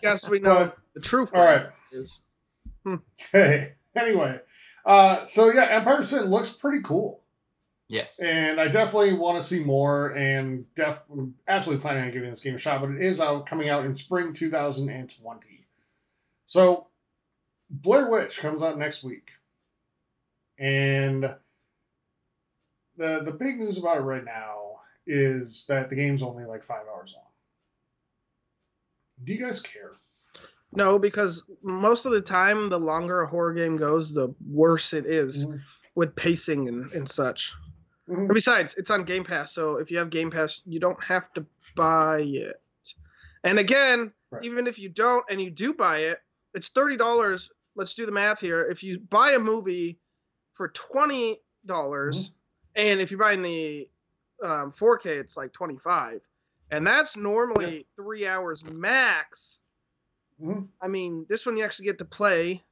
[0.00, 1.34] guess we know But- the truth.
[1.34, 1.66] all right.
[1.92, 2.20] is
[2.86, 3.72] Okay.
[3.96, 4.38] Anyway,
[4.86, 7.22] uh, so yeah, Empire Sin looks pretty cool,
[7.88, 8.20] yes.
[8.20, 10.10] and I definitely want to see more.
[10.16, 11.00] And def
[11.48, 13.94] absolutely planning on giving this game a shot, but it is out coming out in
[13.96, 15.66] spring 2020.
[16.46, 16.86] So,
[17.68, 19.30] Blair Witch comes out next week,
[20.58, 21.34] and
[22.96, 24.76] the the big news about it right now
[25.06, 27.24] is that the game's only like five hours long.
[29.24, 29.92] Do you guys care?
[30.76, 35.06] No, because most of the time, the longer a horror game goes, the worse it
[35.06, 35.46] is
[35.94, 37.52] with pacing and, and such.
[38.08, 38.18] Mhm.
[38.18, 41.32] And besides, it's on Game Pass, so if you have Game Pass, you don't have
[41.34, 41.44] to
[41.74, 42.60] buy it.
[43.42, 44.44] And again, Right.
[44.44, 46.20] even if you don't and you do buy it,
[46.54, 47.50] it's thirty dollars.
[47.76, 48.62] Let's do the math here.
[48.70, 49.98] If you buy a movie
[50.54, 52.32] for twenty dollars,
[52.74, 53.88] and if you're buying the
[54.42, 56.20] um, 4K, it's like twenty five,
[56.70, 59.60] and that's normally three hours max.
[60.40, 60.68] Mhm.
[60.80, 62.64] I mean, this one you actually get to play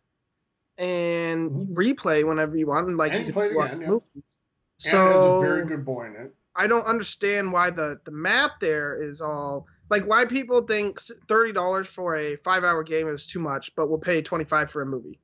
[0.78, 1.74] and Mhm.
[1.74, 3.88] replay whenever you want, and like And you play again, yeah.
[3.88, 4.38] movies.
[4.84, 6.34] And So it a very good boy in it.
[6.56, 11.52] I don't understand why the the math there is all like why people think thirty
[11.52, 14.82] dollars for a five hour game is too much, but we'll pay twenty five for
[14.82, 15.20] a movie.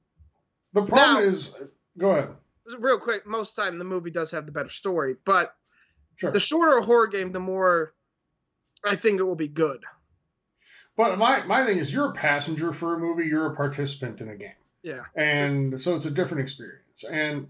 [0.72, 1.54] The problem Now- is,
[1.98, 2.36] go ahead.
[2.78, 5.56] Real quick, most time the movie does have the better story, but
[6.16, 6.30] Sure.
[6.30, 7.94] the shorter a horror game, the more
[8.84, 9.84] I think it will be good.
[11.00, 14.28] But my, my thing is, you're a passenger for a movie, you're a participant in
[14.28, 14.52] a game.
[14.82, 15.04] Yeah.
[15.14, 17.04] And so it's a different experience.
[17.10, 17.48] And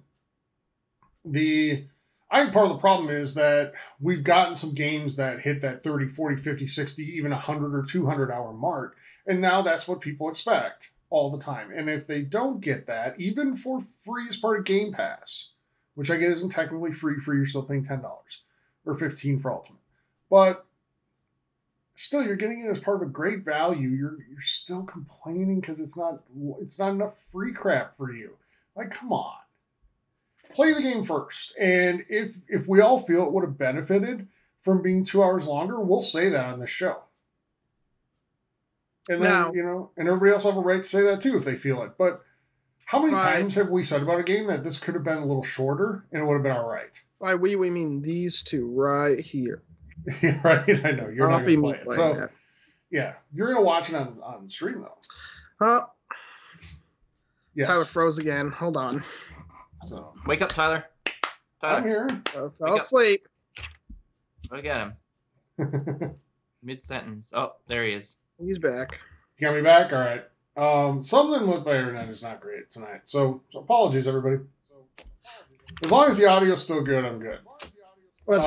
[1.25, 1.87] the,
[2.31, 5.83] I think part of the problem is that we've gotten some games that hit that
[5.83, 8.97] 30, 40, 50, 60, even 100 or 200 hour mark.
[9.27, 11.73] And now that's what people expect all the time.
[11.75, 15.55] And if they don't get that, even for free as part of Game Pass,
[15.97, 18.09] which I get isn't technically free for you, you're still paying $10
[18.85, 19.81] or 15 for Ultimate.
[20.31, 20.67] But
[22.01, 23.89] still you're getting it as part of a great value.
[23.89, 26.23] You're you're still complaining because it's not
[26.61, 28.37] it's not enough free crap for you.
[28.75, 29.37] Like come on.
[30.53, 31.55] Play the game first.
[31.59, 34.29] And if if we all feel it would have benefited
[34.63, 37.03] from being two hours longer we'll say that on the show.
[39.09, 41.37] And then Now- you know and everybody else have a right to say that too
[41.37, 41.93] if they feel it.
[41.99, 42.23] But
[42.87, 45.27] how many times have we said about a game that this could have been a
[45.27, 47.01] little shorter and it would have been all right?
[47.21, 49.63] By we we mean these two right here.
[50.45, 52.31] right i know you're I'll not be gonna me play it so that.
[52.91, 54.97] yeah you're gonna watch it on on stream though
[55.63, 55.83] Oh,
[57.55, 58.51] yes Tyler froze again.
[58.51, 59.05] Hold on.
[59.85, 60.85] so Wake up, Tyler.
[61.61, 61.77] Tyler.
[61.77, 62.81] i'm Tyler, here I fell Wake up.
[62.81, 63.29] asleep.
[64.51, 64.93] look at
[65.59, 66.15] him.
[66.63, 67.31] Mid sentence.
[67.35, 68.17] Oh, there he is.
[68.39, 68.99] He's back.
[69.39, 69.93] You Got me back?
[69.93, 70.25] All right.
[70.57, 73.03] Um, something with my internet is not great tonight.
[73.05, 74.37] So, so apologies, everybody.
[75.85, 77.39] As long as the audio's still good, I'm good.
[78.25, 78.45] What's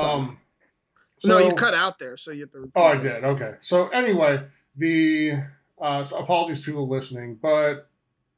[1.24, 2.70] Um, no, you cut out there, so you have to.
[2.74, 3.24] Oh, I did.
[3.24, 3.54] Okay.
[3.60, 4.42] So anyway,
[4.76, 5.32] the
[5.80, 7.88] uh, so apologies to people listening, but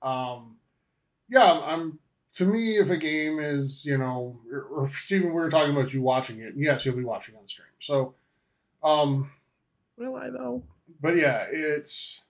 [0.02, 0.56] um,
[1.28, 1.98] yeah, I'm,
[2.34, 6.02] to me if a game is you know or, Steven, we were talking about you
[6.02, 6.54] watching it.
[6.56, 7.68] Yes, you'll be watching on stream.
[7.78, 8.14] So,
[8.82, 9.30] um,
[9.96, 10.62] Will I though?
[11.00, 12.22] but yeah, it's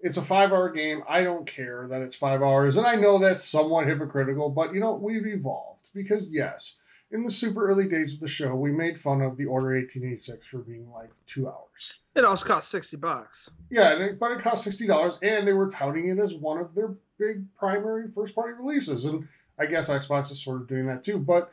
[0.00, 1.02] it's a five hour game.
[1.08, 4.80] I don't care that it's five hours, and I know that's somewhat hypocritical, but you
[4.80, 6.78] know we've evolved because yes,
[7.10, 10.46] in the super early days of the show, we made fun of the Order 1886
[10.46, 11.94] for being like two hours.
[12.14, 13.48] It also cost sixty bucks.
[13.70, 16.94] Yeah, but it cost sixty dollars, and they were touting it as one of their
[17.16, 19.28] big primary first party releases, and
[19.58, 21.18] I guess Xbox is sort of doing that too.
[21.18, 21.52] But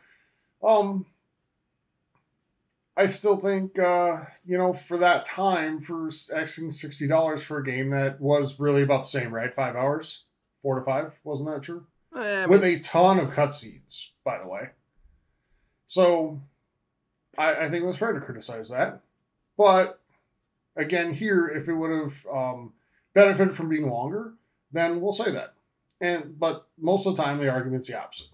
[0.64, 1.06] um,
[2.98, 7.64] I still think uh, you know for that time for asking sixty dollars for a
[7.64, 9.54] game that was really about the same, right?
[9.54, 10.24] Five hours,
[10.64, 11.86] four to five, wasn't that true?
[12.16, 14.70] Eh, I With mean, a ton of cutscenes, by the way.
[15.88, 16.42] So
[17.38, 19.02] I, I think it was fair to criticize that,
[19.58, 20.00] but
[20.76, 22.74] again, here if it would have um,
[23.14, 24.34] benefited from being longer,
[24.72, 25.54] then we'll say that.
[26.02, 28.28] And but most of the time, the argument's the opposite.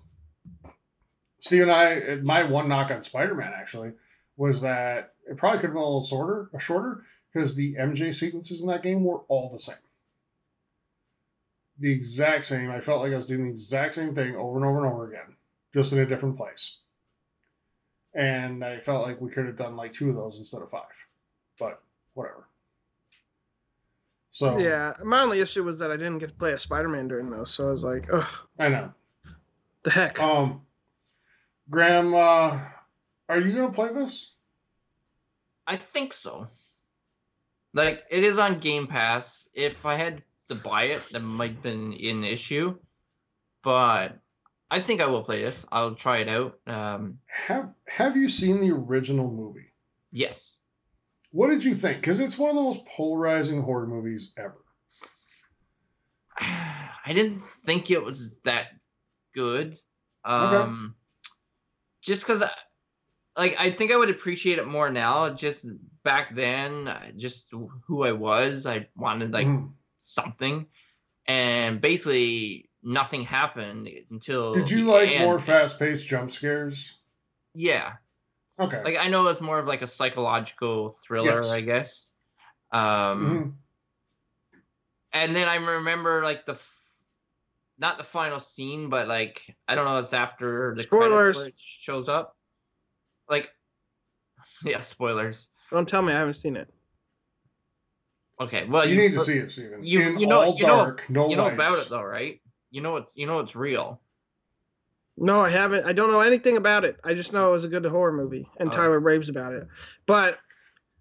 [1.40, 3.94] Steve and I, my one knock on Spider-Man actually
[4.38, 8.14] was that it probably could have been a little shorter, a shorter, because the MJ
[8.14, 9.76] sequences in that game were all the same.
[11.80, 12.70] The exact same.
[12.70, 15.08] I felt like I was doing the exact same thing over and over and over
[15.08, 15.36] again,
[15.74, 16.78] just in a different place.
[18.14, 20.82] And I felt like we could have done like two of those instead of five,
[21.58, 21.82] but
[22.14, 22.48] whatever.
[24.32, 27.30] So yeah, my only issue was that I didn't get to play a Spider-Man during
[27.30, 28.94] those, so I was like, ugh, I know.
[29.84, 30.20] the heck.
[30.22, 30.62] Um,
[31.70, 32.60] Graham, uh,
[33.28, 34.34] are you gonna play this?
[35.68, 36.48] I think so.
[37.74, 39.48] Like it is on Game Pass.
[39.54, 42.78] If I had to buy it, that might have been an issue.
[43.64, 44.18] But
[44.72, 45.66] I think I will play this.
[45.72, 46.58] I'll try it out.
[46.66, 49.74] Um, Have Have you seen the original movie?
[50.12, 50.58] yes.
[51.34, 52.02] What did you think?
[52.02, 54.64] Because it's one of the most polarizing horror movies ever.
[56.40, 58.68] I didn't think it was that
[59.34, 59.78] good.
[60.26, 60.96] Um,
[62.02, 62.44] just because,
[63.38, 65.30] like, I think I would appreciate it more now.
[65.30, 65.68] Just
[66.04, 67.54] back then, just
[67.86, 69.72] who I was, I wanted like Mhm.
[69.98, 70.68] something,
[71.28, 74.54] and basically nothing happened until.
[74.54, 75.26] Did you like end.
[75.26, 76.98] more fast paced jump scares?
[77.54, 77.94] Yeah,
[78.60, 78.84] Okay.
[78.84, 81.50] like I know it's more of like a psychological thriller, Yes.
[81.50, 82.12] I guess.
[82.72, 83.56] Um,
[84.54, 84.60] Mhm.
[85.14, 86.78] and then I remember like the f-
[87.78, 90.88] not the final scene, but like I don't know, it's after the credits
[91.38, 91.40] Spoilers.
[91.48, 92.38] it shows up.
[93.30, 93.50] Like,
[94.64, 95.50] yeah, spoilers.
[95.72, 96.70] Don't tell me I haven't seen it.
[98.40, 99.84] Okay, well you, need to see it, Steven.
[99.84, 101.54] you- you know- all you know- dark, no You know lights.
[101.56, 102.42] about it though, right?
[102.72, 103.06] You know it.
[103.14, 104.00] You know it's real.
[105.18, 105.86] No, I haven't.
[105.86, 107.00] I don't know anything about it.
[107.04, 108.72] I just know it was a good horror movie, and Oh.
[108.72, 109.68] Tyler raves about it.
[110.06, 110.40] But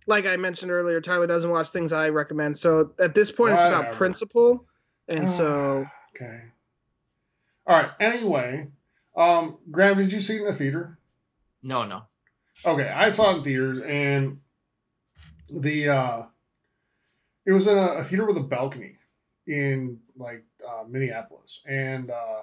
[0.06, 2.58] like I mentioned earlier, Tyler doesn't watch things I recommend.
[2.58, 4.66] So at this point, it's about principle,
[5.08, 5.86] and so
[6.16, 6.42] Okay.
[7.66, 7.90] All right.
[8.00, 8.68] Anyway,
[9.16, 10.98] um, Graham, did you see it in the theater?
[11.62, 12.02] No, no.
[12.66, 14.40] Okay, I saw it in theaters, and
[15.54, 16.22] the uh,
[17.46, 18.96] it was in a, a theater with a balcony
[19.46, 22.42] in like uh, Minneapolis, and uh,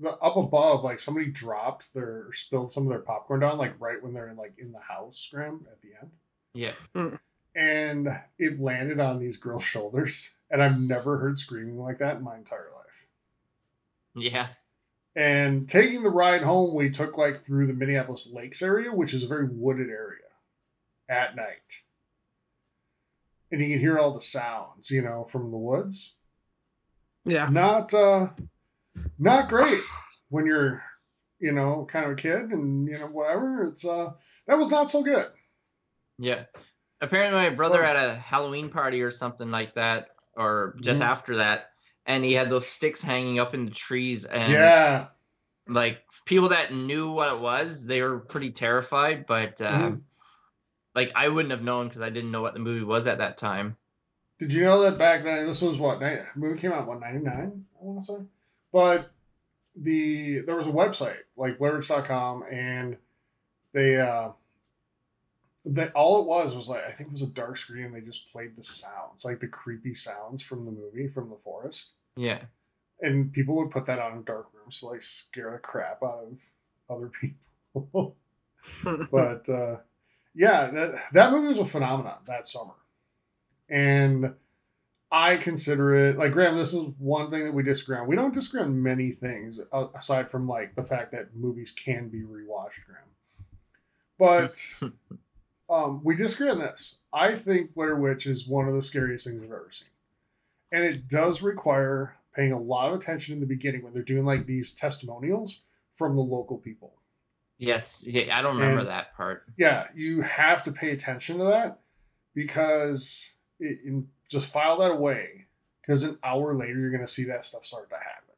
[0.00, 4.02] the up above, like somebody dropped their spilled some of their popcorn down, like right
[4.02, 6.10] when they're in like in the house, Graham, at the end,
[6.54, 7.16] Yeah.
[7.54, 8.08] and
[8.38, 12.36] it landed on these girls' shoulders, and I've never heard screaming like that in my
[12.36, 13.06] entire life.
[14.14, 14.48] Yeah.
[15.14, 19.22] And taking the ride home, we took like through the Minneapolis Lakes area, which is
[19.22, 20.20] a very wooded area
[21.08, 21.84] at night.
[23.50, 26.15] And you can hear all the sounds, you know, from the woods.
[27.26, 27.48] Yeah.
[27.50, 28.28] Not uh
[29.18, 29.80] not great
[30.30, 30.82] when you're,
[31.38, 33.64] you know, kind of a kid and you know, whatever.
[33.64, 34.12] It's uh
[34.46, 35.26] that was not so good.
[36.18, 36.44] Yeah.
[37.02, 41.06] Apparently, my brother had a Halloween party or something like that, or just Mhm.
[41.06, 41.72] after that,
[42.06, 45.08] and he had those sticks hanging up in the trees, and yeah.
[45.68, 49.26] like people that knew what it was, they were pretty terrified.
[49.26, 50.00] But uh, Mhm.
[50.94, 53.36] like I wouldn't have known because I didn't know what the movie was at that
[53.36, 53.76] time.
[54.38, 55.46] Did you know that back then?
[55.46, 56.00] This was what
[56.36, 57.64] movie came out what ninety nine?
[57.80, 58.18] I want to say,
[58.72, 59.10] but
[59.74, 62.96] the there was a website like Blairwitch.com and
[63.72, 64.30] they uh
[65.64, 68.00] they all it was was like I think it was a dark screen and they
[68.00, 72.42] just played the sounds like the creepy sounds from the movie from the forest Yeah.
[73.02, 76.24] and people would put that on in dark rooms to like scare the crap out
[76.30, 76.40] of
[76.88, 78.16] other people.
[79.10, 79.76] but uh,
[80.34, 82.74] yeah, that that movie was a phenomenon that summer,
[83.68, 84.34] and
[85.10, 86.56] I consider it like Graham.
[86.56, 88.06] This is one thing that we disagree on.
[88.06, 89.60] We don't disagree on many things
[89.94, 93.06] aside from like the fact that movies can be rewatched, Graham.
[94.18, 94.64] But
[95.70, 96.96] um, we disagree on this.
[97.12, 99.88] I think Blair Witch is one of the scariest things I've ever seen,
[100.72, 104.24] and it does require paying a lot of attention in the beginning when they're doing
[104.26, 105.62] like these testimonials
[105.94, 106.92] from the local people.
[107.58, 108.04] Yes.
[108.06, 108.36] Yeah.
[108.38, 109.44] I don't remember And- that part.
[109.56, 111.78] yeah, you have to pay attention to that
[112.34, 115.46] because it, in- just file that away
[115.80, 118.34] because an hour later you're going to see that stuff start to happen,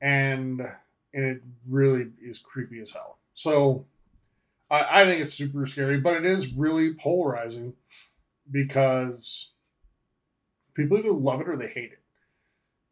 [0.00, 0.60] and
[1.14, 3.18] and it really is creepy as hell.
[3.34, 3.86] So
[4.70, 7.74] I, I think it's super scary, but it is really polarizing
[8.50, 9.50] because
[10.74, 12.02] people either love it or they hate it,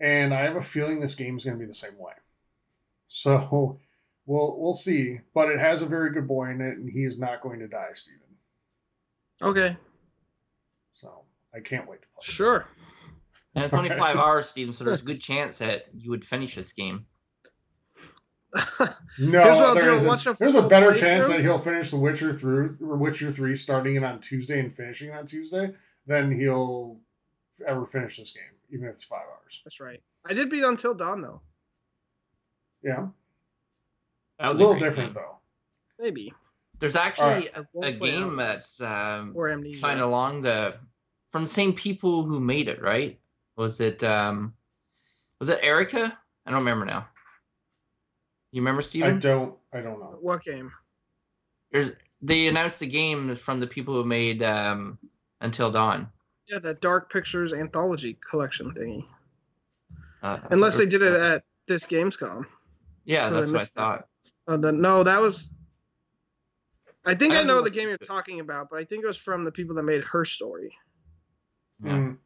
[0.00, 2.14] and I have a feeling this game is going to be the same way.
[3.06, 3.78] So
[4.26, 7.18] we'll we'll see, but it has a very good boy in it, and he is
[7.18, 8.20] not going to die, Steven.
[9.42, 9.76] Okay,
[10.94, 11.22] So
[11.54, 12.22] I can't wait to play.
[12.22, 12.66] sure.
[13.54, 13.98] And it's only Okay.
[13.98, 17.06] five hours, Steven, so there's a good chance that you would finish this game.
[19.18, 20.26] No, I'll there do, isn't.
[20.26, 21.28] a There's a full better chance playthrough.
[21.28, 25.12] that he'll finish The Witcher through Witcher Three, starting it on Tuesday and finishing it
[25.14, 25.74] on Tuesday,
[26.06, 26.98] than he'll
[27.66, 29.60] ever finish this game, even if it's five hours.
[29.64, 30.02] That's right.
[30.26, 31.42] I did beat Until Dawn though.
[32.82, 33.06] Yeah,
[34.40, 35.22] That a little great different game.
[35.22, 35.38] though.
[36.02, 36.32] Maybe.
[36.80, 39.80] There's actually I a, won't a game Outlast that's um, or Amnesia.
[39.80, 40.74] kind of along the
[41.34, 43.18] from the same people who made it, right?
[43.56, 44.54] Was it um
[45.40, 46.16] was it Erica?
[46.46, 47.08] I don't remember now.
[48.52, 49.18] You remember I Steven?
[49.18, 49.56] don't.
[49.72, 50.16] I don't know.
[50.20, 50.70] What game?
[51.72, 51.90] There's
[52.22, 54.96] they announced the game from the people who made um
[55.40, 56.06] Until Dawn.
[56.46, 59.04] Yeah, that Dark Pictures anthology collection thingy.
[60.22, 62.46] Uh, Unless they did it at this Gamescom.
[63.06, 63.80] Yeah, Oh, I that's what I missed that.
[63.80, 64.06] thought.
[64.46, 65.50] Uh, the, no, that was.
[67.04, 69.06] I think I I, haven't know the game you're talking about, but I think it
[69.08, 70.72] was from the people that made Her Story.
[71.82, 71.90] Yeah.
[71.92, 72.16] Mm.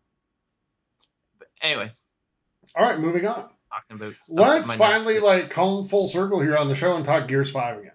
[1.39, 2.03] But anyways,
[2.75, 3.49] All right, moving on.
[3.71, 6.97] talking about Let's that might not- finally like come full circle here on the show
[6.97, 7.93] and talk Gears Five again.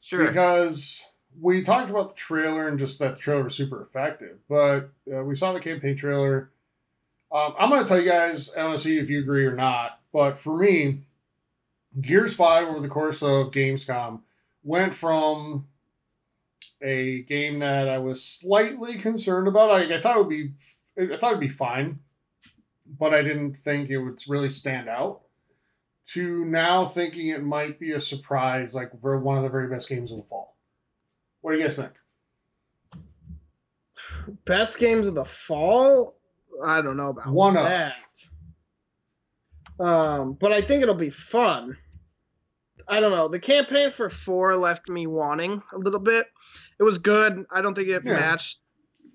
[0.00, 0.26] sure.
[0.26, 1.04] because
[1.40, 5.22] we talked about the trailer and just that the trailer was super effective, but uh,
[5.22, 6.50] we saw the campaign trailer.
[7.32, 9.54] Um, I'm going to tell you guys, I want to see if you agree or
[9.54, 11.02] not, but for me,
[12.00, 14.20] Gears 5 over the course of Gamescom
[14.64, 15.66] went from
[16.82, 19.70] a game that I was slightly concerned about.
[19.70, 20.52] Like I thought it would be,
[20.98, 22.00] I thought it'd be fine,
[22.98, 25.22] but I didn't think it would really stand out.
[26.14, 29.88] To now thinking it might be a surprise, like for one of the very best
[29.88, 30.56] games of the fall.
[31.40, 31.92] What do you guys think?
[34.44, 36.16] Best games of the fall?
[36.64, 37.64] I don't know about One of.
[37.64, 37.94] that.
[39.78, 41.76] Um, but I think it'll be fun.
[42.88, 43.28] I don't know.
[43.28, 46.26] The campaign for four left me wanting a little bit.
[46.78, 47.44] It was good.
[47.50, 48.14] I don't think it Yeah.
[48.18, 48.60] matched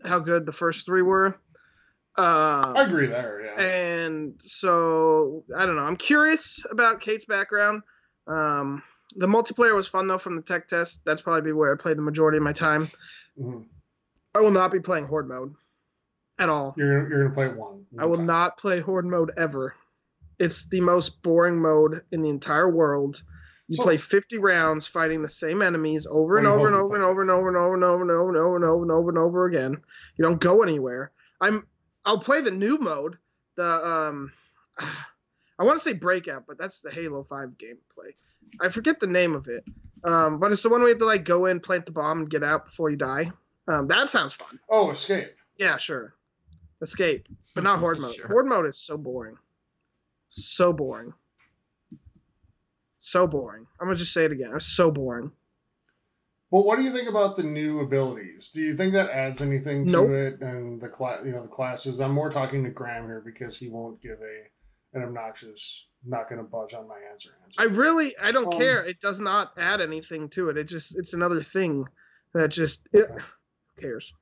[0.06, 1.28] how good the first three were.
[2.18, 3.42] Um, I agree there.
[3.44, 3.62] Yeah.
[3.62, 5.84] and so I don't know.
[5.84, 7.82] I'm curious about Kate's background.
[8.28, 8.82] Um,
[9.18, 11.02] the multiplayer was fun though from the tech test.
[11.06, 12.88] That's probably where I played the majority of my time.
[13.38, 13.66] Mhm.
[14.34, 15.54] I will not be playing horde mode
[16.40, 16.74] at all.
[16.78, 17.86] You're gonna, you're gonna play one.
[18.00, 18.26] I will Okay.
[18.26, 19.76] not play horde mode ever.
[20.40, 23.22] It's the most boring mode in the entire world.
[23.68, 27.04] You So- play 50 rounds fighting the same enemies over and over and over and
[27.04, 29.10] over and over and over and over and over and over and over and over
[29.10, 29.82] and over again.
[30.18, 31.12] You don't go anywhere.
[31.42, 31.66] I'm
[32.06, 33.18] I'll play the new mode.
[33.56, 34.32] The um
[34.78, 38.14] I want to say breakout, but that's the Halo 5 gameplay.
[38.62, 39.64] I forget the name of it.
[40.04, 42.20] Um, but it's the one where you have to like go in, plant the bomb,
[42.20, 43.32] and get out before you die.
[43.68, 44.60] Um, that sounds fun.
[44.70, 45.34] Oh, escape.
[45.58, 46.14] Yeah, sure.
[46.82, 48.14] Escape, but not horde mode.
[48.16, 48.28] Sure.
[48.28, 49.38] Horde mode is so boring.
[50.30, 51.14] So boring.
[53.06, 53.68] So boring.
[53.80, 54.52] I'm gonna just say it again.
[54.56, 55.32] It's so boring.
[56.52, 58.50] But what do you think about the new abilities?
[58.52, 60.10] Do you think that adds anything to Nope.
[60.10, 61.22] it and the class?
[61.24, 62.00] You know, the classes.
[62.00, 66.38] I'm more talking to Graham here because he won't give a an obnoxious, not going
[66.42, 67.32] to budge on my answer.
[67.44, 67.60] answer.
[67.62, 68.82] I really, I don't Um, care.
[68.86, 70.58] It does not add anything to it.
[70.58, 71.86] It just, it's another thing
[72.34, 73.24] that just, it, Okay.
[73.78, 74.14] cares?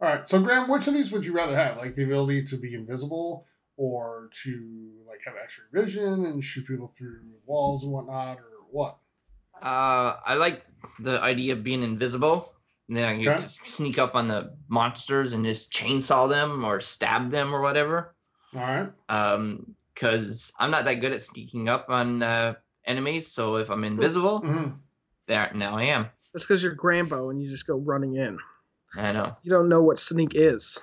[0.00, 0.26] All right.
[0.26, 1.76] So, Graham, which of these would you rather have?
[1.76, 6.92] Like the ability to be invisible or to like have X-ray vision and shoot people
[6.96, 8.98] through walls and whatnot, or what?
[9.62, 10.64] Uh, I like
[11.00, 12.52] the idea of being invisible.
[12.88, 13.40] And then you Okay.
[13.40, 18.14] just sneak up on the monsters and just chainsaw them or stab them or whatever.
[18.54, 18.92] All right.
[19.08, 23.32] Um, because I'm not that good at sneaking up on uh, enemies.
[23.32, 24.68] So if I'm invisible, hmm
[25.26, 26.08] there now I am.
[26.34, 28.38] That's because you're Grambo and you just go running in.
[28.96, 29.36] I know.
[29.42, 30.78] You don't know what sneak is.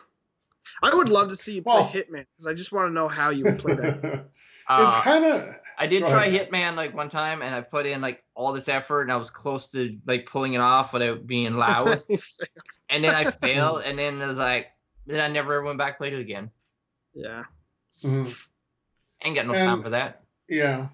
[0.83, 3.07] I would love to see you play Well- Hitman because I just want to know
[3.07, 4.03] how you would play that.
[4.03, 6.49] it's Uh, kind of I did try ahead.
[6.51, 9.31] Hitman like one time, and I put in like all this effort, and I was
[9.31, 11.97] close to like pulling it off without being loud.
[12.89, 14.67] and then I failed, and then it was like,
[15.07, 16.51] then I never went back and played it again.
[17.13, 17.43] yeah.
[18.03, 18.33] mhm.
[19.23, 20.23] Ain't got no And- time for that.
[20.47, 20.89] Yeah.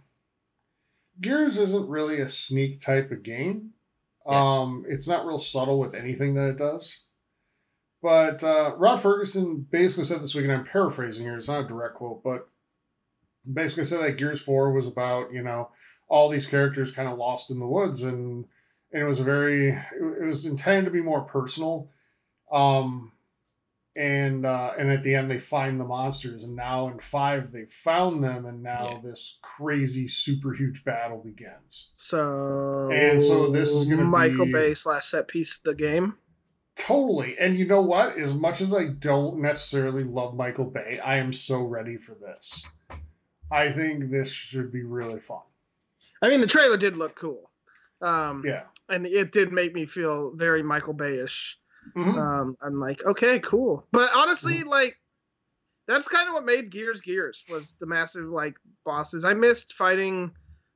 [1.19, 3.71] Gears isn't really a sneak type of game.
[4.25, 4.59] Yeah.
[4.61, 7.01] Um, it's not real subtle with anything that it does.
[8.01, 11.67] But uh, Rod Ferguson basically said this week, and I'm paraphrasing here, it's not a
[11.67, 12.47] direct quote, but
[13.51, 15.69] basically said that Gears 4 was about, you know,
[16.07, 18.45] all these characters kind of lost in the woods and
[18.93, 21.89] and it was a very it was intended to be more personal.
[22.51, 23.11] Um,
[23.95, 27.65] and uh, and at the end they find the monsters, and now in five they
[27.65, 29.09] found them, and now Yeah.
[29.09, 31.89] this crazy super huge battle begins.
[31.97, 36.15] So And so this is gonna Michael be- Bay slash set piece the game.
[36.77, 37.37] Totally.
[37.39, 38.17] And you know what?
[38.17, 42.63] As much as I don't necessarily love Michael Bay, I am so ready for this.
[43.51, 45.41] I think this should be really fun.
[46.21, 47.51] I mean, the trailer did look cool.
[48.01, 48.63] Um, Yeah.
[48.89, 51.59] and it did make me feel very Michael Bay-ish.
[51.95, 52.17] Mhm.
[52.17, 53.87] Um, I'm like, okay, cool.
[53.91, 54.99] But honestly, like,
[55.87, 58.55] that's kind of what made Gears Gears was the massive like
[58.85, 59.23] bosses.
[59.25, 60.31] I missed fighting.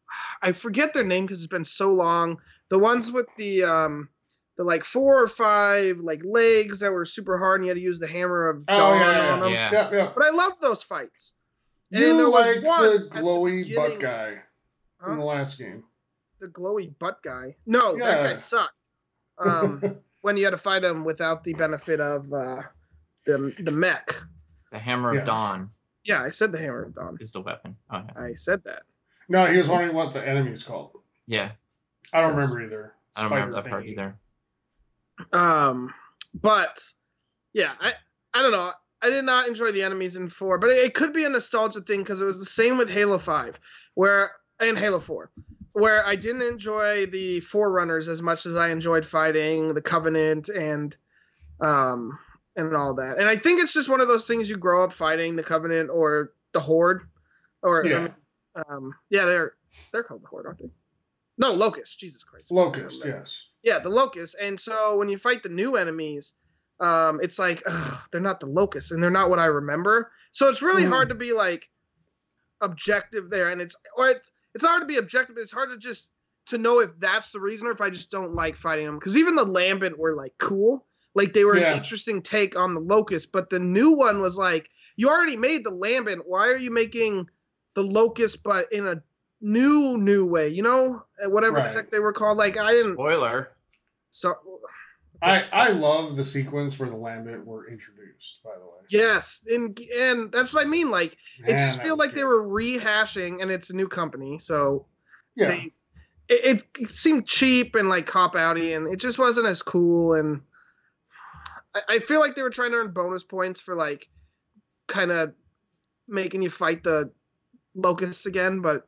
[0.41, 2.41] I forget their name because it's been so long.
[2.69, 4.10] The ones with the um,
[4.61, 7.81] the like four or five like legs that were super hard, and you had to
[7.81, 9.51] use the hammer of Oh, dawn yeah, yeah, on them.
[9.53, 9.69] Yeah.
[9.73, 10.11] Yeah, yeah.
[10.13, 11.33] But I loved those fights.
[11.91, 14.35] And You there was liked one the at the glowy butt guy
[14.99, 15.11] Huh?
[15.13, 15.83] in the last game.
[16.39, 17.55] the glowy butt guy.
[17.65, 18.73] No, that guy sucked.
[19.39, 19.81] Um,
[20.21, 22.61] when you had to fight him without the benefit of uh,
[23.25, 24.15] the the mech.
[24.71, 25.21] The Hammer Yes.
[25.21, 25.69] of Dawn
[26.03, 27.17] Yeah, I said the hammer of dawn.
[27.19, 27.75] is the weapon.
[27.89, 28.23] Oh, yeah.
[28.23, 28.83] I said that.
[29.29, 30.91] no, he was wondering what the enemy's called.
[31.25, 31.51] yeah,
[32.13, 32.51] I don't Yes.
[32.51, 32.93] remember either.
[33.17, 33.89] I don't remember Spider that part thingy.
[33.89, 34.15] either.
[35.33, 35.93] Um,
[36.33, 36.79] but
[37.53, 37.93] yeah, I
[38.33, 38.71] I don't know.
[39.01, 41.81] I did not enjoy the enemies in four, but it, it could be a nostalgia
[41.81, 43.59] thing because it was the same with Halo Five,
[43.95, 45.31] where and Halo Four,
[45.73, 50.95] where I didn't enjoy the Forerunners as much as I enjoyed fighting the Covenant and
[51.59, 52.17] um
[52.55, 53.17] and all that.
[53.17, 55.89] And I think it's just one of those things you grow up fighting the Covenant
[55.89, 57.01] or the Horde,
[57.63, 57.99] or I Yeah.
[58.01, 58.13] mean,
[58.67, 59.53] um yeah they're
[59.91, 60.69] they're called the Horde, aren't they?
[61.41, 61.99] No, Locust.
[61.99, 62.51] Jesus Christ.
[62.51, 63.47] Locust, yes.
[63.63, 64.35] Yeah, the locust.
[64.39, 66.35] And so when you fight the new enemies,
[66.80, 70.11] um, it's like ugh, they're not the locusts, and they're not what I remember.
[70.31, 70.89] So it's really Mhm.
[70.89, 71.68] hard to be like
[72.61, 75.35] objective there, and it's or it's it's hard to be objective.
[75.35, 76.11] But it's hard to just
[76.47, 78.99] to know if that's the reason or if I just don't like fighting them.
[78.99, 80.85] Because even the Lambent were like cool,
[81.15, 81.72] like they were Yeah.
[81.72, 83.31] an interesting take on the locust.
[83.31, 86.23] But the new one was like you already made the Lambent.
[86.26, 87.27] Why are you making
[87.76, 89.01] the locust but in a
[89.41, 90.47] new new way?
[90.49, 92.38] You know, whatever the heck they were called.
[92.38, 92.93] Like I didn't.
[92.93, 93.51] Spoiler.
[94.11, 94.35] So
[95.22, 98.72] I, I love the sequence where the Lambent were introduced, by the way.
[98.89, 100.89] Yes, and and that's what I mean.
[100.89, 104.39] Like it just that feels was like they were rehashing, and it's a new company,
[104.39, 104.88] so
[105.35, 105.47] Yeah.
[105.47, 105.73] they,
[106.27, 110.15] it, it seemed cheap and like cop outy, and it just wasn't as cool.
[110.15, 110.41] And
[111.76, 114.09] I, I feel like they were trying to earn bonus points for like
[114.88, 115.34] kind of
[116.07, 117.11] making you fight the
[117.76, 118.88] locusts again, but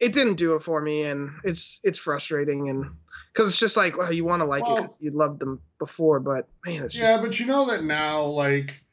[0.00, 2.84] it didn't do it for me, and it's it's frustrating, and
[3.32, 6.20] because it's just like well, you want to like it 'cause you loved them before,
[6.20, 8.84] but man, it's just Yeah, but you know that now, like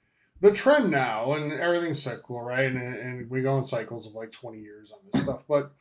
[0.42, 2.72] the trend now, and everything's cyclical, right?
[2.72, 5.44] And, and we go in cycles of like twenty years on this stuff.
[5.48, 5.72] But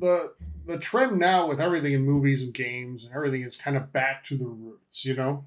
[0.00, 0.32] the
[0.66, 4.22] the trend now with everything in movies and games and everything is kind of back
[4.24, 5.44] to the roots, you know.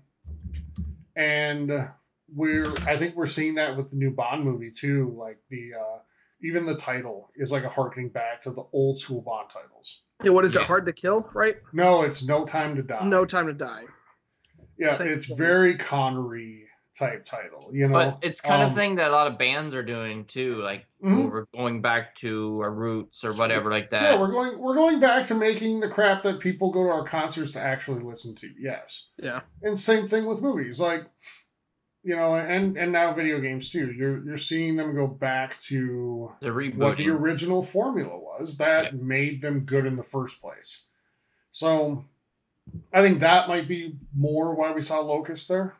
[1.16, 1.90] And
[2.34, 5.14] we're, I think we're seeing that with the new Bond movie too.
[5.18, 6.00] Like the uh,
[6.44, 10.02] even the title is like a harkening back to the old school Bond titles.
[10.24, 10.62] Yeah, what is Yeah.
[10.62, 10.68] it?
[10.68, 11.58] Hard to kill, right?
[11.74, 13.06] No, it's No Time to Die.
[13.08, 13.84] No time to die.
[14.78, 15.38] yeah, Same it's thing.
[15.38, 17.70] very Connery type title.
[17.74, 20.26] You know, But it's kind Um, of thing that a lot of bands are doing
[20.26, 21.32] too, like mhm.
[21.32, 24.02] we're going back to our roots or whatever like that.
[24.04, 24.20] Yeah, that.
[24.20, 27.52] we're going we're going back to making the crap that people go to our concerts
[27.54, 28.50] to actually listen to.
[28.60, 29.08] Yes.
[29.18, 29.42] Yeah.
[29.64, 30.80] And same thing with movies.
[30.80, 31.06] Like
[32.04, 33.92] you know, and and now video games too.
[33.92, 39.00] You're you're seeing them go back to They're what the original formula was that Yeah.
[39.02, 40.88] made them good in the first place.
[41.52, 42.06] So
[42.94, 45.76] I think that might be more why we saw Locust there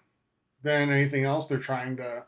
[0.64, 1.48] than anything else.
[1.48, 2.26] They're trying to,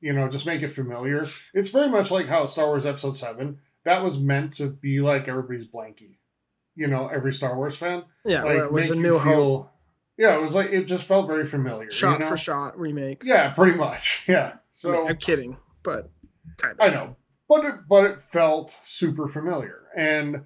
[0.00, 1.26] you know, just make it familiar.
[1.54, 5.28] It's very much like how Star Wars Episode 7, that was meant to be like
[5.28, 6.16] everybody's blankie.
[6.74, 8.04] You know, every Star Wars fan.
[8.24, 9.72] Yeah, like it was make a you new hope, feel
[10.18, 11.90] Yeah, it was like it just felt very familiar.
[11.90, 12.28] shot you know?
[12.28, 13.22] for shot remake.
[13.24, 14.24] Yeah, pretty much.
[14.28, 14.44] Yeah.
[14.44, 16.10] I mean, So I'm kidding, but
[16.56, 17.16] kind I know,
[17.48, 20.44] but it but it felt super familiar, and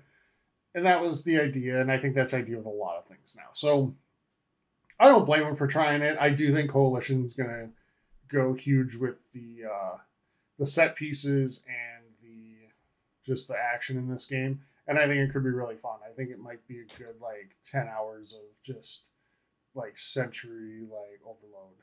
[0.74, 3.06] and that was the idea, and I think that's the idea of a lot of
[3.06, 3.48] things now.
[3.54, 3.94] So
[4.98, 6.16] I don't blame them for trying it.
[6.20, 7.70] I do think Coalition's gonna
[8.28, 9.96] go huge with the uh,
[10.58, 12.68] the set pieces and the
[13.24, 15.98] just the action in this game, and I think it could be really fun.
[16.08, 19.08] I think it might be a good like ten hours of just
[19.74, 21.76] like century like overload,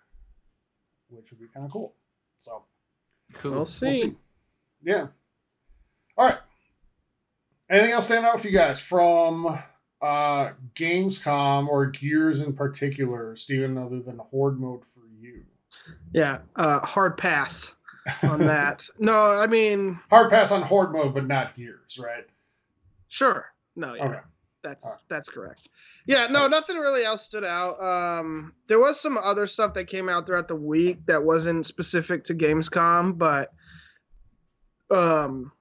[1.10, 1.94] which would be kind of cool.
[2.38, 2.64] So.
[3.34, 3.52] Cool.
[3.52, 4.16] We'll see.
[4.84, 5.08] Yeah.
[6.18, 6.38] All right.
[7.70, 9.60] Anything else stand out for you guys from
[10.02, 15.44] uh Gamescom or Gears in particular, Steven, other than Horde mode for you?
[16.14, 17.76] Yeah, uh, hard pass
[18.24, 18.88] on that.
[19.00, 22.26] no, I mean, Hard pass on Horde mode, but not Gears, right?
[23.10, 23.48] sure.
[23.76, 24.20] No, yeah, Okay.
[24.68, 25.70] That's that's correct.
[26.06, 27.82] Yeah, no, nothing really else stood out.
[27.82, 32.26] Um, there was some other stuff that came out throughout the week that wasn't specific
[32.26, 33.54] to Gamescom, but
[34.92, 35.52] um,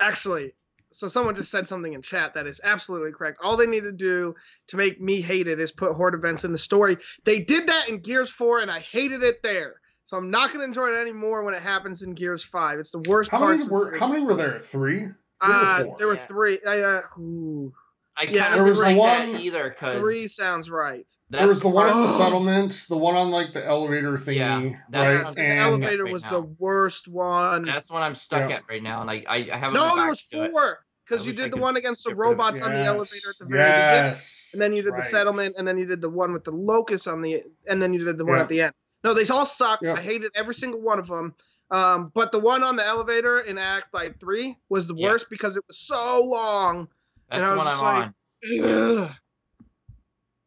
[0.00, 0.54] actually,
[0.90, 3.40] so someone just said something in chat that is absolutely correct.
[3.42, 4.34] All they need to do
[4.68, 6.96] to make me hate it is put horde events in the story.
[7.24, 9.80] They did that in Gears 4, and I hated it there.
[10.04, 12.78] So I'm not going to enjoy it anymore when it happens in Gears 5.
[12.78, 14.58] It's the worst How many were how many were there?
[14.58, 15.08] Three?
[15.44, 16.26] Three uh, there were Yeah.
[16.26, 16.58] three.
[16.66, 17.72] I, uh, ooh,
[18.16, 20.70] I Yeah, kind there of was didn't the like that one- either because three sounds
[20.70, 21.06] right.
[21.28, 22.06] there was the one in the Oh.
[22.06, 25.24] settlement, the one on like the elevator thingy, Yeah, that's right?
[25.26, 26.30] what the And elevator right was now.
[26.30, 27.62] the worst one.
[27.64, 28.56] That's what I'm stuck Yeah.
[28.56, 29.74] at right now, and I I, I haven't.
[29.74, 32.36] no, there was four because you did the one against the get rid of it.
[32.38, 34.18] robots on the elevator at the very beginning,
[34.54, 35.02] and then you did right.
[35.02, 37.92] the settlement, and then you did the one with the locusts on the, and then
[37.92, 38.42] you did the one Yeah.
[38.42, 38.72] at the end.
[39.04, 39.82] No, they all sucked.
[39.84, 39.92] Yeah.
[39.92, 41.34] I hated every single one of them.
[41.70, 45.08] Um, but the one on the elevator in Act like three was the Yeah.
[45.10, 46.88] worst because it was so long.
[47.28, 49.02] That's and I the was one I'm just like, on.
[49.02, 49.16] Ugh.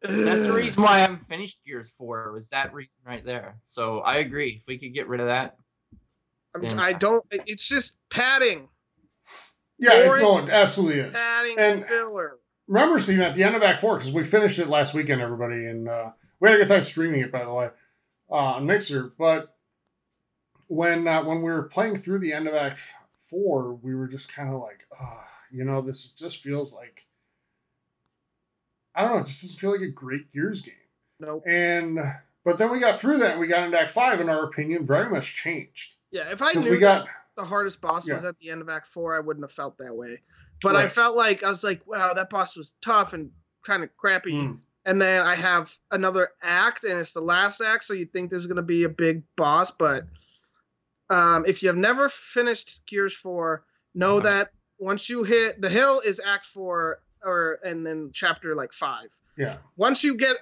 [0.01, 2.31] That's the reason why I haven't finished Gears Four.
[2.31, 3.57] Was that reason right there?
[3.65, 4.59] So I agree.
[4.61, 5.57] If we could get rid of that,
[6.55, 7.25] I'm- I don't.
[7.31, 8.69] It's just padding,
[9.77, 11.13] Yeah, it, no, it absolutely is.
[11.13, 12.39] padding And- filler.
[12.67, 15.65] Remember, Steven, at the end of Act Four, because we finished it last weekend, everybody,
[15.65, 17.69] and uh, we had a good time streaming it, by the way,
[18.31, 19.11] uh, on Mixer.
[19.17, 19.57] But
[20.69, 22.81] when uh, when we were playing through the end of Act
[23.17, 27.05] Four, we were just kind of like, oh, you know, this just feels like
[28.95, 30.75] I don't know, it just doesn't feel like a great Gears game.
[31.19, 31.43] Nope.
[31.47, 31.99] And
[32.45, 34.85] but then we got through that, and we got into Act Five, and our opinion
[34.85, 38.51] very much changed Yeah, if I knew we got the hardest boss was at the
[38.51, 40.21] end of Act Four, I wouldn't have felt that way.
[40.61, 43.31] But I felt like I was like, wow, that boss was tough and
[43.65, 44.33] kind of crappy.
[44.33, 44.59] Mm.
[44.85, 48.47] And then I have another act, and it's the last act, so you think there's
[48.47, 49.71] gonna be a big boss.
[49.71, 50.05] But
[51.09, 53.63] um, if you have never finished Gears Four,
[53.95, 54.29] know Uh-huh.
[54.29, 59.09] that once you hit the hill is Act Four, or and then Chapter like five.
[59.37, 59.57] yeah.
[59.75, 60.37] Once you get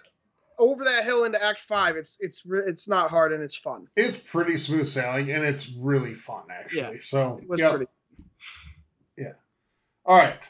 [0.60, 3.88] over that hill into Act Five, it's it's it's not hard and it's fun.
[3.95, 6.81] It's pretty smooth sailing, and it's really fun actually.
[6.81, 7.72] Yeah, so It was yep.
[7.72, 7.88] pretty.
[10.06, 10.41] All right,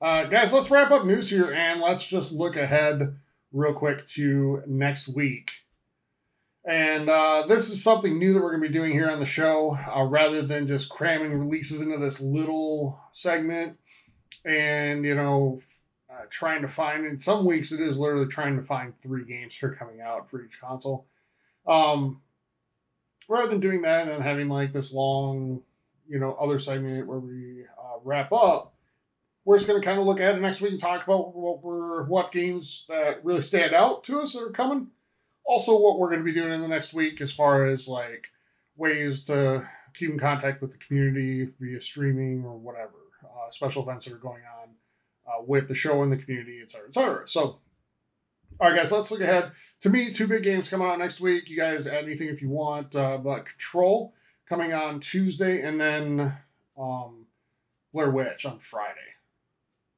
[0.00, 3.16] uh, guys, let's wrap up news here and let's just look ahead
[3.52, 5.50] real quick to next week.
[6.70, 9.26] And uh, this is something new that we're going to be doing here on the
[9.26, 13.76] show, uh, rather than just cramming releases into this little segment
[14.44, 15.60] and, you know,
[16.08, 19.58] uh, trying to find, in some weeks, it is literally trying to find three games
[19.58, 21.06] that are coming out for each console.
[21.66, 22.22] Um,
[23.28, 25.62] rather than doing that and then having like this long,
[26.08, 28.74] you know, other segment where we uh, wrap up,
[29.44, 32.04] we're just going to kind of look ahead next week and talk about what we're
[32.04, 34.92] what games that really stand out to us that are coming.
[35.50, 38.28] Also, what we're going to be doing in the next week as far as like
[38.76, 42.92] ways to keep in contact with the community via streaming or whatever,
[43.24, 44.68] uh, special events that are going on
[45.26, 47.26] uh, with the show and the community, et cetera, et cetera.
[47.26, 47.58] So,
[48.60, 49.50] all right, guys, let's look ahead.
[49.80, 51.50] To me, two big games coming out next week.
[51.50, 54.14] You guys add anything if you want, uh, but Control
[54.48, 56.36] coming on Tuesday, and then
[56.78, 57.26] um,
[57.92, 59.16] Blair Witch on Friday.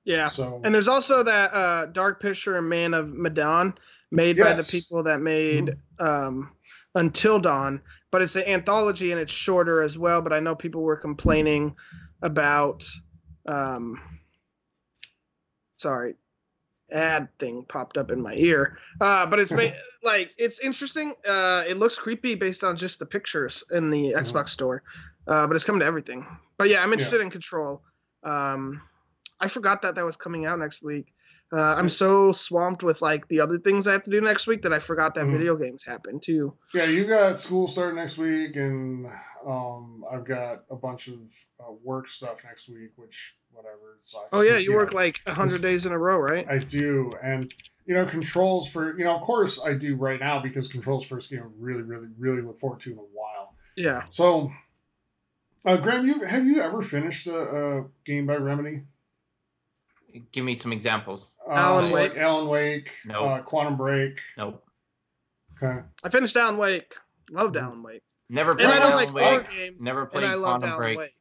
[0.04, 0.28] Yeah.
[0.28, 3.74] So And there's also that uh, Dark Picture and Man of Medan
[4.10, 6.52] made by the people that made um,
[6.94, 7.80] Until Dawn,
[8.10, 10.20] but it's an anthology and it's shorter as well.
[10.20, 11.74] But I know people were complaining
[12.22, 12.84] about.
[13.46, 14.00] Um,
[15.76, 16.14] sorry,
[16.92, 18.78] ad thing popped up in my ear.
[19.00, 19.70] Uh, but it's ma-
[20.02, 21.14] like it's interesting.
[21.26, 24.82] Uh, it looks creepy based on just the pictures in the Xbox store,
[25.26, 26.26] uh, but it's coming to everything.
[26.58, 27.82] But yeah, I'm interested in Control.
[28.22, 28.80] Um,
[29.42, 31.12] I forgot that that was coming out next week.
[31.52, 34.62] Uh, I'm so swamped with like the other things I have to do next week
[34.62, 35.32] that I forgot that Mhm.
[35.32, 36.54] video games happen too.
[36.72, 39.06] yeah, you got school starting next week, and
[39.46, 41.18] um, I've got a bunch of
[41.60, 44.28] uh, work stuff next week, which whatever sucks.
[44.32, 46.46] Oh yeah, you work like hundred days in a row, right?
[46.48, 47.52] I do, and
[47.84, 51.28] you know, controls for you know, of course, I do right now because controls first
[51.30, 53.56] game I really, really, really look forward to in a while.
[53.76, 54.04] Yeah.
[54.08, 54.52] So,
[55.66, 58.82] uh, Graham, you have you ever finished a, a game by Remedy?
[60.32, 61.32] Give me some examples.
[61.48, 62.18] Uh, Alan so like Wake?
[62.20, 63.24] Alan Wake, No.
[63.24, 64.20] uh, Quantum Break.
[64.36, 64.64] Nope.
[65.62, 65.80] Okay.
[66.02, 66.94] I finished Alan Wake.
[67.30, 67.62] Loved Mhm.
[67.62, 68.02] Alan Wake.
[68.28, 69.50] Never And played I don't Alan like Wake.
[69.50, 69.82] games.
[69.82, 70.98] Never And played I loved Quantum Alan Break.
[70.98, 71.16] Wake.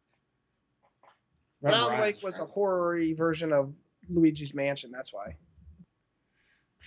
[1.61, 2.47] But Alan rhymes, Wake was a man.
[2.49, 3.73] horror version of
[4.09, 4.91] Luigi's Mansion.
[4.91, 5.35] That's why.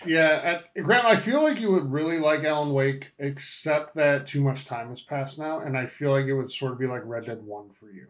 [0.05, 4.40] Yeah, at, Graham, I feel like you would really like Alan Wake, except that too
[4.43, 7.02] much time has passed now, and I feel like it would sort of be like
[7.05, 8.09] Red Dead One for you.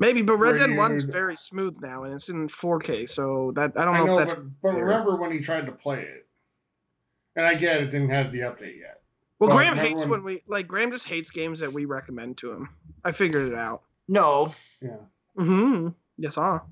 [0.00, 3.08] Maybe, but Red Where Dead One's you'd- very smooth now, and it's in 4K.
[3.08, 5.66] So that I don't I know, know, if that's but, but remember when he tried
[5.66, 6.26] to play it,
[7.36, 9.02] and I get it didn't have the update yet.
[9.40, 9.50] well.
[9.50, 10.68] but Graham hates when- when we like.
[10.68, 12.68] Graham just hates games that we recommend to him.
[13.04, 13.82] I figured it out.
[14.06, 14.54] No.
[14.80, 14.96] Yeah,
[15.36, 15.88] Hmm.
[16.16, 16.62] Yes, ah.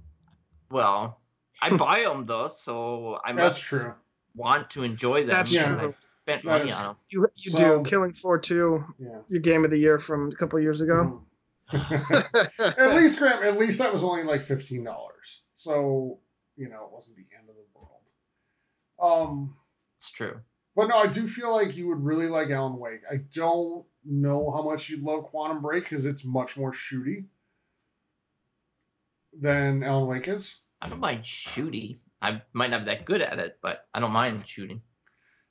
[0.70, 1.20] Well,
[1.60, 3.94] I buy them though, so I That's must true.
[4.34, 5.28] want to enjoy them.
[5.30, 5.88] That's and true.
[5.88, 6.96] I've spent That money on them.
[7.10, 9.18] You you So- do Killing Floor two, Yeah.
[9.28, 11.22] your game of the year from a couple years ago.
[11.72, 15.42] at least Graham, at least that was only like fifteen dollars.
[15.54, 16.20] So,
[16.56, 19.30] you know, it wasn't the end of the world.
[19.30, 19.56] Um
[19.98, 20.40] It's true.
[20.76, 23.00] But no, I do feel like you would really like Alan Wake.
[23.10, 27.24] I don't know how much you'd love Quantum Break because it's much more shooty
[29.32, 30.56] than Alan Wake is.
[30.80, 31.98] I don't mind shooty.
[32.20, 34.82] I might not be that good at it, but I don't mind shooting.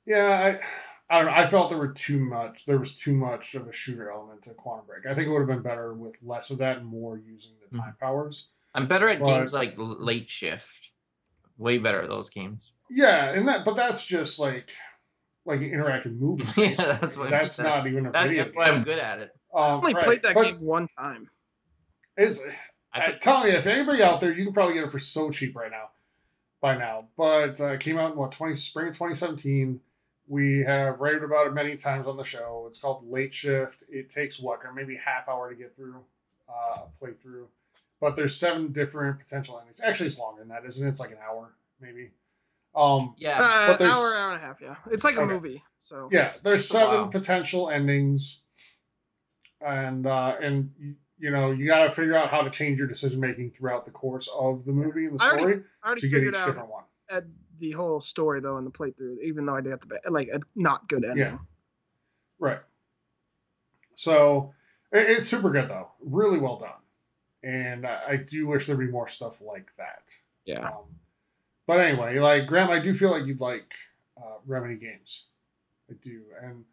[0.06, 0.64] Yeah, I,
[1.08, 1.32] I don't know.
[1.38, 2.64] I felt there were too much.
[2.66, 5.06] There was too much of a shooter element to Quantum Break.
[5.06, 7.78] I think it would have been better with less of that and more using the
[7.78, 8.48] time powers.
[8.74, 10.90] I'm better at But- games like Late Shift.
[11.58, 12.74] Way better at those games.
[12.90, 14.70] Yeah, and that, but that's just like
[15.46, 16.44] like an interactive movie.
[16.60, 17.66] Yeah, that's what that's mean.
[17.68, 18.42] not even a That, video.
[18.42, 19.30] that's why I'm good at it.
[19.54, 20.04] Um, I only right.
[20.04, 21.30] played that But game one time.
[22.18, 22.40] It's
[22.92, 25.30] I I'm telling you, if anybody out there, you can probably get it for so
[25.30, 25.90] cheap right now,
[26.60, 27.08] by now.
[27.16, 29.80] But uh, it came out in what twenty spring of 2017.
[30.28, 32.64] We have raved about it many times on the show.
[32.68, 33.84] It's called Late Shift.
[33.88, 36.02] It takes what or maybe half hour to get through,
[36.48, 37.48] uh, play through.
[38.00, 39.80] But there's seven different potential endings.
[39.82, 40.90] Actually, it's longer than that, isn't it?
[40.90, 42.10] It's like an hour, maybe.
[42.74, 44.60] Um, yeah, Uh, but there's- hour, hour and a half.
[44.60, 45.32] Yeah, it's like a Okay.
[45.32, 45.64] movie.
[45.78, 47.08] So yeah, there's seven while.
[47.08, 48.42] potential endings,
[49.60, 52.86] and uh, and you, you know you got to figure out how to change your
[52.88, 56.08] decision making throughout the course of the movie and the I already- story already to
[56.08, 56.84] get each different one.
[57.08, 57.24] at
[57.58, 60.40] the whole story though in the playthrough, even though I got the ba- like a
[60.54, 61.18] not good ending.
[61.18, 61.38] Yeah.
[62.38, 62.60] Right.
[63.94, 64.54] So
[64.92, 66.70] it, it's super good though, really well done,
[67.42, 70.12] and I, I do wish there'd be more stuff like that.
[70.44, 70.68] Yeah.
[70.68, 70.84] Um,
[71.66, 73.72] but anyway, like Graham, I do feel like you'd like
[74.16, 75.24] uh, Remedy games.
[75.90, 76.64] I do, and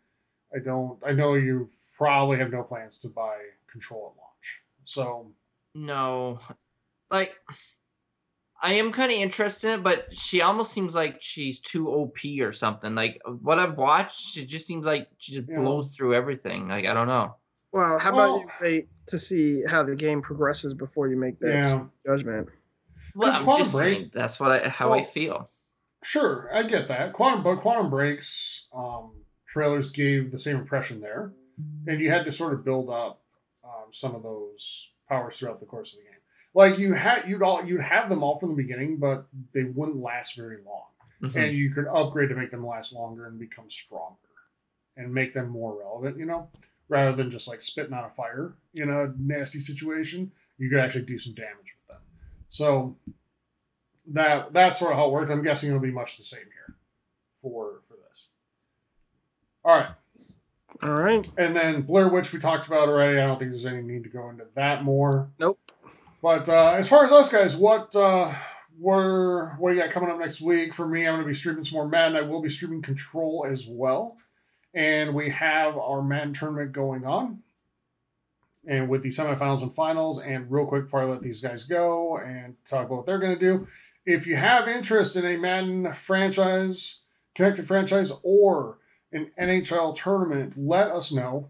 [0.53, 0.99] I don't.
[1.05, 3.37] I know you probably have no plans to buy
[3.71, 4.61] Control at launch.
[4.83, 5.31] So
[5.73, 6.39] no,
[7.09, 7.35] like
[8.65, 12.17] I am kind of interested in it, but she almost seems like she's too OP
[12.39, 12.95] or something.
[12.95, 15.59] Like what I've watched, she just seems like she just Yeah.
[15.59, 16.69] blows through everything.
[16.69, 17.35] Like I don't know.
[17.73, 21.39] Well, how Well- about you wait to see how the game progresses before you make
[21.39, 21.85] that Yeah.
[22.05, 22.47] judgment?
[23.15, 25.49] Well, I'm Quantum just Break- saying that's what I how I feel.
[26.03, 27.11] sure, I get that.
[27.13, 29.11] Quantum, but Quantum Breaks um,
[29.45, 31.33] trailers gave the same impression there,
[31.85, 33.19] and you had to sort of build up
[33.63, 36.12] um, some of those powers throughout the course of the game.
[36.53, 39.97] Like you had, you'd all you'd have them all from the beginning, but they wouldn't
[40.01, 40.85] last very long.
[41.21, 41.35] Mhm.
[41.37, 44.17] and you could upgrade to make them last longer and become stronger
[44.97, 46.49] and make them more relevant, you know,
[46.89, 50.33] rather than just like spitting out a fire in a nasty situation.
[50.57, 52.01] You could actually do some damage with them.
[52.49, 52.97] So
[54.07, 55.31] that that's sort of how it worked.
[55.31, 56.75] I'm guessing it'll be much the same here
[57.41, 58.27] for for this.
[59.63, 59.89] All right.
[60.81, 61.31] All right.
[61.37, 63.17] And then Blair Witch we talked about already.
[63.17, 65.29] I don't think there's any need to go into that more.
[65.39, 65.57] Nope.
[66.23, 68.33] But uh, as far as us guys, what uh,
[68.79, 70.73] we're what do you got coming up next week?
[70.73, 72.15] For me, I'm going to be streaming some more Madden.
[72.15, 74.15] I will be streaming Control as well,
[74.73, 77.39] and we have our Madden tournament going on,
[78.65, 80.17] and with the semifinals and finals.
[80.17, 83.37] And real quick before I let these guys go and talk about what they're going
[83.37, 83.67] to do,
[84.05, 87.01] if you have interest in a Madden franchise,
[87.35, 88.77] connected franchise, or
[89.11, 91.49] an NHL tournament, let us know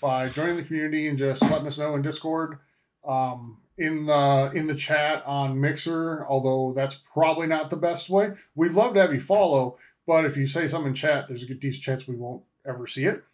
[0.00, 2.58] by joining the community and just letting us know in Discord
[3.06, 6.24] um, in the in the chat on Mixer.
[6.28, 8.32] Although that's probably not the best way.
[8.54, 11.46] We'd love to have you follow, but if you say something in chat, there's a
[11.46, 13.24] good decent chance we won't ever see it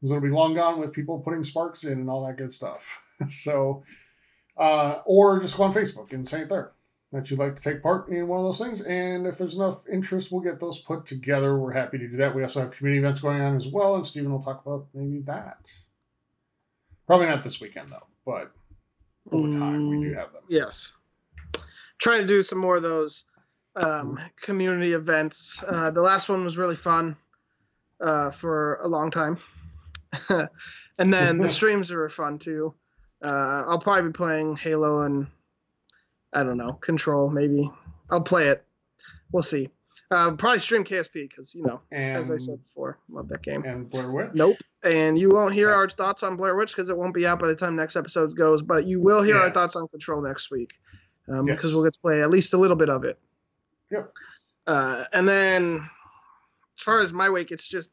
[0.00, 3.02] because it'll be long gone with people putting sparks in and all that good stuff.
[3.28, 3.84] so,
[4.56, 6.72] uh, or just go on Facebook and say it there
[7.12, 8.80] that you'd like to take part in one of those things.
[8.80, 11.56] And if there's enough interest, we'll get those put together.
[11.56, 12.34] We're happy to do that.
[12.34, 15.20] We also have community events going on as well, and Steven will talk about maybe
[15.20, 15.70] that.
[17.06, 18.52] Probably not this weekend though, but
[19.32, 20.42] over time we do have them.
[20.48, 20.92] Yes.
[21.98, 23.24] Trying to do some more of those
[23.76, 25.62] um, community events.
[25.66, 27.16] Uh, the last one was really fun
[28.00, 29.38] uh, for a long time.
[30.98, 32.74] and then the streams were fun too.
[33.22, 35.26] Uh, I'll probably be playing Halo and
[36.32, 37.70] I don't know, Control maybe.
[38.10, 38.64] I'll play it.
[39.32, 39.70] We'll see.
[40.14, 43.64] Uh, probably stream KSP because, you know, And as I said before, love that game.
[43.64, 44.30] and Blair Witch.
[44.34, 44.56] Nope.
[44.84, 47.48] And you won't hear our thoughts on Blair Witch because it won't be out by
[47.48, 48.62] the time next episode goes.
[48.62, 50.74] But you will hear our thoughts on Control next week
[51.28, 51.56] um, Yes.
[51.56, 53.18] because we'll get to play at least a little bit of it.
[53.90, 54.12] Yep.
[54.66, 55.76] Uh, and then,
[56.78, 57.90] as far as my week, it's just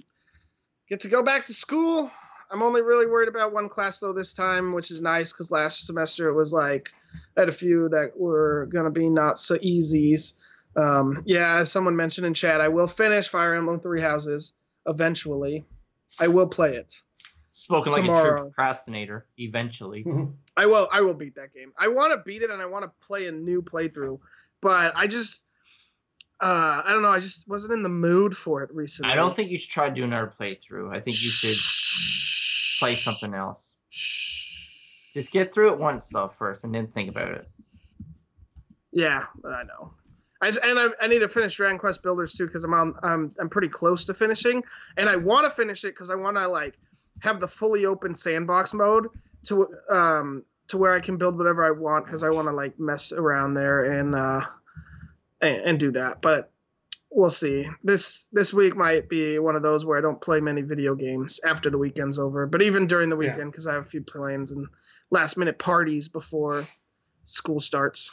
[0.89, 2.11] get to go back to school.
[2.52, 5.85] I'm only really worried about one class though this time, which is nice because last
[5.85, 6.91] semester it was like
[7.38, 10.34] I had a few that were gonna be not so easies.
[10.76, 14.53] Um, yeah, as someone mentioned in chat, I will finish Fire Emblem Three Houses
[14.85, 15.65] eventually.
[16.19, 17.02] I will play it.
[17.52, 18.30] Spoken like a tomorrow.
[18.38, 19.26] true procrastinator.
[19.38, 20.34] Eventually, Mhm.
[20.56, 20.88] I will.
[20.91, 21.73] I will beat that game.
[21.77, 24.19] I want to beat it, and I want to play a new playthrough.
[24.61, 25.41] but I just
[26.41, 27.11] uh, I don't know.
[27.11, 29.11] I just wasn't in the mood for it recently.
[29.11, 30.95] I don't think you should try doing another playthrough.
[30.95, 33.73] I think you should play something else.
[35.14, 37.49] Just get through it once though first, and then think about it.
[38.93, 39.93] Yeah, I know.
[40.41, 42.95] I just, and I, I need to finish Dragon Quest Builders too because I'm on
[43.03, 44.63] I'm I'm pretty close to finishing,
[44.97, 46.77] and I want to finish it because I want to like
[47.19, 49.07] have the fully open sandbox mode
[49.43, 52.80] to um to where I can build whatever I want because I want to like
[52.80, 54.41] mess around there and uh
[55.41, 56.22] and, and do that.
[56.22, 56.51] But
[57.11, 57.68] we'll see.
[57.84, 61.39] This this week might be one of those where I don't play many video games
[61.45, 62.47] after the weekend's over.
[62.47, 64.65] But even during the weekend because I have a few plans and
[65.11, 66.65] last minute parties before
[67.26, 68.11] school starts.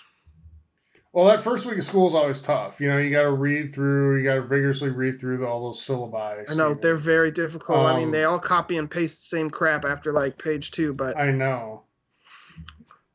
[1.18, 2.80] Well, that first week of school is always tough.
[2.80, 5.64] You know, you got to read through, you got to vigorously read through the, all
[5.64, 6.48] those syllabi.
[6.48, 7.80] I know they're very difficult.
[7.80, 10.92] I mean, Um, they all copy and paste the same crap after like page two,
[10.92, 11.82] but I know.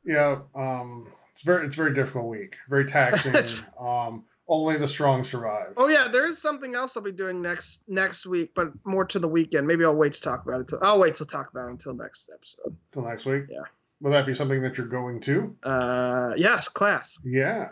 [0.03, 3.35] Yeah, um, it's very it's very difficult week, very taxing.
[3.79, 5.71] um, only the strong survive.
[5.77, 9.17] oh yeah, there is something else I'll be doing next next week, but more to
[9.17, 9.65] the weekend.
[9.65, 10.67] Maybe I'll wait to talk about it.
[10.67, 12.75] Till, I'll wait to talk about it until next episode.
[12.91, 13.45] Till next week.
[13.49, 13.61] Yeah.
[14.01, 15.55] Will that be something that you're going to?
[15.63, 17.69] Uh, yes, class Yeah.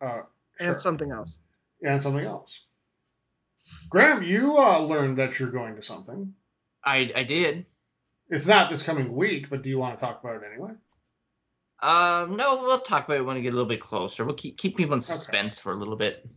[0.00, 0.22] Uh,
[0.58, 0.72] sure.
[0.72, 1.40] and something else.
[1.82, 2.64] and something else.
[3.88, 6.34] Graham, you uh, learned that you're going to something.
[6.84, 7.66] I I did.
[8.28, 10.72] It's not this coming week, but do you want to talk about it anyway?
[11.82, 14.24] Um, no, we'll talk about it when we get a little bit closer.
[14.24, 16.28] We'll keep keep people in suspense for a little bit.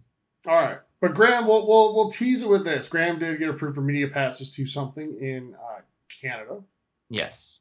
[0.48, 2.88] All right, but Graham, we'll we'll, we'll tease it with this.
[2.90, 5.82] Graham did get approved for media passes to something in uh,
[6.22, 6.62] Canada,
[7.10, 7.60] Yes.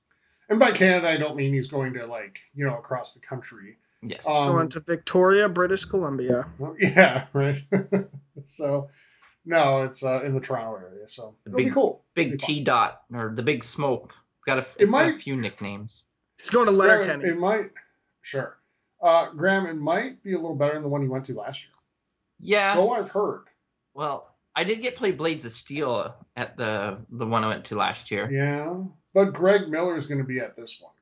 [0.49, 3.79] and by Canada, I don't mean he's going to like you know across the country.
[4.03, 4.27] Yes.
[4.27, 6.47] Um, Going to Victoria, British Columbia.
[6.81, 7.57] yeah, right.
[8.45, 8.89] so,
[9.45, 12.05] no, it's uh, in the Toronto area, so The it'll be big- cool.
[12.15, 14.12] big It'll T dot or the big smoke.
[14.47, 16.05] Got a, It it's got might- a few nicknames.
[16.39, 16.81] It's going to fun.
[16.81, 17.29] Graham, Letterkenny.
[17.31, 17.70] It might,
[18.23, 18.59] sure.
[19.01, 21.62] Uh, Graham, it might be a little better than the one you went to last
[21.62, 21.70] year.
[22.41, 22.74] Yeah.
[22.74, 23.45] So I've heard.
[23.95, 27.77] well, I did get play Blades of Steel at the the one I went to
[27.77, 28.29] last year.
[28.31, 28.83] Yeah,
[29.15, 30.93] but Greg Miller is going to be at this one,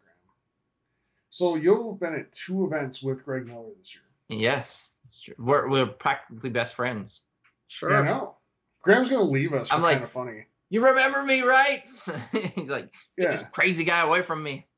[1.38, 1.54] Graham.
[1.54, 4.38] So you've been at two events with Greg Miller this year.
[4.40, 4.88] Yes.
[5.06, 5.34] It's true.
[5.38, 7.22] We're we're practically best friends.
[7.68, 7.96] Sure.
[7.96, 8.36] I know.
[8.82, 9.68] Graham's going to leave us.
[9.68, 10.46] For I'm like- kind of funny.
[10.72, 11.82] You remember me, right?
[12.54, 13.30] He's like, get Yeah.
[13.32, 14.68] this crazy guy away from me.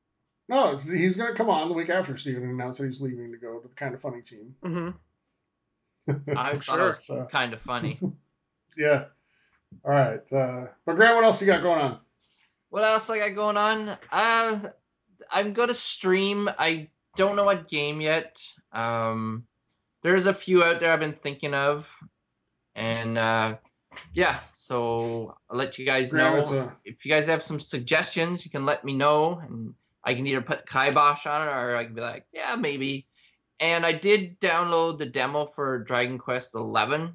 [0.49, 3.39] No, he's going to come on the week after Steven announced that he's leaving to
[3.39, 4.55] go to the kind of funny team.
[4.65, 6.31] Mm-hmm.
[6.37, 6.87] I always thought it Sure.
[6.89, 7.99] was So, kind of funny.
[8.77, 9.05] yeah.
[9.85, 10.33] All right.
[10.33, 11.99] Uh, but Graham, what else you got going on?
[12.71, 13.97] What else I got going on?
[14.11, 14.59] Uh,
[15.31, 16.49] I'm gonna stream.
[16.59, 18.43] I don't know what game yet.
[18.73, 19.45] Um,
[20.03, 21.93] there's a few out there I've been thinking of,
[22.75, 23.57] and uh,
[24.13, 24.41] yeah.
[24.55, 28.45] So I'll let you guys know it's a if you guys have some suggestions.
[28.45, 29.75] You can let me know, and
[30.05, 33.07] I can either put kibosh on it or I can be like, yeah, maybe.
[33.61, 37.15] And I did download the demo for Dragon Quest Eleven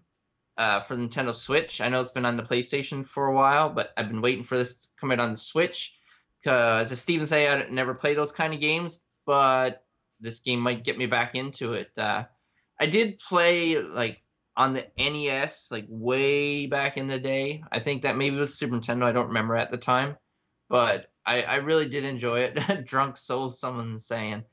[0.58, 1.82] uh, for Nintendo Switch.
[1.82, 4.58] I know it's been on the PlayStation for a while, but I've been waiting for
[4.58, 5.97] this to come out on the Switch.
[6.44, 9.84] Because as Steven say, I never play those kind of games, but
[10.20, 11.90] this game might get me back into it.
[11.98, 12.24] Uh,
[12.80, 14.22] I did play like
[14.56, 17.64] on the NES, like way back in the day.
[17.72, 19.04] I think that maybe it was Super Nintendo.
[19.04, 20.18] I don't remember at the time,
[20.70, 22.86] but I, I really did enjoy it.
[22.86, 24.44] Drunk Soul, someone's saying,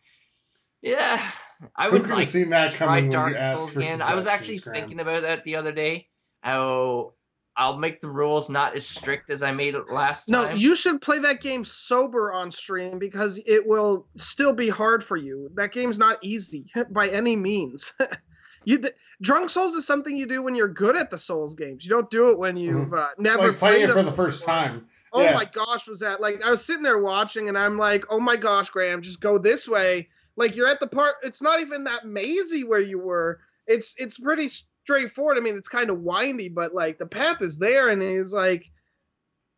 [0.82, 1.30] yeah,
[1.74, 4.02] I would like seen that try Dark Souls again.
[4.02, 6.08] I was actually thinking about that the other day.
[6.42, 7.14] How
[7.56, 10.56] I'll make the rules not as strict as I made it last No, time.
[10.56, 15.16] you should play that game sober on stream because it will still be hard for
[15.16, 15.48] you.
[15.54, 17.92] That game's not easy by any means.
[18.64, 21.84] you th- drunk souls is something you do when you're good at the souls games.
[21.84, 23.48] You don't do it when you've uh, never Mm-hmm.
[23.50, 24.54] like playing played it for the first before.
[24.54, 24.86] time.
[25.12, 25.34] Oh Yeah.
[25.34, 28.36] my gosh, was that like I was sitting there watching and I'm like, oh my
[28.36, 30.08] gosh, Graham, just go this way.
[30.36, 31.14] Like you're at the part.
[31.22, 33.38] It's not even that mazy where you were.
[33.68, 34.50] It's it's pretty
[34.84, 35.36] straightforward.
[35.38, 38.32] I mean, it's kind of windy, but like the path is there, and he was
[38.32, 38.70] like,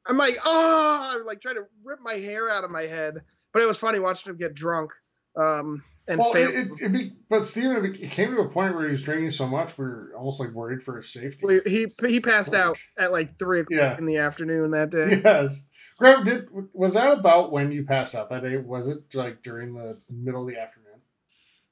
[0.06, 3.22] I'm like, oh, I'm like trying to rip my hair out of my head.
[3.52, 4.92] But it was funny watching him get drunk.
[5.36, 8.74] Um, and well, fail- it, it, it be, but Steven, it, came to a point
[8.76, 11.60] where he was drinking so much, we are almost like worried for his safety.
[11.66, 13.98] he he passed out at like three o'clock Yeah.
[13.98, 15.20] in the afternoon that day.
[15.24, 15.66] Yes.
[15.98, 18.56] Graham, did was that about when you passed out that day?
[18.56, 21.00] Was it like during the middle of the afternoon?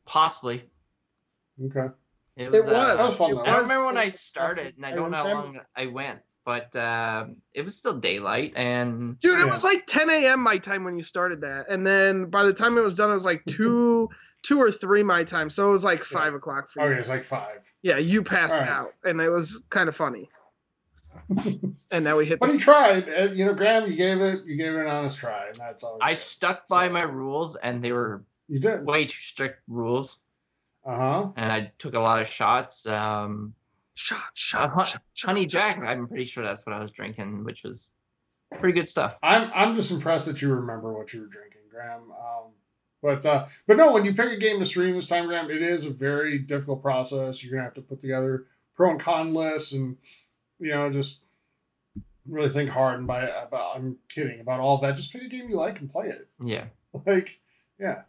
[0.06, 0.64] Possibly.
[1.64, 1.92] Okay.
[2.36, 2.66] It was.
[2.66, 2.66] was.
[2.68, 3.40] That was fun, It though.
[3.42, 5.86] I don't was- remember when I started, and I I don't know how long I
[5.86, 9.50] went, but um it was still daylight, and Dude, it Yeah.
[9.52, 10.40] was like 10 a.m.
[10.42, 13.14] my time when you started that, and then by the time it was done, it
[13.14, 14.08] was like two,
[14.42, 15.48] two or three my time.
[15.48, 16.86] So it was like five o'clock for you.
[16.86, 17.62] Oh, okay, it's like five.
[17.82, 18.68] Yeah, you passed All right.
[18.68, 20.28] out, and it was kind of funny.
[21.90, 22.40] and now we hit.
[22.40, 23.08] But The, he tried.
[23.08, 24.44] uh, You know, Graham, you gave it.
[24.44, 25.98] You gave it an honest try, and that's all.
[26.02, 26.18] I good.
[26.18, 28.84] stuck by So- my rules, and they were You did.
[28.84, 30.18] way too strict rules.
[30.86, 31.28] Uh huh.
[31.36, 32.86] and I took a lot of shots.
[32.86, 33.54] Um,
[33.96, 35.84] Shot, uh, shot, Hun- shot, shot, Honey shot, Jack, shot.
[35.86, 37.92] I'm pretty sure that's what I was drinking, which was
[38.58, 39.16] pretty good stuff.
[39.22, 42.10] I'm I'm just impressed that you remember what you were drinking, Graham.
[42.10, 42.50] Um,
[43.00, 45.62] but uh, but no, when you pick a game to stream this time, Graham, it
[45.62, 47.42] is a very difficult process.
[47.44, 49.96] You're gonna have to put together pro and con lists, and
[50.58, 51.22] you know just
[52.28, 52.98] really think hard.
[52.98, 54.96] And by about I'm kidding about all that.
[54.96, 56.28] Just pick a game you like and play it.
[56.44, 56.64] Yeah.
[57.06, 57.40] Like
[57.78, 58.02] yeah,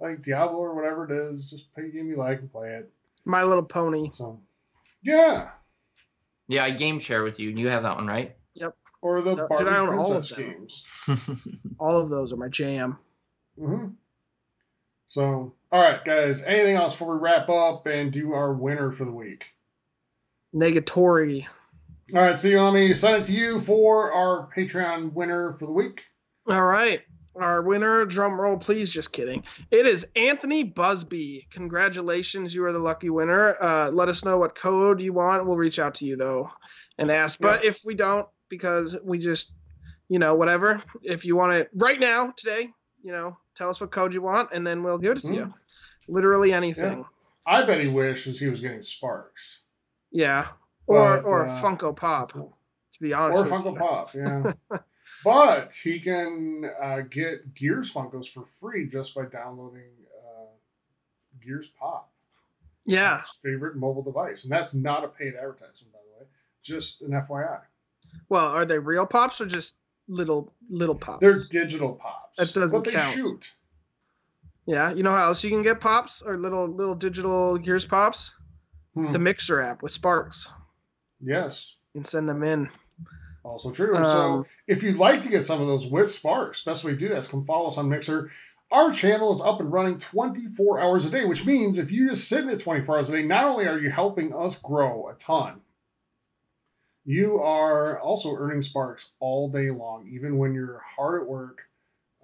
[0.00, 1.48] like Diablo or whatever it is.
[1.50, 2.90] Just pick a game you like and play it.
[3.24, 4.10] My Little Pony.
[4.10, 4.40] So
[5.02, 5.50] yeah,
[6.48, 7.50] Yeah, I game share with you.
[7.50, 8.36] You have that one, right?
[8.54, 8.76] Yep.
[9.02, 11.48] Or the Dude, Barbie I own all of Princess games.
[11.78, 12.98] All of those are my jam.
[13.58, 13.88] hmm
[15.06, 16.42] So, all right, guys.
[16.42, 19.52] Anything else before we wrap up and do our winner for the week?
[20.54, 21.46] Negatory.
[22.14, 25.72] All right, Steve, let me send it to you for our Patreon winner for the
[25.72, 26.04] week.
[26.48, 27.02] All right.
[27.36, 28.88] Our winner, drum roll, please.
[28.88, 29.42] Just kidding.
[29.70, 31.46] It is Anthony Busby.
[31.50, 33.56] Congratulations, you are the lucky winner.
[33.60, 35.44] Uh, let us know what code you want.
[35.46, 36.48] We'll reach out to you though,
[36.98, 37.40] and ask.
[37.40, 39.52] But if we don't, because we just,
[40.08, 40.80] you know, whatever.
[41.02, 42.68] If you want it right now, today,
[43.02, 45.54] you know, tell us what code you want, and then we'll give it to you.
[46.06, 47.04] Literally anything.
[47.46, 49.60] I bet he wishes he was getting Sparks.
[50.12, 50.46] Yeah.
[50.86, 52.34] Or But, or uh, Funko Pop.
[52.36, 52.52] Or
[52.92, 53.42] To be honest.
[53.42, 53.78] with Funko you.
[53.78, 54.78] Pop, yeah.
[55.24, 60.46] but he can uh, get Gears Funkos for free just by downloading uh,
[61.42, 62.12] Gears Pop.
[62.84, 63.20] Yeah.
[63.20, 64.44] His favorite mobile device.
[64.44, 66.28] And that's not a paid advertisement, by the way.
[66.62, 67.60] Just an FYI.
[68.28, 69.74] Well, are they real pops or just
[70.08, 71.20] little little pops?
[71.20, 72.38] They're digital pops.
[72.38, 73.14] That doesn't but they count.
[73.14, 73.54] shoot.
[74.66, 78.34] Yeah, you know how else you can get pops or little little digital Gears pops?
[78.94, 79.12] Hmm.
[79.12, 80.48] The Mixer app with Sparks.
[81.20, 81.74] Yes.
[81.92, 82.70] You can send them in.
[83.44, 83.94] Also true.
[83.94, 86.96] Um, so if you'd like to get some of those with Sparks, best way to
[86.96, 88.30] do that is come follow us on Mixer.
[88.70, 92.26] Our channel is up and running 24 hours a day, which means if you just
[92.26, 95.14] sit in at 24 hours a day, not only are you helping us grow a
[95.14, 95.60] ton,
[97.04, 101.68] you are also earning sparks all day long, even when you're hard at work,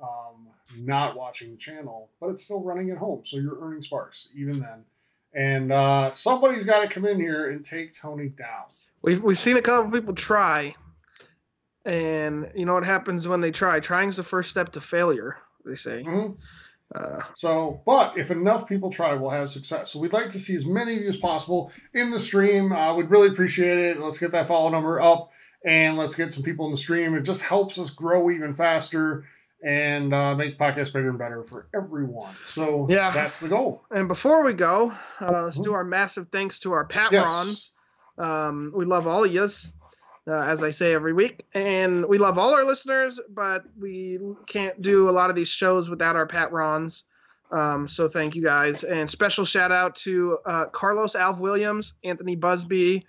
[0.03, 0.49] um,
[0.79, 3.21] not watching the channel, but it's still running at home.
[3.25, 4.85] So you're earning sparks even then.
[5.33, 8.65] And uh, somebody's got to come in here and take Tony down.
[9.03, 10.75] We've we've seen a couple people try,
[11.85, 13.81] and you know what happens when they try.
[13.81, 15.37] Trying's the first step to failure.
[15.65, 16.05] They say.
[16.05, 16.37] Mhm.
[16.95, 19.93] Uh, So, but if enough people try, we'll have success.
[19.93, 22.73] So we'd like to see as many of you as possible in the stream.
[22.73, 24.01] Uh, we'd really appreciate it.
[24.01, 25.31] Let's get that follow number up
[25.65, 27.15] and let's get some people in the stream.
[27.15, 29.25] It just helps us grow even faster
[29.63, 32.35] and uh, make the podcast bigger and better for everyone.
[32.45, 33.11] So Yeah.
[33.13, 33.85] that's the goal.
[33.93, 37.71] and before we go, uh, let's do our massive thanks to our patrons.
[38.19, 38.27] Yes.
[38.27, 39.73] Um, we love all of yous,
[40.29, 43.19] uh, as I say every week, and we love all our listeners.
[43.31, 47.05] But we can't do a lot of these shows without our patrons.
[47.53, 52.37] Um, so thank you guys, and special shout out to uh, Carlos Alv Williams, Anthony
[52.37, 53.05] Busby,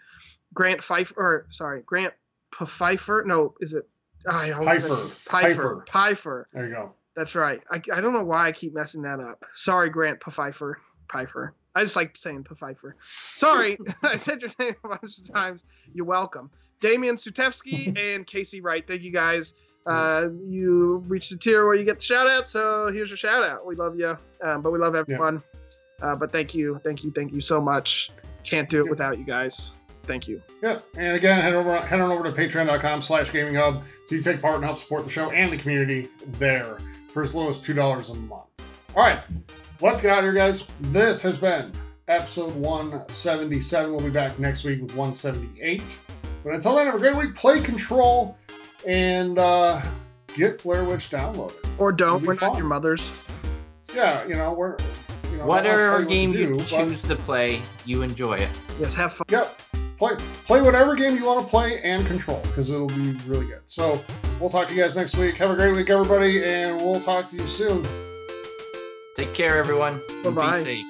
[0.53, 2.13] Grant Pfeiffer, or sorry, Grant
[2.53, 3.23] Pfeiffer.
[3.25, 3.87] No, is it?
[4.27, 4.95] I Pfeiffer.
[5.29, 5.85] Pfeiffer.
[5.91, 6.45] Pfeiffer.
[6.53, 6.93] There you go.
[7.15, 7.61] That's right.
[7.69, 9.43] I, I don't know why I keep messing that up.
[9.53, 10.79] Sorry, Grant Pfeiffer.
[11.11, 11.53] Pfeiffer.
[11.75, 12.95] I just like saying Pfeiffer.
[13.01, 15.61] Sorry, I said your name a bunch of times.
[15.93, 16.49] You're welcome.
[16.81, 18.85] Damian Sutevsky and Casey Wright.
[18.85, 19.53] Thank you guys.
[19.85, 22.47] Uh, you reached the tier where you get the shout out.
[22.47, 23.65] So here's your shout out.
[23.65, 25.41] We love you, um, but we love everyone.
[26.01, 28.11] Uh, but thank you, thank you, thank you so much.
[28.43, 29.73] Can't do it without you guys.
[30.03, 30.41] Thank you.
[30.63, 30.83] Yep.
[30.97, 34.41] And again, head over head on over to patreon.com slash gaming hub so you take
[34.41, 36.09] part and help support the show and the community
[36.39, 36.77] there
[37.13, 38.45] for as low as two dollars a month.
[38.95, 39.19] All right.
[39.79, 40.63] Let's get out of here, guys.
[40.79, 41.71] This has been
[42.07, 43.91] episode 177.
[43.91, 45.81] We'll be back next week with 178.
[46.43, 47.35] But until then, have a great week.
[47.35, 48.37] Play control
[48.87, 49.81] and uh,
[50.35, 51.55] get Blair Witch downloaded.
[51.77, 52.23] Or don't.
[52.25, 53.11] We're not your mothers.
[53.93, 54.77] Yeah, you know, we're
[55.31, 58.35] you know, not us telling Whatever game you do, but- choose to play, you enjoy
[58.35, 58.49] it.
[58.79, 59.25] Yes, have fun.
[59.29, 59.59] Yep.
[59.97, 60.15] Play
[60.45, 63.61] play whatever game you want to play and control because it'll be really good.
[63.67, 64.01] So
[64.39, 65.35] we'll talk to you guys next week.
[65.35, 67.85] Have a great week, everybody, and we'll talk to you soon.
[69.15, 69.99] Take care, everyone.
[70.23, 70.57] Bye-bye.
[70.57, 70.85] Be safe.